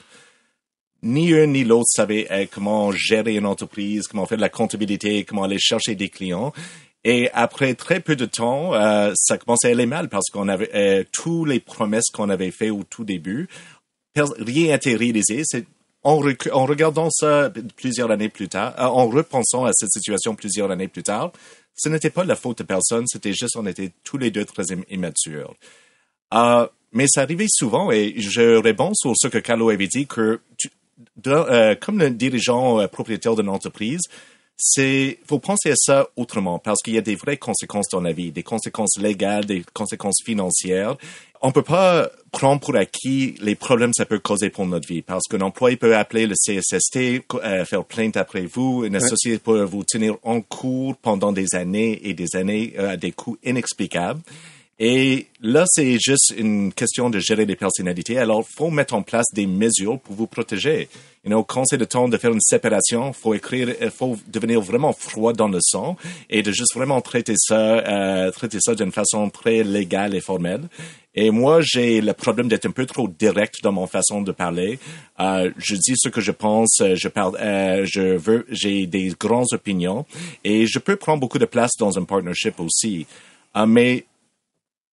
ni 1.02 1.32
un 1.32 1.46
ni 1.46 1.64
l'autre 1.64 1.88
savait 1.88 2.26
euh, 2.30 2.44
comment 2.52 2.92
gérer 2.92 3.36
une 3.36 3.46
entreprise, 3.46 4.06
comment 4.06 4.26
faire 4.26 4.36
de 4.36 4.42
la 4.42 4.50
comptabilité, 4.50 5.24
comment 5.24 5.44
aller 5.44 5.58
chercher 5.58 5.94
des 5.94 6.10
clients. 6.10 6.52
Et 7.04 7.30
après 7.32 7.72
très 7.72 8.00
peu 8.00 8.14
de 8.14 8.26
temps, 8.26 8.72
ça 9.14 9.38
commençait 9.38 9.68
à 9.68 9.70
aller 9.70 9.86
mal 9.86 10.10
parce 10.10 10.28
qu'on 10.30 10.48
avait 10.48 10.70
euh, 10.74 11.04
tous 11.10 11.46
les 11.46 11.58
promesses 11.58 12.10
qu'on 12.12 12.28
avait 12.28 12.50
fait 12.50 12.68
au 12.68 12.82
tout 12.82 13.04
début, 13.04 13.48
réalisé. 14.16 15.42
C'est 15.44 15.64
en, 16.02 16.22
en 16.52 16.66
regardant 16.66 17.10
ça 17.10 17.52
plusieurs 17.76 18.10
années 18.10 18.28
plus 18.30 18.48
tard, 18.48 18.74
euh, 18.78 18.84
en 18.84 19.08
repensant 19.08 19.64
à 19.64 19.72
cette 19.72 19.90
situation 19.90 20.34
plusieurs 20.34 20.70
années 20.70 20.88
plus 20.88 21.02
tard, 21.02 21.32
ce 21.76 21.88
n'était 21.88 22.10
pas 22.10 22.24
la 22.24 22.36
faute 22.36 22.58
de 22.58 22.62
personne, 22.64 23.06
c'était 23.06 23.32
juste 23.32 23.56
on 23.56 23.66
était 23.66 23.92
tous 24.04 24.18
les 24.18 24.30
deux 24.30 24.44
très 24.44 24.72
im- 24.72 24.84
immatures. 24.90 25.54
Euh, 26.34 26.66
mais 26.92 27.06
ça 27.08 27.22
arrivait 27.22 27.46
souvent 27.48 27.90
et 27.92 28.14
je 28.18 28.56
réponds 28.56 28.94
sur 28.94 29.12
ce 29.14 29.28
que 29.28 29.38
Carlo 29.38 29.70
avait 29.70 29.86
dit 29.88 30.06
que 30.06 30.40
tu, 30.56 30.70
euh, 31.26 31.74
comme 31.74 31.98
le 31.98 32.10
dirigeant 32.10 32.80
euh, 32.80 32.86
propriétaire 32.88 33.36
d'une 33.36 33.48
entreprise, 33.48 34.00
c'est 34.56 35.18
faut 35.26 35.38
penser 35.38 35.70
à 35.70 35.76
ça 35.76 36.08
autrement 36.16 36.58
parce 36.58 36.82
qu'il 36.82 36.94
y 36.94 36.98
a 36.98 37.02
des 37.02 37.14
vraies 37.14 37.38
conséquences 37.38 37.88
dans 37.90 38.00
la 38.00 38.12
vie, 38.12 38.32
des 38.32 38.42
conséquences 38.42 38.98
légales, 38.98 39.46
des 39.46 39.64
conséquences 39.72 40.22
financières. 40.24 40.96
On 41.40 41.52
peut 41.52 41.62
pas 41.62 42.10
prendre 42.30 42.60
pour 42.60 42.76
acquis 42.76 43.34
les 43.40 43.54
problèmes 43.54 43.90
que 43.90 43.96
ça 43.96 44.06
peut 44.06 44.18
causer 44.18 44.50
pour 44.50 44.66
notre 44.66 44.88
vie 44.88 45.02
parce 45.02 45.24
qu'un 45.28 45.40
employé 45.40 45.76
peut 45.76 45.96
appeler 45.96 46.26
le 46.26 46.34
CSST, 46.34 47.24
euh, 47.34 47.64
faire 47.64 47.84
plainte 47.84 48.16
après 48.16 48.46
vous, 48.46 48.84
une 48.84 48.96
associé 48.96 49.38
peut 49.38 49.62
vous 49.62 49.84
tenir 49.84 50.16
en 50.22 50.40
cours 50.40 50.96
pendant 50.96 51.32
des 51.32 51.54
années 51.54 52.00
et 52.08 52.14
des 52.14 52.36
années 52.36 52.74
euh, 52.78 52.90
à 52.90 52.96
des 52.96 53.12
coûts 53.12 53.36
inexplicables. 53.44 54.20
Et 54.82 55.26
là, 55.42 55.64
c'est 55.68 55.98
juste 56.00 56.32
une 56.38 56.72
question 56.72 57.10
de 57.10 57.18
gérer 57.18 57.44
les 57.44 57.54
personnalités. 57.54 58.16
Alors, 58.16 58.48
faut 58.48 58.70
mettre 58.70 58.94
en 58.94 59.02
place 59.02 59.26
des 59.34 59.46
mesures 59.46 60.00
pour 60.00 60.14
vous 60.14 60.26
protéger. 60.26 60.88
You 61.22 61.30
know, 61.30 61.44
quand 61.44 61.66
c'est 61.66 61.76
le 61.76 61.84
temps 61.84 62.08
de 62.08 62.16
faire 62.16 62.32
une 62.32 62.40
séparation, 62.40 63.12
faut 63.12 63.34
écrire, 63.34 63.74
il 63.78 63.90
faut 63.90 64.16
devenir 64.28 64.62
vraiment 64.62 64.94
froid 64.94 65.34
dans 65.34 65.48
le 65.48 65.58
sang 65.60 65.98
et 66.30 66.42
de 66.42 66.50
juste 66.50 66.74
vraiment 66.74 67.02
traiter 67.02 67.34
ça, 67.36 67.80
euh, 67.80 68.30
traiter 68.30 68.56
ça 68.58 68.74
d'une 68.74 68.90
façon 68.90 69.28
très 69.28 69.62
légale 69.62 70.14
et 70.14 70.22
formelle. 70.22 70.62
Et 71.14 71.30
moi, 71.30 71.60
j'ai 71.60 72.00
le 72.00 72.14
problème 72.14 72.48
d'être 72.48 72.64
un 72.64 72.70
peu 72.70 72.86
trop 72.86 73.06
direct 73.06 73.56
dans 73.62 73.72
mon 73.72 73.86
façon 73.86 74.22
de 74.22 74.32
parler. 74.32 74.78
Euh, 75.18 75.50
je 75.58 75.74
dis 75.74 75.94
ce 75.96 76.08
que 76.08 76.22
je 76.22 76.32
pense, 76.32 76.82
je 76.94 77.08
parle, 77.08 77.36
euh, 77.38 77.84
je 77.84 78.16
veux, 78.16 78.46
j'ai 78.48 78.86
des 78.86 79.12
grandes 79.20 79.52
opinions 79.52 80.06
et 80.42 80.64
je 80.64 80.78
peux 80.78 80.96
prendre 80.96 81.20
beaucoup 81.20 81.38
de 81.38 81.44
place 81.44 81.72
dans 81.78 81.98
un 81.98 82.04
partnership 82.04 82.58
aussi. 82.60 83.06
Euh, 83.56 83.66
mais 83.66 84.04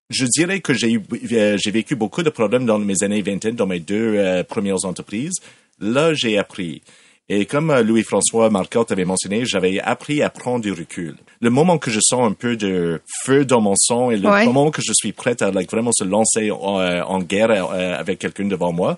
je 0.09 0.25
dirais 0.25 0.59
que 0.61 0.73
j'ai 0.73 0.91
eu, 0.93 1.01
euh, 1.33 1.57
j'ai 1.57 1.71
vécu 1.71 1.95
beaucoup 1.95 2.23
de 2.23 2.29
problèmes 2.29 2.65
dans 2.65 2.79
mes 2.79 3.03
années 3.03 3.21
vingtaine, 3.21 3.55
dans 3.55 3.67
mes 3.67 3.79
deux 3.79 4.15
euh, 4.17 4.43
premières 4.43 4.85
entreprises. 4.85 5.35
Là, 5.79 6.13
j'ai 6.13 6.37
appris. 6.37 6.81
Et 7.29 7.45
comme 7.45 7.71
euh, 7.71 7.83
Louis-François 7.83 8.49
Marcotte 8.49 8.91
avait 8.91 9.03
mentionné, 9.05 9.43
j'avais 9.45 9.79
appris 9.81 10.21
à 10.21 10.29
prendre 10.29 10.61
du 10.63 10.71
recul. 10.71 11.15
Le 11.41 11.49
moment 11.49 11.77
que 11.77 11.91
je 11.91 11.99
sens 12.01 12.21
un 12.25 12.31
peu 12.33 12.55
de 12.55 13.01
feu 13.25 13.43
dans 13.43 13.59
mon 13.59 13.75
sang 13.75 14.09
et 14.11 14.17
le 14.17 14.29
Ouais. 14.29 14.45
moment 14.45 14.71
que 14.71 14.81
je 14.81 14.93
suis 14.93 15.11
prête 15.11 15.41
à 15.41 15.51
like, 15.51 15.69
vraiment 15.69 15.91
se 15.93 16.05
lancer 16.05 16.51
en, 16.51 16.79
euh, 16.79 17.01
en 17.03 17.19
guerre 17.19 17.51
avec 17.51 18.19
quelqu'un 18.19 18.45
devant 18.45 18.71
moi, 18.71 18.97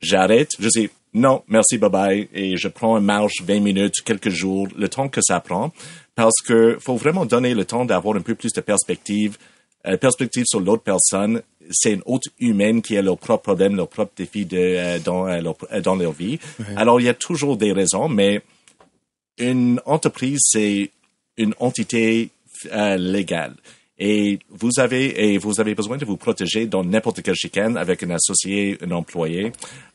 j'arrête, 0.00 0.50
je 0.58 0.68
dis 0.68 0.90
non, 1.14 1.42
merci, 1.48 1.78
bye 1.78 1.88
bye, 1.90 2.28
et 2.34 2.56
je 2.58 2.68
prends 2.68 2.98
une 2.98 3.04
marche 3.04 3.40
20 3.42 3.60
minutes, 3.60 3.94
quelques 4.04 4.28
jours, 4.28 4.68
le 4.76 4.88
temps 4.88 5.08
que 5.08 5.20
ça 5.22 5.40
prend, 5.40 5.72
parce 6.14 6.40
que 6.44 6.76
faut 6.80 6.96
vraiment 6.96 7.24
donner 7.24 7.54
le 7.54 7.64
temps 7.64 7.84
d'avoir 7.86 8.16
un 8.16 8.20
peu 8.20 8.34
plus 8.34 8.52
de 8.52 8.60
perspective, 8.60 9.38
perspective 10.00 10.44
sur 10.46 10.60
l'autre 10.60 10.82
personne. 10.82 11.42
C'est 11.70 11.92
une 11.92 12.02
autre 12.06 12.30
humaine 12.40 12.80
qui 12.80 12.96
a 12.96 13.02
leurs 13.02 13.18
propres 13.18 13.42
problèmes, 13.42 13.76
leurs 13.76 13.88
propres 13.88 14.12
défis 14.16 14.46
de, 14.46 14.56
euh, 14.56 14.98
dans, 14.98 15.26
euh, 15.26 15.40
leur, 15.40 15.56
euh, 15.70 15.80
dans 15.80 15.96
leur 15.96 16.12
vie. 16.12 16.38
Alors, 16.76 17.00
il 17.00 17.04
y 17.04 17.08
a 17.10 17.14
toujours 17.14 17.56
des 17.58 17.72
raisons, 17.72 18.08
mais 18.08 18.40
une 19.38 19.80
entreprise, 19.84 20.40
c'est 20.42 20.90
une 21.36 21.54
entité 21.58 22.30
euh, 22.72 22.96
légale. 22.96 23.54
Et 23.98 24.38
vous 24.48 24.70
avez 24.78 25.34
et 25.34 25.38
vous 25.38 25.60
avez 25.60 25.74
besoin 25.74 25.96
de 25.96 26.04
vous 26.04 26.16
protéger 26.16 26.66
dans 26.66 26.84
n'importe 26.84 27.20
quelle 27.20 27.34
chicane 27.34 27.76
avec 27.76 28.02
un 28.02 28.10
associé, 28.10 28.78
un 28.80 28.92
employé 28.92 29.52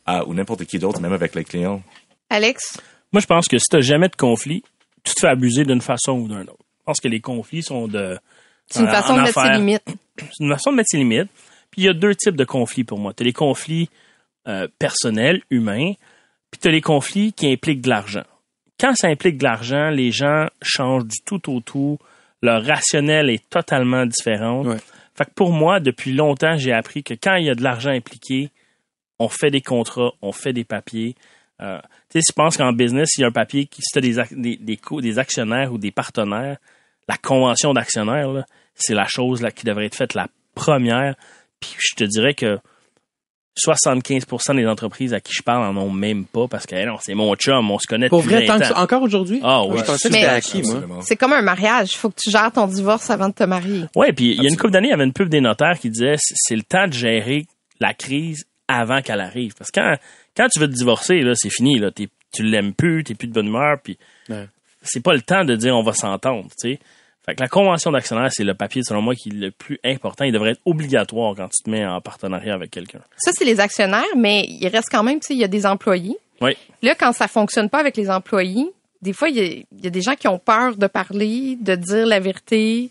euh, 0.09 0.23
ou 0.27 0.33
n'importe 0.33 0.65
qui 0.65 0.77
d'autre, 0.77 1.01
même 1.01 1.13
avec 1.13 1.33
les 1.35 1.43
clients. 1.43 1.81
Alex? 2.29 2.77
Moi, 3.11 3.21
je 3.21 3.25
pense 3.27 3.47
que 3.47 3.57
si 3.57 3.65
tu 3.71 3.81
jamais 3.81 4.09
de 4.09 4.15
conflit, 4.15 4.61
tu 5.03 5.13
te 5.13 5.21
fais 5.21 5.27
abuser 5.27 5.63
d'une 5.63 5.81
façon 5.81 6.13
ou 6.13 6.27
d'une 6.27 6.41
autre. 6.41 6.65
Je 6.79 6.83
pense 6.85 6.99
que 6.99 7.07
les 7.07 7.21
conflits 7.21 7.63
sont 7.63 7.87
de... 7.87 8.17
C'est 8.69 8.79
une 8.81 8.87
en- 8.87 8.91
façon 8.91 9.13
en 9.13 9.17
de 9.17 9.21
mettre 9.21 9.41
ses 9.41 9.49
limites. 9.51 9.83
C'est 10.17 10.43
une 10.43 10.51
façon 10.51 10.71
de 10.71 10.75
mettre 10.77 10.89
ses 10.89 10.97
limites. 10.97 11.29
Puis 11.71 11.81
il 11.81 11.85
y 11.85 11.89
a 11.89 11.93
deux 11.93 12.15
types 12.15 12.35
de 12.35 12.45
conflits 12.45 12.83
pour 12.83 12.99
moi. 12.99 13.13
Tu 13.13 13.23
as 13.23 13.25
les 13.25 13.33
conflits 13.33 13.89
euh, 14.47 14.67
personnels, 14.79 15.41
humains, 15.49 15.93
puis 16.51 16.59
tu 16.61 16.67
as 16.67 16.71
les 16.71 16.81
conflits 16.81 17.33
qui 17.33 17.51
impliquent 17.51 17.81
de 17.81 17.89
l'argent. 17.89 18.23
Quand 18.79 18.93
ça 18.95 19.07
implique 19.07 19.37
de 19.37 19.43
l'argent, 19.43 19.89
les 19.89 20.11
gens 20.11 20.47
changent 20.61 21.05
du 21.05 21.21
tout 21.25 21.49
au 21.51 21.61
tout. 21.61 21.97
Leur 22.41 22.63
rationnel 22.65 23.29
est 23.29 23.47
totalement 23.49 24.05
différent. 24.05 24.63
Ouais. 24.65 24.77
Fait 25.15 25.25
que 25.25 25.31
pour 25.35 25.51
moi, 25.51 25.79
depuis 25.79 26.13
longtemps, 26.13 26.57
j'ai 26.57 26.73
appris 26.73 27.03
que 27.03 27.13
quand 27.13 27.35
il 27.35 27.45
y 27.45 27.49
a 27.49 27.55
de 27.55 27.63
l'argent 27.63 27.91
impliqué, 27.91 28.49
on 29.19 29.29
fait 29.29 29.51
des 29.51 29.61
contrats, 29.61 30.11
on 30.21 30.31
fait 30.31 30.53
des 30.53 30.63
papiers. 30.63 31.15
Euh, 31.61 31.79
tu 32.09 32.19
sais, 32.19 32.21
je 32.27 32.33
pense 32.33 32.57
qu'en 32.57 32.73
business, 32.73 33.09
il 33.17 33.21
y 33.21 33.23
a 33.23 33.27
un 33.27 33.31
papier 33.31 33.65
qui, 33.65 33.81
si 33.81 33.91
tu 33.93 33.99
as 33.99 34.01
des, 34.01 34.35
des, 34.35 34.57
des, 34.57 34.79
des 35.01 35.19
actionnaires 35.19 35.71
ou 35.71 35.77
des 35.77 35.91
partenaires, 35.91 36.57
la 37.07 37.17
convention 37.17 37.73
d'actionnaires, 37.73 38.45
c'est 38.75 38.93
la 38.93 39.07
chose 39.07 39.41
là, 39.41 39.51
qui 39.51 39.65
devrait 39.65 39.85
être 39.85 39.95
faite 39.95 40.13
la 40.13 40.27
première. 40.55 41.15
Puis 41.59 41.75
je 41.79 41.95
te 41.95 42.03
dirais 42.03 42.33
que 42.33 42.59
75% 43.65 44.55
des 44.55 44.65
entreprises 44.65 45.13
à 45.13 45.19
qui 45.19 45.31
je 45.31 45.43
parle 45.43 45.63
en 45.63 45.77
ont 45.79 45.91
même 45.91 46.25
pas 46.25 46.47
parce 46.47 46.65
que 46.65 46.75
hey, 46.75 46.87
non, 46.87 46.97
c'est 46.99 47.13
mon 47.13 47.35
chum, 47.35 47.69
on 47.69 47.77
se 47.77 47.85
connaît 47.85 48.09
Pour 48.09 48.23
depuis 48.23 48.33
vrai, 48.35 48.45
20 48.47 48.59
tant 48.59 48.73
que 48.73 48.79
encore 48.79 49.01
aujourd'hui? 49.03 49.39
Ah 49.43 49.63
oui. 49.65 49.79
C'est 51.01 51.15
comme 51.15 51.33
un 51.33 51.41
mariage. 51.43 51.89
Il 51.93 51.97
faut 51.97 52.09
que 52.09 52.19
tu 52.19 52.31
gères 52.31 52.51
ton 52.51 52.65
divorce 52.65 53.09
avant 53.11 53.29
de 53.29 53.33
te 53.33 53.43
marier. 53.43 53.85
Ouais, 53.95 54.11
puis 54.11 54.31
il 54.31 54.41
y 54.41 54.47
a 54.47 54.49
une 54.49 54.57
couple 54.57 54.71
d'années, 54.71 54.87
il 54.87 54.91
y 54.91 54.93
avait 54.93 55.03
une 55.03 55.13
pub 55.13 55.29
des 55.29 55.41
notaires 55.41 55.77
qui 55.79 55.89
disait 55.91 56.15
c'est 56.17 56.55
le 56.55 56.63
temps 56.63 56.87
de 56.87 56.93
gérer 56.93 57.45
la 57.79 57.93
crise 57.93 58.45
avant 58.67 59.01
qu'elle 59.01 59.21
arrive. 59.21 59.53
Parce 59.55 59.69
que 59.69 59.79
quand, 59.79 59.95
quand 60.35 60.47
tu 60.49 60.59
veux 60.59 60.67
te 60.67 60.73
divorcer, 60.73 61.19
là, 61.21 61.33
c'est 61.35 61.51
fini. 61.51 61.77
Là, 61.77 61.91
tu 61.91 62.09
l'aimes 62.43 62.73
plus, 62.73 63.03
t'es 63.03 63.13
plus 63.13 63.27
de 63.27 63.33
bonne 63.33 63.47
humeur, 63.47 63.77
puis 63.83 63.97
Ouais. 64.29 64.47
C'est 64.83 65.01
pas 65.01 65.13
le 65.13 65.21
temps 65.21 65.43
de 65.43 65.55
dire 65.55 65.75
on 65.75 65.83
va 65.83 65.93
s'entendre. 65.93 66.49
tu 66.61 66.73
sais. 66.73 66.79
Fait 67.25 67.35
que 67.35 67.41
la 67.41 67.47
convention 67.47 67.91
d'actionnaire, 67.91 68.29
c'est 68.33 68.43
le 68.43 68.53
papier, 68.53 68.83
selon 68.83 69.01
moi, 69.01 69.15
qui 69.15 69.29
est 69.29 69.33
le 69.33 69.51
plus 69.51 69.79
important. 69.85 70.25
Il 70.25 70.33
devrait 70.33 70.51
être 70.51 70.61
obligatoire 70.65 71.33
quand 71.35 71.47
tu 71.47 71.63
te 71.63 71.69
mets 71.69 71.85
en 71.85 72.01
partenariat 72.01 72.53
avec 72.53 72.69
quelqu'un. 72.69 72.99
Ça, 73.15 73.31
c'est 73.33 73.45
les 73.45 73.61
actionnaires, 73.61 74.03
mais 74.17 74.45
il 74.49 74.67
reste 74.67 74.89
quand 74.91 75.03
même, 75.03 75.21
tu 75.21 75.27
sais, 75.27 75.33
il 75.33 75.39
y 75.39 75.43
a 75.45 75.47
des 75.47 75.65
employés. 75.65 76.17
Oui. 76.41 76.57
Là, 76.81 76.95
quand 76.95 77.13
ça 77.13 77.29
fonctionne 77.29 77.69
pas 77.69 77.79
avec 77.79 77.95
les 77.95 78.09
employés, 78.09 78.69
des 79.01 79.13
fois, 79.13 79.29
il 79.29 79.35
y, 79.37 79.39
a, 79.39 79.43
il 79.45 79.83
y 79.83 79.87
a 79.87 79.89
des 79.89 80.01
gens 80.01 80.15
qui 80.15 80.27
ont 80.27 80.37
peur 80.39 80.75
de 80.75 80.87
parler, 80.87 81.57
de 81.61 81.75
dire 81.75 82.05
la 82.05 82.19
vérité. 82.19 82.89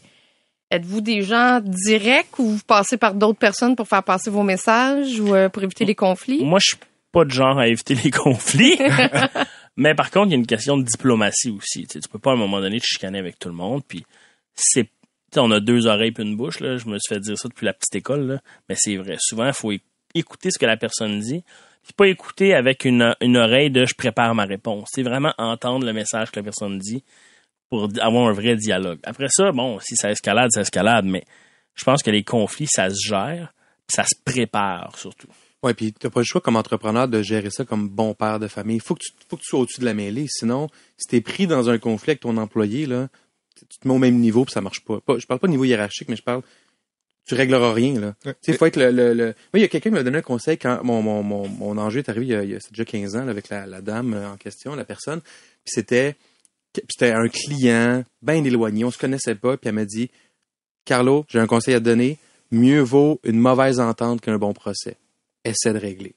Êtes-vous 0.71 1.03
des 1.03 1.21
gens 1.21 1.61
directs 1.63 2.39
ou 2.39 2.53
vous 2.53 2.65
passez 2.67 2.97
par 2.97 3.13
d'autres 3.13 3.39
personnes 3.39 3.77
pour 3.77 3.87
faire 3.87 4.03
passer 4.03 4.31
vos 4.31 4.43
messages 4.43 5.21
ou 5.21 5.35
euh, 5.35 5.51
pour 5.51 5.63
éviter 5.63 5.85
les 5.85 5.95
conflits? 5.95 6.43
Moi, 6.43 6.59
je 6.59 6.69
suis 6.69 6.79
pas 7.13 7.27
de 7.27 7.31
genre 7.31 7.59
à 7.59 7.69
éviter 7.69 7.95
les 7.95 8.11
conflits. 8.11 8.79
Mais 9.77 9.95
par 9.95 10.11
contre, 10.11 10.29
il 10.29 10.31
y 10.33 10.35
a 10.35 10.39
une 10.39 10.47
question 10.47 10.77
de 10.77 10.85
diplomatie 10.85 11.51
aussi. 11.51 11.87
Tu, 11.87 12.01
tu 12.01 12.09
peux 12.09 12.19
pas 12.19 12.31
à 12.31 12.35
un 12.35 12.39
moment 12.39 12.61
donné 12.61 12.79
te 12.79 12.87
chicaner 12.87 13.19
avec 13.19 13.39
tout 13.39 13.49
le 13.49 13.55
monde. 13.55 13.83
Puis 13.87 14.05
c'est, 14.55 14.89
on 15.37 15.51
a 15.51 15.61
deux 15.61 15.87
oreilles 15.87 16.13
puis 16.13 16.25
une 16.25 16.37
bouche. 16.37 16.61
Là. 16.61 16.77
Je 16.77 16.87
me 16.87 16.99
suis 16.99 17.15
fait 17.15 17.21
dire 17.21 17.39
ça 17.39 17.49
depuis 17.49 17.67
la 17.67 17.73
petite 17.73 17.95
école. 17.95 18.27
Là. 18.27 18.41
Mais 18.69 18.75
c'est 18.79 18.97
vrai. 18.97 19.17
Souvent, 19.19 19.47
il 19.47 19.55
faut 19.55 19.73
écouter 20.15 20.51
ce 20.51 20.59
que 20.59 20.67
la 20.67 20.77
personne 20.77 21.21
dit. 21.21 21.43
Puis 21.83 21.93
pas 21.95 22.07
écouter 22.07 22.55
avec 22.55 22.85
une, 22.85 23.15
une 23.21 23.37
oreille 23.37 23.71
de 23.71 23.87
je 23.87 23.95
prépare 23.95 24.35
ma 24.35 24.45
réponse. 24.45 24.89
C'est 24.93 25.03
vraiment 25.03 25.35
entendre 25.39 25.85
le 25.85 25.93
message 25.93 26.31
que 26.31 26.39
la 26.39 26.45
personne 26.45 26.79
dit 26.79 27.03
pour 27.69 27.89
avoir 28.01 28.29
un 28.29 28.33
vrai 28.33 28.55
dialogue. 28.55 29.01
Après 29.03 29.29
ça, 29.31 29.51
bon, 29.51 29.81
si 29.81 29.97
ça 29.97 30.11
escalade, 30.11 30.51
ça 30.53 30.61
escalade. 30.61 31.07
Mais 31.07 31.25
je 31.75 31.85
pense 31.85 32.03
que 32.03 32.11
les 32.11 32.23
conflits, 32.23 32.69
ça 32.69 32.91
se 32.91 33.09
gère. 33.09 33.55
Ça 33.89 34.05
se 34.05 34.15
prépare 34.25 34.97
surtout. 34.97 35.29
Ouais, 35.63 35.75
puis 35.75 35.93
t'as 35.93 36.11
pas 36.11 36.21
le 36.21 36.25
choix 36.27 36.41
comme 36.41 36.57
entrepreneur 36.57 37.07
de 37.07 37.23
gérer 37.23 37.51
ça 37.51 37.65
comme 37.65 37.89
bon 37.89 38.15
père 38.15 38.41
de 38.41 38.49
famille. 38.49 38.81
Faut 38.81 38.95
que 38.95 39.01
tu, 39.01 39.13
faut 39.29 39.37
que 39.37 39.43
tu 39.43 39.49
sois 39.49 39.61
au-dessus 39.61 39.81
de 39.81 39.85
la 39.85 39.95
mêlée. 39.95 40.27
Sinon, 40.29 40.69
si 40.97 41.07
t'es 41.09 41.21
pris 41.21 41.47
dans 41.47 41.71
un 41.71 41.79
conflit 41.79 42.11
avec 42.11 42.21
ton 42.21 42.37
employé, 42.37 42.87
là, 42.87 43.09
tu 43.57 43.79
te 43.79 43.87
mets 43.87 43.95
au 43.95 43.99
même 43.99 44.19
niveau 44.19 44.45
puis 44.45 44.53
ça 44.53 44.61
marche 44.61 44.81
pas. 44.85 45.01
pas 45.01 45.19
je 45.19 45.27
parle 45.27 45.39
pas 45.39 45.47
de 45.47 45.53
niveau 45.53 45.65
hiérarchique, 45.65 46.09
mais 46.09 46.17
je 46.17 46.23
parle, 46.23 46.43
tu 47.25 47.35
régleras 47.37 47.73
rien, 47.73 48.01
là. 48.01 48.15
Tu 48.25 48.53
sais, 48.53 48.59
faut 48.59 48.67
être 48.67 48.77
le, 48.77 48.91
le, 48.91 49.15
le- 49.15 49.27
Moi, 49.27 49.35
il 49.55 49.61
y 49.61 49.65
a 49.65 49.69
quelqu'un 49.69 49.91
qui 49.91 49.95
m'a 49.95 50.03
donné 50.03 50.19
un 50.19 50.23
conseil 50.23 50.59
quand 50.59 50.83
mon, 50.83 51.01
mon, 51.01 51.23
mon, 51.23 51.47
mon 51.47 51.79
enjeu 51.79 52.01
est 52.01 52.09
arrivé 52.09 52.27
il 52.27 52.33
y 52.33 52.35
a, 52.35 52.43
il 52.43 52.51
y 52.51 52.55
a 52.57 52.61
c'est 52.61 52.73
déjà 52.73 52.85
15 52.85 53.15
ans, 53.15 53.25
là, 53.25 53.31
avec 53.31 53.49
la, 53.49 53.65
la 53.67 53.81
dame 53.81 54.15
euh, 54.15 54.33
en 54.33 54.37
question, 54.37 54.75
la 54.75 54.85
personne. 54.85 55.21
Puis 55.21 55.31
c'était, 55.77 56.17
puis 56.73 56.83
c'était 56.91 57.13
un 57.13 57.29
client 57.29 58.03
bien 58.21 58.43
éloigné, 58.43 58.85
on 58.85 58.91
se 58.91 58.99
connaissait 58.99 59.37
pas, 59.37 59.57
puis 59.57 59.69
elle 59.69 59.77
m'a 59.77 59.85
dit, 59.85 60.11
Carlo, 60.85 61.25
j'ai 61.29 61.39
un 61.39 61.47
conseil 61.47 61.75
à 61.75 61.79
te 61.79 61.85
donner. 61.85 62.19
Mieux 62.51 62.81
vaut 62.81 63.21
une 63.23 63.39
mauvaise 63.39 63.79
entente 63.79 64.21
qu'un 64.21 64.37
bon 64.39 64.53
procès. 64.53 64.97
Essaie 65.45 65.73
de 65.73 65.79
régler. 65.79 66.15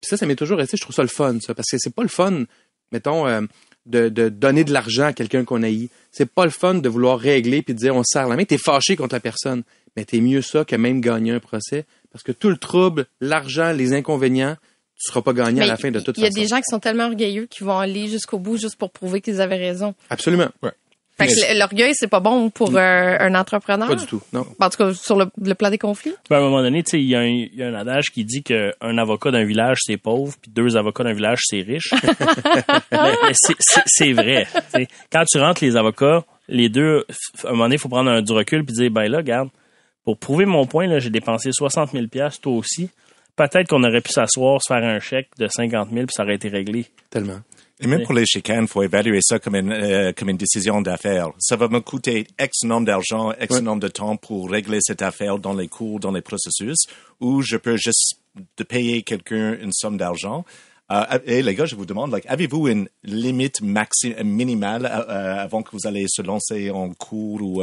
Puis 0.00 0.08
ça, 0.10 0.16
ça 0.16 0.26
m'est 0.26 0.36
toujours 0.36 0.58
resté. 0.58 0.76
Je 0.76 0.82
trouve 0.82 0.94
ça 0.94 1.02
le 1.02 1.08
fun, 1.08 1.38
ça, 1.40 1.54
parce 1.54 1.70
que 1.70 1.76
c'est 1.78 1.94
pas 1.94 2.02
le 2.02 2.08
fun, 2.08 2.44
mettons, 2.92 3.26
euh, 3.26 3.40
de, 3.86 4.08
de 4.08 4.28
donner 4.28 4.64
de 4.64 4.72
l'argent 4.72 5.06
à 5.06 5.12
quelqu'un 5.12 5.44
qu'on 5.44 5.62
haït. 5.62 5.90
C'est 6.10 6.30
pas 6.30 6.44
le 6.44 6.50
fun 6.50 6.74
de 6.74 6.88
vouloir 6.88 7.18
régler 7.18 7.62
puis 7.62 7.74
de 7.74 7.78
dire 7.78 7.94
on 7.96 8.02
se 8.02 8.12
serre 8.12 8.28
la 8.28 8.36
main. 8.36 8.44
T'es 8.44 8.58
fâché 8.58 8.96
contre 8.96 9.14
la 9.14 9.20
personne, 9.20 9.62
mais 9.96 10.04
t'es 10.04 10.20
mieux 10.20 10.42
ça 10.42 10.64
que 10.64 10.76
même 10.76 11.00
gagner 11.00 11.32
un 11.32 11.40
procès, 11.40 11.84
parce 12.12 12.22
que 12.22 12.32
tout 12.32 12.48
le 12.50 12.56
trouble, 12.56 13.06
l'argent, 13.20 13.72
les 13.72 13.92
inconvénients, 13.92 14.56
tu 14.96 15.10
seras 15.10 15.22
pas 15.22 15.32
gagnant 15.32 15.62
à 15.62 15.66
la 15.66 15.76
fin 15.76 15.90
de 15.90 15.98
toute 16.00 16.16
Il 16.18 16.22
y 16.22 16.24
a 16.24 16.28
façon. 16.28 16.40
des 16.40 16.46
gens 16.46 16.56
qui 16.58 16.70
sont 16.70 16.78
tellement 16.78 17.06
orgueilleux 17.06 17.46
qu'ils 17.46 17.66
vont 17.66 17.76
aller 17.78 18.08
jusqu'au 18.08 18.38
bout 18.38 18.56
juste 18.56 18.76
pour 18.76 18.90
prouver 18.92 19.20
qu'ils 19.20 19.40
avaient 19.40 19.56
raison. 19.58 19.94
Absolument. 20.08 20.48
Fait 21.16 21.26
que 21.28 21.58
l'orgueil, 21.58 21.92
c'est 21.94 22.08
pas 22.08 22.18
bon 22.20 22.50
pour 22.50 22.70
euh, 22.76 23.16
un 23.20 23.34
entrepreneur. 23.36 23.86
Pas 23.86 23.94
du 23.94 24.06
tout. 24.06 24.20
Non. 24.32 24.44
En 24.60 24.68
tout 24.68 24.78
cas, 24.78 24.92
sur 24.94 25.16
le, 25.16 25.26
le 25.40 25.54
plan 25.54 25.70
des 25.70 25.78
conflits. 25.78 26.12
Ben, 26.28 26.36
à 26.36 26.38
un 26.40 26.42
moment 26.42 26.60
donné, 26.62 26.82
tu 26.82 26.90
sais, 26.90 27.00
il 27.00 27.06
y, 27.08 27.14
a 27.14 27.20
un- 27.20 27.26
il 27.26 27.54
y 27.54 27.62
a 27.62 27.68
un 27.68 27.74
adage 27.74 28.06
qui 28.12 28.24
dit 28.24 28.42
qu'un 28.42 28.98
avocat 28.98 29.30
d'un 29.30 29.44
village, 29.44 29.78
c'est 29.82 29.96
pauvre, 29.96 30.34
puis 30.42 30.50
deux 30.50 30.76
avocats 30.76 31.04
d'un 31.04 31.12
village, 31.12 31.38
c'est 31.44 31.60
riche. 31.60 31.90
c'est- 33.86 34.12
vrai. 34.12 34.46
Quand 35.12 35.24
tu 35.30 35.38
rentres 35.38 35.62
les 35.64 35.76
avocats, 35.76 36.24
les 36.48 36.68
deux, 36.68 37.04
à 37.44 37.48
un 37.48 37.50
moment 37.52 37.64
donné, 37.64 37.76
il 37.76 37.78
faut 37.80 37.88
prendre 37.88 38.10
un, 38.10 38.22
du 38.22 38.32
recul 38.32 38.64
puis 38.64 38.74
dire, 38.74 38.90
ben 38.90 39.08
là, 39.08 39.18
regarde, 39.18 39.48
pour 40.04 40.18
prouver 40.18 40.44
mon 40.46 40.66
point, 40.66 40.86
là, 40.86 40.98
j'ai 40.98 41.10
dépensé 41.10 41.50
60 41.52 41.92
000 41.92 42.06
toi 42.42 42.52
aussi. 42.52 42.90
Peut-être 43.36 43.68
qu'on 43.68 43.82
aurait 43.82 44.00
pu 44.00 44.12
s'asseoir, 44.12 44.60
se 44.62 44.72
faire 44.72 44.84
un 44.84 45.00
chèque 45.00 45.28
de 45.38 45.48
50 45.48 45.90
000 45.92 46.06
puis 46.06 46.14
ça 46.14 46.22
aurait 46.22 46.36
été 46.36 46.48
réglé. 46.48 46.86
Tellement. 47.10 47.38
Et 47.80 47.86
même 47.88 48.00
Oui. 48.00 48.04
pour 48.04 48.14
les 48.14 48.24
chicanes, 48.24 48.68
faut 48.68 48.82
évaluer 48.84 49.18
ça 49.20 49.38
comme 49.40 49.56
une, 49.56 49.72
euh, 49.72 50.12
comme 50.12 50.28
une 50.28 50.36
décision 50.36 50.80
d'affaires. 50.80 51.30
Ça 51.38 51.56
va 51.56 51.66
me 51.68 51.80
coûter 51.80 52.26
X 52.40 52.62
nombre 52.62 52.86
d'argent, 52.86 53.32
X 53.40 53.60
nombre 53.60 53.80
de 53.82 53.88
temps 53.88 54.16
pour 54.16 54.48
régler 54.48 54.78
cette 54.80 55.02
affaire 55.02 55.38
dans 55.38 55.54
les 55.54 55.66
cours, 55.66 55.98
dans 55.98 56.12
les 56.12 56.20
processus, 56.22 56.76
ou 57.20 57.42
je 57.42 57.56
peux 57.56 57.76
juste 57.76 58.16
de 58.56 58.62
payer 58.64 59.02
quelqu'un 59.02 59.56
une 59.60 59.72
somme 59.72 59.96
d'argent. 59.96 60.44
Euh, 60.92 61.02
et 61.26 61.42
les 61.42 61.54
gars, 61.56 61.64
je 61.66 61.74
vous 61.74 61.86
demande, 61.86 62.12
like, 62.12 62.26
avez-vous 62.28 62.68
une 62.68 62.88
limite 63.02 63.60
maxi 63.60 64.14
minimale 64.22 64.86
euh, 64.86 65.36
avant 65.42 65.62
que 65.62 65.70
vous 65.72 65.86
allez 65.86 66.04
se 66.08 66.22
lancer 66.22 66.70
en 66.70 66.90
cours 66.90 67.42
ou 67.42 67.62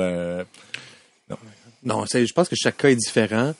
Non, 1.84 2.06
c'est- 2.06 2.26
je 2.28 2.34
pense 2.34 2.48
que 2.50 2.56
chaque 2.56 2.78
cas 2.78 2.90
est 2.90 2.96
différent. 2.96 3.54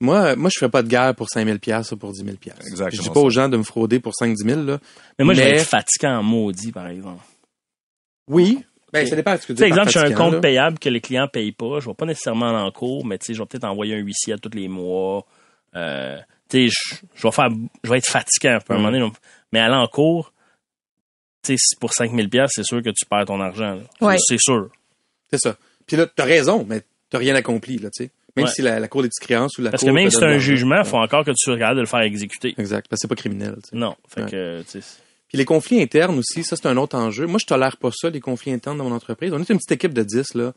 Moi, 0.00 0.36
moi, 0.36 0.50
je 0.52 0.58
ferais 0.58 0.70
pas 0.70 0.82
de 0.82 0.88
guerre 0.88 1.14
pour 1.14 1.28
5000 1.30 1.58
pièces 1.58 1.92
ou 1.92 1.96
pour 1.96 2.12
10 2.12 2.24
000 2.24 2.36
pièces. 2.36 2.56
Exactement 2.66 2.90
Je 2.90 3.08
dis 3.08 3.10
pas 3.10 3.20
aux 3.20 3.30
gens 3.30 3.48
de 3.48 3.56
me 3.56 3.62
frauder 3.62 3.98
pour 3.98 4.12
5-10 4.12 4.36
000, 4.36 4.62
là. 4.62 4.78
Mais 5.18 5.24
moi, 5.24 5.34
je 5.34 5.40
vais 5.40 5.56
être 5.56 5.66
fatiguant 5.66 6.18
en 6.18 6.22
maudit, 6.22 6.72
par 6.72 6.88
exemple. 6.88 7.22
Oui. 8.28 8.62
Ben, 8.92 9.06
ça 9.06 9.16
dépend 9.16 9.34
de 9.34 9.40
ce 9.40 9.46
que 9.46 9.52
Tu 9.52 9.54
dis 9.54 9.60
par 9.60 9.68
exemple, 9.68 9.90
j'ai 9.90 9.98
un 9.98 10.02
fatigant, 10.02 10.24
compte 10.24 10.34
là. 10.34 10.40
payable 10.40 10.78
que 10.78 10.88
les 10.88 11.00
clients 11.00 11.28
payent 11.28 11.52
pas. 11.52 11.80
Je 11.80 11.88
vais 11.88 11.94
pas 11.94 12.06
nécessairement 12.06 12.48
aller 12.50 12.66
en 12.66 12.70
cours, 12.70 13.04
mais 13.04 13.18
tu 13.18 13.26
sais, 13.26 13.34
je 13.34 13.40
vais 13.40 13.46
peut-être 13.46 13.64
envoyer 13.64 13.94
un 13.94 13.98
huissier 13.98 14.34
à 14.34 14.38
tous 14.38 14.54
les 14.54 14.68
mois. 14.68 15.26
Euh, 15.74 16.18
tu 16.48 16.68
sais, 16.68 16.78
je, 17.14 17.22
vais 17.22 17.32
faire, 17.32 17.48
je 17.82 17.90
vais 17.90 17.98
être 17.98 18.12
peu 18.64 18.72
à 18.72 18.76
un 18.76 18.78
moment 18.78 18.90
donné. 18.90 19.00
donc. 19.00 19.14
Mais 19.52 19.60
aller 19.60 19.74
en 19.74 19.86
cours, 19.86 20.32
tu 21.42 21.52
sais, 21.52 21.56
si 21.58 21.76
pour 21.76 21.92
5000 21.92 22.28
pièces, 22.28 22.50
c'est 22.54 22.64
sûr 22.64 22.82
que 22.82 22.90
tu 22.90 23.06
perds 23.06 23.26
ton 23.26 23.40
argent. 23.40 23.80
Ouais. 24.00 24.16
C'est 24.18 24.38
sûr. 24.38 24.70
C'est 25.30 25.38
ça. 25.38 25.56
Puis 25.86 25.96
là, 25.96 26.06
t'as 26.06 26.24
raison, 26.24 26.64
mais 26.68 26.82
t'as 27.10 27.18
rien 27.18 27.34
accompli, 27.34 27.78
là, 27.78 27.90
tu 27.90 28.04
sais. 28.04 28.10
Même 28.36 28.44
Ouais. 28.46 28.50
si 28.52 28.62
la, 28.62 28.78
la 28.80 28.88
cour 28.88 29.02
des 29.02 29.08
petites 29.08 29.26
créances 29.26 29.56
ou 29.58 29.62
la 29.62 29.70
Parce 29.70 29.82
cour 29.82 29.90
que 29.90 29.94
même 29.94 30.10
si 30.10 30.16
c'est 30.18 30.24
un 30.24 30.38
jugement, 30.38 30.76
il 30.78 30.84
faut 30.84 30.98
encore 30.98 31.24
que 31.24 31.30
tu 31.34 31.50
regardes 31.50 31.76
de 31.76 31.80
le 31.80 31.86
faire 31.86 32.00
exécuter. 32.00 32.54
Exact, 32.58 32.86
parce 32.88 33.00
que 33.00 33.02
c'est 33.02 33.08
pas 33.08 33.14
criminel. 33.16 33.56
Non. 33.72 33.96
Fait 34.08 34.24
Ouais. 34.24 34.30
que, 34.30 34.62
tu 34.62 34.80
sais, 34.82 35.00
Puis 35.28 35.38
les 35.38 35.44
conflits 35.44 35.80
internes 35.82 36.18
aussi, 36.18 36.44
ça 36.44 36.54
c'est 36.56 36.66
un 36.66 36.76
autre 36.76 36.96
enjeu. 36.96 37.26
Moi, 37.26 37.38
je 37.40 37.46
tolère 37.46 37.76
pas 37.78 37.90
ça, 37.92 38.10
les 38.10 38.20
conflits 38.20 38.52
internes 38.52 38.78
dans 38.78 38.84
mon 38.88 38.94
entreprise. 38.94 39.32
On 39.32 39.40
est 39.40 39.48
une 39.50 39.56
petite 39.56 39.72
équipe 39.72 39.94
de 39.94 40.02
10, 40.02 40.34
là. 40.34 40.52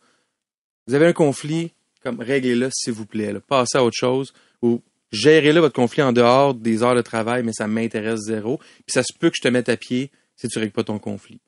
Vous 0.88 0.94
avez 0.94 1.06
un 1.08 1.14
conflit, 1.14 1.72
comme 2.04 2.20
réglez-le 2.20 2.70
s'il 2.72 2.94
vous 2.94 3.06
plaît. 3.06 3.32
Là. 3.34 3.40
Passez 3.40 3.78
à 3.78 3.84
autre 3.84 3.96
chose 3.98 4.34
ou 4.62 4.82
gérez-le 5.12 5.60
votre 5.60 5.76
conflit 5.76 6.02
en 6.04 6.12
dehors 6.12 6.54
des 6.54 6.84
heures 6.84 6.96
de 6.96 7.02
travail, 7.02 7.44
mais 7.44 7.54
ça 7.54 7.68
m'intéresse 7.68 8.20
zéro. 8.22 8.58
Puis 8.58 8.94
ça 8.94 9.04
se 9.04 9.18
peut 9.18 9.30
que 9.30 9.36
je 9.38 9.42
te 9.42 9.48
mette 9.48 9.70
à 9.70 9.78
pied 9.78 10.12
si 10.36 10.48
tu 10.48 10.60
règles 10.60 10.72
pas 10.74 10.84
ton 10.84 11.00
conflit. 11.00 11.40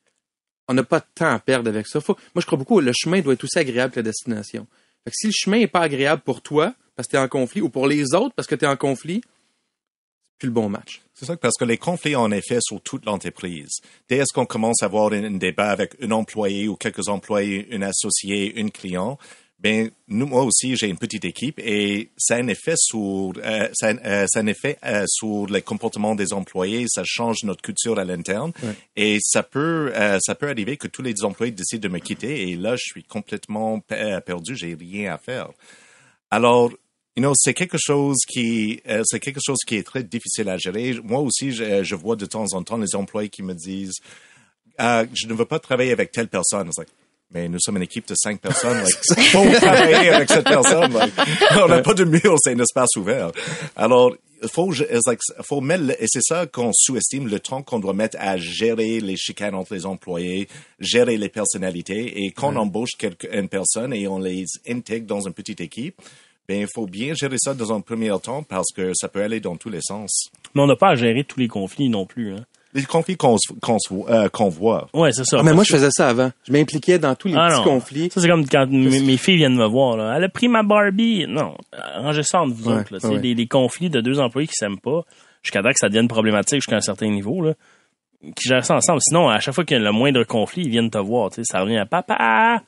On 0.68 0.74
n'a 0.74 0.84
pas 0.84 1.00
de 1.00 1.06
temps 1.14 1.32
à 1.34 1.40
perdre 1.40 1.70
avec 1.70 1.88
ça. 1.88 2.00
Faut- 2.02 2.16
moi, 2.34 2.42
je 2.42 2.46
crois 2.46 2.58
beaucoup, 2.58 2.80
le 2.80 2.92
chemin 2.96 3.20
doit 3.22 3.34
être 3.34 3.44
aussi 3.44 3.60
agréable 3.60 3.94
que 3.94 4.00
la 4.00 4.04
destination. 4.04 4.68
Si 5.10 5.28
le 5.28 5.34
chemin 5.34 5.60
est 5.60 5.68
pas 5.68 5.82
agréable 5.82 6.22
pour 6.22 6.42
toi, 6.42 6.76
parce 6.96 7.08
que 7.08 7.12
tu 7.12 7.18
es 7.18 7.20
en 7.20 7.28
conflit, 7.28 7.62
ou 7.62 7.70
pour 7.70 7.88
les 7.88 8.14
autres, 8.14 8.34
parce 8.36 8.48
que 8.48 8.56
tu 8.56 8.66
es 8.66 8.68
en 8.68 8.78
conflit, 8.78 9.22
c'est 9.24 10.40
plus 10.40 10.48
le 10.48 10.54
bon 10.54 10.70
match. 10.70 11.02
C'est 11.14 11.26
ça, 11.26 11.38
parce 11.38 11.56
que 11.58 11.66
les 11.66 11.78
conflits 11.78 12.16
un 12.16 12.32
effet 12.32 12.60
sur 12.62 12.82
toute 12.82 13.06
l'entreprise. 13.06 13.80
Dès 14.10 14.24
qu'on 14.34 14.46
commence 14.46 14.82
à 14.82 14.86
avoir 14.86 15.12
un, 15.14 15.32
débat 15.32 15.70
avec 15.70 15.96
un 16.02 16.12
employé 16.12 16.68
ou 16.68 16.76
quelques 16.76 17.10
employés, 17.10 17.68
un 17.72 17.82
associé, 17.82 18.54
un 18.58 18.70
client, 18.70 19.18
ben 19.62 19.92
nous, 20.08 20.26
moi 20.26 20.44
aussi, 20.44 20.76
j'ai 20.76 20.88
une 20.88 20.98
petite 20.98 21.24
équipe 21.24 21.60
et 21.60 22.10
ça 22.18 22.36
a 22.36 22.38
un 22.40 22.48
effet 22.48 22.74
sur, 22.76 23.34
euh, 23.38 23.70
ça, 23.74 23.90
a- 23.90 24.08
euh, 24.08 24.26
ça 24.28 24.40
a 24.40 24.42
un 24.42 24.48
effet 24.48 24.78
euh, 24.84 25.06
sur 25.08 25.46
le 25.46 25.62
comportement 25.62 26.16
des 26.16 26.34
employés. 26.34 26.86
Ça 26.90 27.04
change 27.06 27.44
notre 27.44 27.62
culture 27.62 28.00
à 28.00 28.04
l'interne 28.06 28.52
Ouais. 28.64 28.74
et 28.96 29.18
ça 29.22 29.44
peut, 29.44 29.92
euh, 29.96 30.18
ça 30.20 30.34
peut 30.34 30.50
arriver 30.50 30.78
que 30.78 30.88
tous 30.88 31.04
les 31.04 31.24
employés 31.24 31.52
décident 31.52 31.88
de 31.88 31.94
me 31.94 32.00
quitter 32.00 32.50
et 32.50 32.56
là, 32.56 32.76
je 32.76 32.84
suis 32.84 33.04
complètement 33.04 33.82
euh, 33.92 34.20
perdu. 34.22 34.56
J'ai 34.56 34.74
rien 34.74 35.14
à 35.14 35.18
faire. 35.20 35.50
Alors, 36.32 36.72
you 37.16 37.22
know, 37.22 37.34
c'est 37.36 37.54
quelque 37.54 37.78
chose 37.80 38.18
qui, 38.28 38.82
euh, 38.88 39.04
c'est 39.06 39.20
quelque 39.20 39.42
chose 39.46 39.60
qui 39.68 39.76
est 39.76 39.84
très 39.84 40.04
difficile 40.04 40.50
à 40.50 40.58
gérer. 40.58 40.96
Moi 41.04 41.20
aussi, 41.20 41.52
je, 41.52 41.84
je 41.84 41.96
vois 41.96 42.16
de 42.16 42.26
temps 42.26 42.46
en 42.54 42.64
temps 42.64 42.78
les 42.78 42.96
employés 42.96 43.30
qui 43.30 43.44
me 43.44 43.54
disent, 43.54 44.00
Ah, 44.78 45.04
je 45.14 45.28
ne 45.28 45.34
veux 45.34 45.46
pas 45.46 45.60
travailler 45.60 45.92
avec 45.92 46.12
telle 46.12 46.30
personne. 46.30 46.70
Like, 46.78 46.88
mais 47.34 47.48
nous 47.48 47.60
sommes 47.60 47.78
une 47.78 47.84
équipe 47.84 48.08
de 48.08 48.16
cinq 48.16 48.40
personnes. 48.40 48.78
Like, 48.82 49.28
faut 49.30 49.50
travailler 49.60 50.10
avec 50.10 50.30
cette 50.30 50.46
personne. 50.46 50.94
Like, 50.94 51.14
on 51.64 51.68
n'a 51.68 51.82
pas 51.82 51.94
de 51.94 52.04
mur, 52.04 52.36
c'est 52.40 52.54
un 52.54 52.60
espace 52.60 52.96
ouvert. 52.98 53.32
Alors, 53.76 54.16
il 54.44 54.50
faut, 54.50 54.72
like, 54.72 55.20
faut 55.42 55.62
mettre, 55.62 55.92
et 56.00 56.06
c'est 56.08 56.24
ça 56.24 56.48
qu'on 56.48 56.72
sous-estime 56.74 57.28
le 57.28 57.40
temps 57.40 57.62
qu'on 57.62 57.80
doit 57.80 57.94
mettre 57.94 58.18
à 58.20 58.38
gérer 58.38 59.00
les 59.00 59.16
chicanes 59.16 59.56
entre 59.56 59.74
les 59.74 59.86
employés, 59.86 60.48
gérer 60.80 61.18
les 61.18 61.30
personnalités. 61.30 62.24
Et 62.24 62.32
quand 62.32 62.54
on 62.54 62.58
embauche 62.58 62.92
quelque, 62.98 63.28
une 63.32 63.50
personne 63.50 63.94
et 63.94 64.08
on 64.08 64.20
les 64.20 64.46
intègre 64.68 65.06
dans 65.06 65.22
une 65.22 65.34
petite 65.34 65.62
équipe, 65.62 66.02
ben, 66.48 66.62
il 66.62 66.68
faut 66.74 66.88
bien 66.88 67.14
gérer 67.14 67.38
ça 67.40 67.54
dans 67.54 67.72
un 67.72 67.82
premier 67.82 68.12
temps 68.22 68.44
parce 68.44 68.72
que 68.76 68.94
ça 68.94 69.08
peut 69.08 69.22
aller 69.22 69.40
dans 69.40 69.56
tous 69.56 69.70
les 69.70 69.82
sens. 69.82 70.30
Mais 70.54 70.62
on 70.62 70.68
n'a 70.68 70.76
pas 70.76 70.90
à 70.90 70.96
gérer 70.96 71.24
tous 71.24 71.40
les 71.40 71.48
conflits 71.48 71.90
non 71.90 72.06
plus. 72.06 72.34
Hein. 72.34 72.46
Les 72.74 72.84
conflits 72.84 73.18
qu'on 73.18 73.36
euh, 74.10 74.30
qu'on 74.30 74.50
voit. 74.50 74.88
Ouais, 74.94 75.12
c'est 75.12 75.26
ça. 75.26 75.38
Ah, 75.40 75.44
mais 75.44 75.54
moi, 75.54 75.64
je 75.66 75.74
faisais 75.74 75.90
ça 75.92 76.08
avant. 76.10 76.32
Je 76.48 76.54
m'impliquais 76.54 77.00
dans 77.00 77.16
tous 77.16 77.28
les 77.28 77.36
Ah 77.38 77.48
petits 77.50 77.58
non. 77.58 77.64
conflits. 77.66 78.10
Ça, 78.12 78.22
c'est 78.22 78.30
comme 78.30 78.48
quand 78.48 78.68
mes, 78.70 79.18
filles 79.18 79.38
viennent 79.38 79.58
me 79.58 79.68
voir. 79.68 79.98
Là. 79.98 80.14
Elle 80.16 80.24
a 80.24 80.30
pris 80.30 80.48
ma 80.48 80.64
Barbie. 80.64 81.26
Non, 81.28 81.56
arrangez 81.74 82.24
ça 82.24 82.42
entre 82.42 82.54
vous 82.56 82.70
Ouais, 82.70 82.80
autres. 82.80 82.94
Là, 82.94 83.10
ouais. 83.10 83.36
des 83.36 83.48
conflits 83.48 83.90
de 83.90 84.00
deux 84.00 84.20
employés 84.20 84.48
qui 84.48 84.56
s'aiment 84.56 84.80
pas, 84.80 85.02
jusqu'à 85.44 85.62
temps 85.62 85.70
que 85.70 85.80
ça 85.80 85.90
devienne 85.90 86.08
problématique 86.08 86.60
jusqu'à 86.60 86.78
un 86.78 86.82
certain 86.82 87.10
niveau. 87.10 87.42
Là, 87.42 87.54
qui 88.36 88.48
gèrent 88.48 88.66
ça 88.66 88.76
ensemble. 88.76 89.00
Sinon, 89.02 89.30
à 89.30 89.40
chaque 89.40 89.56
fois 89.56 89.66
qu'il 89.66 89.78
y 89.78 89.80
a 89.80 89.84
le 89.84 89.92
moindre 89.92 90.24
conflit, 90.24 90.64
ils 90.64 90.70
viennent 90.70 90.92
te 90.92 90.98
voir. 90.98 91.30
Tu 91.32 91.38
sais, 91.38 91.42
ça 91.44 91.62
revient 91.62 91.78
à 91.78 91.86
papa. 91.86 92.62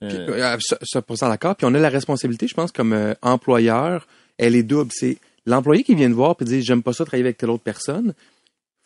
Puis, 0.00 0.16
Euh, 0.16 0.56
euh, 0.94 1.00
pour 1.00 1.18
ça 1.18 1.28
d'accord. 1.28 1.56
Puis 1.56 1.66
on 1.68 1.74
a 1.74 1.78
la 1.78 1.88
responsabilité, 1.88 2.46
je 2.46 2.54
pense, 2.54 2.70
comme 2.70 2.92
euh, 2.92 3.14
employeur, 3.22 4.06
elle 4.38 4.54
est 4.54 4.62
double. 4.62 4.90
C'est 4.92 5.18
l'employé 5.46 5.82
qui 5.82 5.94
vient 5.94 6.08
de 6.10 6.14
voir 6.14 6.36
puis 6.36 6.46
dit 6.46 6.62
j'aime 6.62 6.82
pas 6.82 6.92
ça 6.92 7.04
travailler 7.04 7.24
avec 7.24 7.38
telle 7.38 7.50
autre 7.50 7.64
personne. 7.64 8.12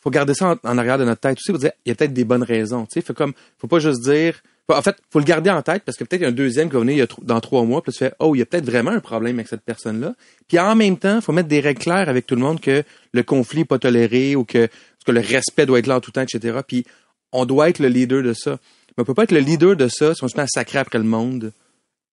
Faut 0.03 0.09
garder 0.09 0.33
ça 0.33 0.57
en, 0.63 0.77
arrière 0.77 0.97
de 0.97 1.05
notre 1.05 1.21
tête 1.21 1.37
aussi. 1.37 1.51
Pour 1.51 1.59
dire 1.59 1.71
il 1.85 1.89
y 1.89 1.91
a 1.93 1.95
peut-être 1.95 2.13
des 2.13 2.25
bonnes 2.25 2.43
raisons. 2.43 2.85
Tu 2.85 2.99
sais, 2.99 3.01
faut 3.01 3.13
comme 3.13 3.31
faut 3.57 3.67
pas 3.67 3.79
juste 3.79 4.01
dire. 4.03 4.41
en 4.67 4.81
fait, 4.81 4.97
faut 5.09 5.19
le 5.19 5.25
garder 5.25 5.49
en 5.49 5.61
tête 5.61 5.83
parce 5.85 5.97
que 5.97 6.03
peut-être 6.03 6.21
il 6.21 6.23
y 6.23 6.27
a 6.27 6.29
un 6.29 6.33
deuxième 6.33 6.67
qui 6.67 6.73
va 6.73 6.81
venir 6.81 7.05
a 7.05 7.21
dans 7.21 7.39
trois 7.39 7.63
mois. 7.63 7.81
Puis 7.81 7.93
tu 7.93 7.99
fais 7.99 8.13
oh 8.19 8.35
il 8.35 8.39
y 8.39 8.41
a 8.41 8.45
peut-être 8.45 8.65
vraiment 8.65 8.91
un 8.91 8.99
problème 8.99 9.37
avec 9.37 9.47
cette 9.47 9.61
personne-là. 9.61 10.13
Puis 10.49 10.59
en 10.59 10.75
même 10.75 10.97
temps, 10.97 11.21
faut 11.21 11.31
mettre 11.31 11.47
des 11.47 11.61
règles 11.61 11.79
claires 11.79 12.09
avec 12.09 12.27
tout 12.27 12.35
le 12.35 12.41
monde 12.41 12.59
que 12.59 12.83
le 13.13 13.23
conflit 13.23 13.59
n'est 13.59 13.65
pas 13.65 13.79
toléré 13.79 14.35
ou 14.35 14.43
que, 14.43 14.67
que 15.05 15.11
le 15.11 15.21
respect 15.21 15.65
doit 15.65 15.79
être 15.79 15.87
là 15.87 15.95
en 15.95 16.01
tout 16.01 16.11
temps, 16.11 16.21
etc. 16.21 16.59
Puis 16.67 16.85
on 17.31 17.45
doit 17.45 17.69
être 17.69 17.79
le 17.79 17.87
leader 17.87 18.21
de 18.21 18.33
ça. 18.33 18.59
Mais 18.97 19.03
on 19.03 19.05
peut 19.05 19.13
pas 19.13 19.23
être 19.23 19.31
le 19.31 19.39
leader 19.39 19.77
de 19.77 19.87
ça 19.87 20.13
si 20.13 20.23
on 20.23 20.27
se 20.27 20.35
met 20.35 20.43
à 20.43 20.79
après 20.79 20.97
le 20.97 21.05
monde 21.05 21.53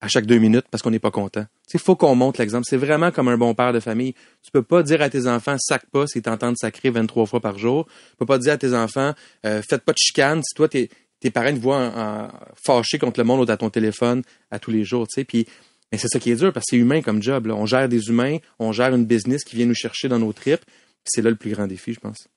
à 0.00 0.08
chaque 0.08 0.26
deux 0.26 0.38
minutes 0.38 0.66
parce 0.70 0.82
qu'on 0.82 0.90
n'est 0.90 0.98
pas 0.98 1.10
content. 1.10 1.44
Il 1.72 1.80
faut 1.80 1.96
qu'on 1.96 2.14
montre 2.14 2.40
l'exemple. 2.40 2.64
C'est 2.68 2.76
vraiment 2.76 3.10
comme 3.10 3.28
un 3.28 3.36
bon 3.36 3.54
père 3.54 3.72
de 3.72 3.80
famille. 3.80 4.14
Tu 4.42 4.50
peux 4.50 4.62
pas 4.62 4.82
dire 4.82 5.02
à 5.02 5.10
tes 5.10 5.26
enfants 5.26 5.56
sac 5.58 5.84
pas 5.90 6.06
si 6.06 6.22
t'entends 6.22 6.54
sacrer 6.54 6.90
23 6.90 7.26
fois 7.26 7.40
par 7.40 7.58
jour. 7.58 7.86
Tu 7.86 8.16
peux 8.18 8.26
pas 8.26 8.38
dire 8.38 8.54
à 8.54 8.56
tes 8.56 8.74
enfants 8.74 9.14
euh, 9.44 9.62
faites 9.68 9.82
pas 9.82 9.92
de 9.92 9.98
chicane 9.98 10.42
si 10.42 10.54
toi 10.54 10.68
tes, 10.68 10.90
tes 11.20 11.30
parents 11.30 11.54
te 11.54 11.60
voient 11.60 11.92
en, 12.66 12.82
contre 12.98 13.20
le 13.20 13.24
monde 13.24 13.48
ou 13.48 13.52
à 13.52 13.56
ton 13.56 13.70
téléphone 13.70 14.22
à 14.50 14.58
tous 14.58 14.70
les 14.70 14.84
jours. 14.84 15.06
tu 15.06 15.20
sais. 15.20 15.24
Puis 15.24 15.46
mais 15.92 15.98
c'est 15.98 16.08
ça 16.08 16.20
qui 16.20 16.30
est 16.30 16.36
dur 16.36 16.52
parce 16.52 16.64
que 16.66 16.76
c'est 16.76 16.80
humain 16.80 17.02
comme 17.02 17.22
job. 17.22 17.48
On 17.48 17.66
gère 17.66 17.88
des 17.88 18.08
humains, 18.08 18.38
on 18.58 18.72
gère 18.72 18.94
une 18.94 19.06
business 19.06 19.42
qui 19.44 19.56
vient 19.56 19.66
nous 19.66 19.74
chercher 19.74 20.08
dans 20.08 20.18
nos 20.18 20.32
tripes. 20.32 20.64
C'est 21.04 21.22
là 21.22 21.30
le 21.30 21.36
plus 21.36 21.50
grand 21.50 21.66
défi, 21.66 21.92
je 21.92 22.00
pense. 22.00 22.28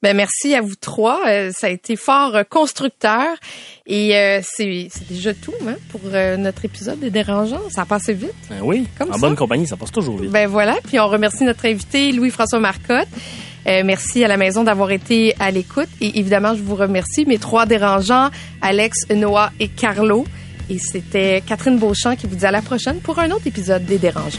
Ben 0.00 0.16
merci 0.16 0.54
à 0.54 0.60
vous 0.60 0.76
trois. 0.80 1.22
Euh, 1.26 1.50
ça 1.52 1.66
a 1.66 1.70
été 1.70 1.96
fort 1.96 2.36
euh, 2.36 2.44
constructeur 2.48 3.26
et 3.86 4.16
euh, 4.16 4.40
c'est 4.44 4.86
c'est 4.92 5.08
déjà 5.08 5.34
tout 5.34 5.52
hein, 5.66 5.74
pour 5.90 6.00
euh, 6.06 6.36
notre 6.36 6.64
épisode 6.64 7.00
des 7.00 7.10
dérangeants. 7.10 7.68
Ça 7.70 7.82
a 7.82 7.84
passé 7.84 8.12
vite. 8.14 8.32
ben 8.48 8.60
oui, 8.62 8.86
Comme 8.96 9.10
en 9.10 9.14
ça. 9.14 9.18
bonne 9.18 9.34
compagnie, 9.34 9.66
ça 9.66 9.76
passe 9.76 9.90
toujours 9.90 10.16
vite. 10.18 10.30
Ben 10.30 10.46
voilà. 10.48 10.76
Puis 10.86 11.00
on 11.00 11.08
remercie 11.08 11.42
notre 11.42 11.66
invité 11.66 12.12
Louis-François 12.12 12.60
Marcotte. 12.60 13.08
Euh, 13.66 13.82
merci 13.84 14.22
à 14.24 14.28
la 14.28 14.36
maison 14.36 14.62
d'avoir 14.62 14.92
été 14.92 15.34
à 15.40 15.50
l'écoute 15.50 15.88
et 16.00 16.20
évidemment 16.20 16.54
je 16.54 16.62
vous 16.62 16.76
remercie 16.76 17.26
mes 17.26 17.38
trois 17.38 17.66
dérangeants 17.66 18.30
Alex, 18.62 19.08
Noah 19.10 19.50
et 19.58 19.66
Carlo. 19.66 20.24
Et 20.70 20.78
c'était 20.78 21.42
Catherine 21.44 21.76
Beauchamp 21.78 22.14
qui 22.14 22.28
vous 22.28 22.36
dit 22.36 22.46
à 22.46 22.52
la 22.52 22.62
prochaine 22.62 23.00
pour 23.00 23.18
un 23.18 23.30
autre 23.32 23.46
épisode 23.48 23.84
des 23.84 23.98
dérangeants. 23.98 24.38